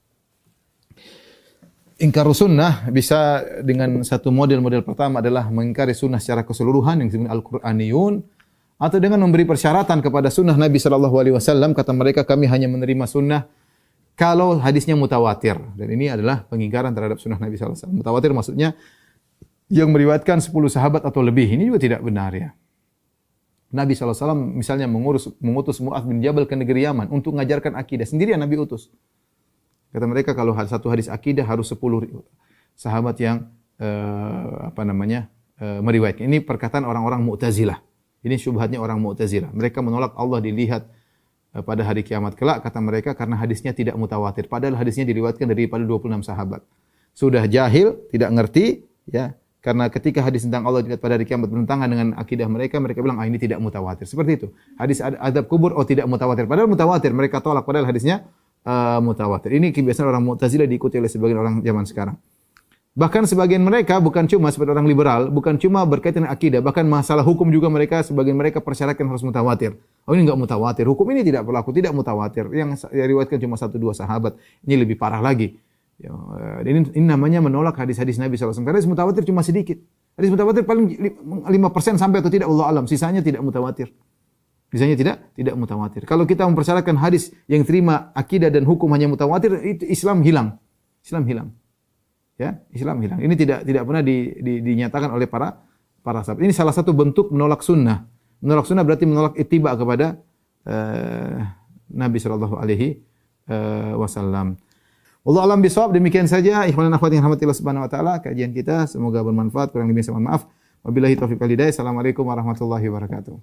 Ingkar 2.00 2.24
sunnah 2.32 2.88
bisa 2.88 3.44
dengan 3.60 4.00
satu 4.00 4.32
model-model 4.32 4.80
pertama 4.80 5.20
adalah 5.20 5.52
mengingkari 5.52 5.92
sunnah 5.92 6.16
secara 6.16 6.48
keseluruhan 6.48 7.04
yang 7.04 7.12
disebut 7.12 7.28
al-Qur'aniyun 7.28 8.24
atau 8.80 8.96
dengan 8.96 9.20
memberi 9.20 9.44
persyaratan 9.44 10.00
kepada 10.00 10.32
sunnah 10.32 10.56
Nabi 10.56 10.80
sallallahu 10.80 11.20
alaihi 11.20 11.36
wasallam 11.36 11.76
kata 11.76 11.92
mereka 11.92 12.24
kami 12.24 12.48
hanya 12.48 12.72
menerima 12.72 13.04
sunnah 13.04 13.44
kalau 14.20 14.60
hadisnya 14.60 14.92
mutawatir. 14.92 15.56
Dan 15.80 15.88
ini 15.96 16.12
adalah 16.12 16.44
pengingkaran 16.44 16.92
terhadap 16.92 17.16
sunnah 17.16 17.40
Nabi 17.40 17.56
wasallam. 17.56 18.04
Mutawatir 18.04 18.36
maksudnya 18.36 18.76
yang 19.72 19.88
meriwayatkan 19.88 20.44
10 20.44 20.52
sahabat 20.68 21.08
atau 21.08 21.24
lebih. 21.24 21.48
Ini 21.48 21.72
juga 21.72 21.80
tidak 21.80 22.04
benar 22.04 22.36
ya. 22.36 22.52
Nabi 23.72 23.96
wasallam 23.96 24.60
misalnya 24.60 24.84
mengurus 24.84 25.32
mengutus 25.40 25.80
Muaz 25.80 26.04
bin 26.04 26.20
Jabal 26.20 26.44
ke 26.44 26.52
negeri 26.52 26.84
Yaman 26.84 27.08
untuk 27.08 27.32
mengajarkan 27.32 27.80
akidah. 27.80 28.04
Sendiri 28.04 28.36
Nabi 28.36 28.60
utus. 28.60 28.92
Kata 29.88 30.04
mereka 30.04 30.36
kalau 30.36 30.52
satu 30.52 30.92
hadis 30.92 31.08
akidah 31.08 31.48
harus 31.48 31.72
10 31.72 31.80
sahabat 32.76 33.16
yang 33.24 33.48
uh, 33.80 34.68
apa 34.68 34.84
namanya 34.84 35.32
uh, 35.64 35.80
meriwayatkan. 35.80 36.28
Ini 36.28 36.44
perkataan 36.44 36.84
orang-orang 36.84 37.24
Mu'tazilah. 37.24 37.80
Ini 38.20 38.36
syubhatnya 38.36 38.84
orang 38.84 39.00
Mu'tazilah. 39.00 39.48
Mereka 39.48 39.80
menolak 39.80 40.12
Allah 40.12 40.44
dilihat 40.44 40.84
eh, 40.84 40.99
pada 41.50 41.82
hari 41.82 42.06
kiamat 42.06 42.38
kelak 42.38 42.62
kata 42.62 42.78
mereka 42.78 43.10
karena 43.18 43.34
hadisnya 43.34 43.74
tidak 43.74 43.98
mutawatir 43.98 44.46
padahal 44.46 44.78
hadisnya 44.78 45.02
diriwayatkan 45.02 45.50
daripada 45.50 45.82
26 45.82 46.30
sahabat. 46.30 46.62
Sudah 47.10 47.42
jahil, 47.50 47.98
tidak 48.14 48.30
ngerti 48.30 48.86
ya. 49.10 49.34
Karena 49.60 49.92
ketika 49.92 50.24
hadis 50.24 50.48
tentang 50.48 50.64
Allah 50.64 50.80
dilihat 50.80 51.04
pada 51.04 51.20
hari 51.20 51.28
kiamat 51.28 51.52
bertentangan 51.52 51.84
dengan 51.84 52.08
akidah 52.16 52.48
mereka, 52.48 52.80
mereka 52.80 53.04
bilang 53.04 53.20
ah 53.20 53.28
ini 53.28 53.36
tidak 53.36 53.60
mutawatir. 53.60 54.08
Seperti 54.08 54.40
itu. 54.40 54.48
Hadis 54.80 55.04
adab 55.04 55.52
kubur 55.52 55.76
oh 55.76 55.84
tidak 55.84 56.08
mutawatir. 56.08 56.48
Padahal 56.48 56.64
mutawatir 56.64 57.12
mereka 57.12 57.44
tolak 57.44 57.68
padahal 57.68 57.84
hadisnya 57.84 58.24
uh, 58.64 59.04
mutawatir. 59.04 59.52
Ini 59.52 59.68
kebiasaan 59.68 60.08
orang 60.08 60.24
Mu'tazilah 60.24 60.64
diikuti 60.64 60.96
oleh 60.96 61.12
sebagian 61.12 61.38
orang 61.44 61.54
zaman 61.60 61.84
sekarang. 61.84 62.16
Bahkan 62.90 63.22
sebagian 63.22 63.62
mereka 63.62 64.02
bukan 64.02 64.26
cuma 64.26 64.50
seperti 64.50 64.74
orang 64.74 64.90
liberal, 64.90 65.30
bukan 65.30 65.54
cuma 65.62 65.86
berkaitan 65.86 66.26
dengan 66.26 66.34
akidah, 66.34 66.58
bahkan 66.58 66.82
masalah 66.82 67.22
hukum 67.22 67.46
juga 67.46 67.70
mereka 67.70 68.02
sebagian 68.02 68.34
mereka 68.34 68.58
persyaratkan 68.58 69.06
harus 69.06 69.22
mutawatir. 69.22 69.78
Oh 70.10 70.12
ini 70.18 70.26
enggak 70.26 70.34
mutawatir, 70.34 70.90
hukum 70.90 71.06
ini 71.14 71.22
tidak 71.22 71.46
berlaku, 71.46 71.70
tidak 71.70 71.94
mutawatir. 71.94 72.50
Yang 72.50 72.90
diriwayatkan 72.90 73.38
cuma 73.38 73.54
satu 73.54 73.78
dua 73.78 73.94
sahabat. 73.94 74.34
Ini 74.66 74.74
lebih 74.74 74.98
parah 74.98 75.22
lagi. 75.22 75.54
Ya, 76.02 76.10
eh, 76.10 76.66
ini, 76.66 76.90
ini 76.90 77.06
namanya 77.06 77.38
menolak 77.38 77.78
hadis-hadis 77.78 78.18
Nabi 78.18 78.34
SAW. 78.34 78.58
Karena 78.66 78.82
hadis 78.82 78.90
mutawatir 78.90 79.22
cuma 79.22 79.46
sedikit. 79.46 79.78
Hadis 80.18 80.26
mutawatir 80.34 80.66
paling 80.66 80.90
5% 81.46 81.94
sampai 81.94 82.18
atau 82.18 82.32
tidak 82.32 82.50
Allah 82.50 82.74
alam. 82.74 82.84
Sisanya 82.90 83.22
tidak 83.22 83.38
mutawatir. 83.46 83.94
Sisanya 84.74 84.98
tidak 84.98 85.30
tidak 85.38 85.54
mutawatir. 85.54 86.02
Kalau 86.10 86.26
kita 86.26 86.42
mempersyaratkan 86.42 86.98
hadis 86.98 87.30
yang 87.46 87.62
terima 87.62 88.10
akidah 88.18 88.50
dan 88.50 88.66
hukum 88.66 88.90
hanya 88.90 89.06
mutawatir, 89.06 89.54
itu 89.62 89.86
Islam 89.86 90.26
hilang. 90.26 90.58
Islam 91.06 91.22
hilang 91.28 91.59
ya 92.40 92.56
Islam 92.72 93.04
hilang. 93.04 93.20
Ini 93.20 93.34
tidak 93.36 93.68
tidak 93.68 93.84
pernah 93.84 94.00
di, 94.00 94.32
di, 94.40 94.64
dinyatakan 94.64 95.12
oleh 95.12 95.28
para 95.28 95.60
para 96.00 96.24
sahabat. 96.24 96.48
Ini 96.48 96.56
salah 96.56 96.72
satu 96.72 96.96
bentuk 96.96 97.28
menolak 97.28 97.60
sunnah. 97.60 98.08
Menolak 98.40 98.64
sunnah 98.64 98.80
berarti 98.80 99.04
menolak 99.04 99.36
itiba 99.36 99.76
kepada 99.76 100.16
uh, 100.64 101.36
Nabi 101.92 102.16
Shallallahu 102.16 102.56
Alaihi 102.56 103.02
eh, 103.50 103.92
Wasallam. 103.98 104.56
Allah 105.20 105.42
alam 105.44 105.60
bisawab 105.60 105.92
demikian 105.92 106.24
saja 106.24 106.64
ikhwan 106.64 106.88
dan 106.88 106.96
akhwat 106.96 107.12
yang 107.12 107.28
rahmatillah 107.28 107.52
subhanahu 107.52 107.84
wa 107.84 107.90
taala 107.92 108.24
kajian 108.24 108.56
kita 108.56 108.88
semoga 108.88 109.20
bermanfaat 109.20 109.68
kurang 109.68 109.92
lebih 109.92 110.08
mohon 110.08 110.24
maaf 110.32 110.48
wabillahi 110.80 111.12
taufiq 111.12 111.36
wal 111.36 111.52
hidayah 111.52 111.68
assalamualaikum 111.68 112.24
warahmatullahi 112.24 112.88
wabarakatuh 112.88 113.36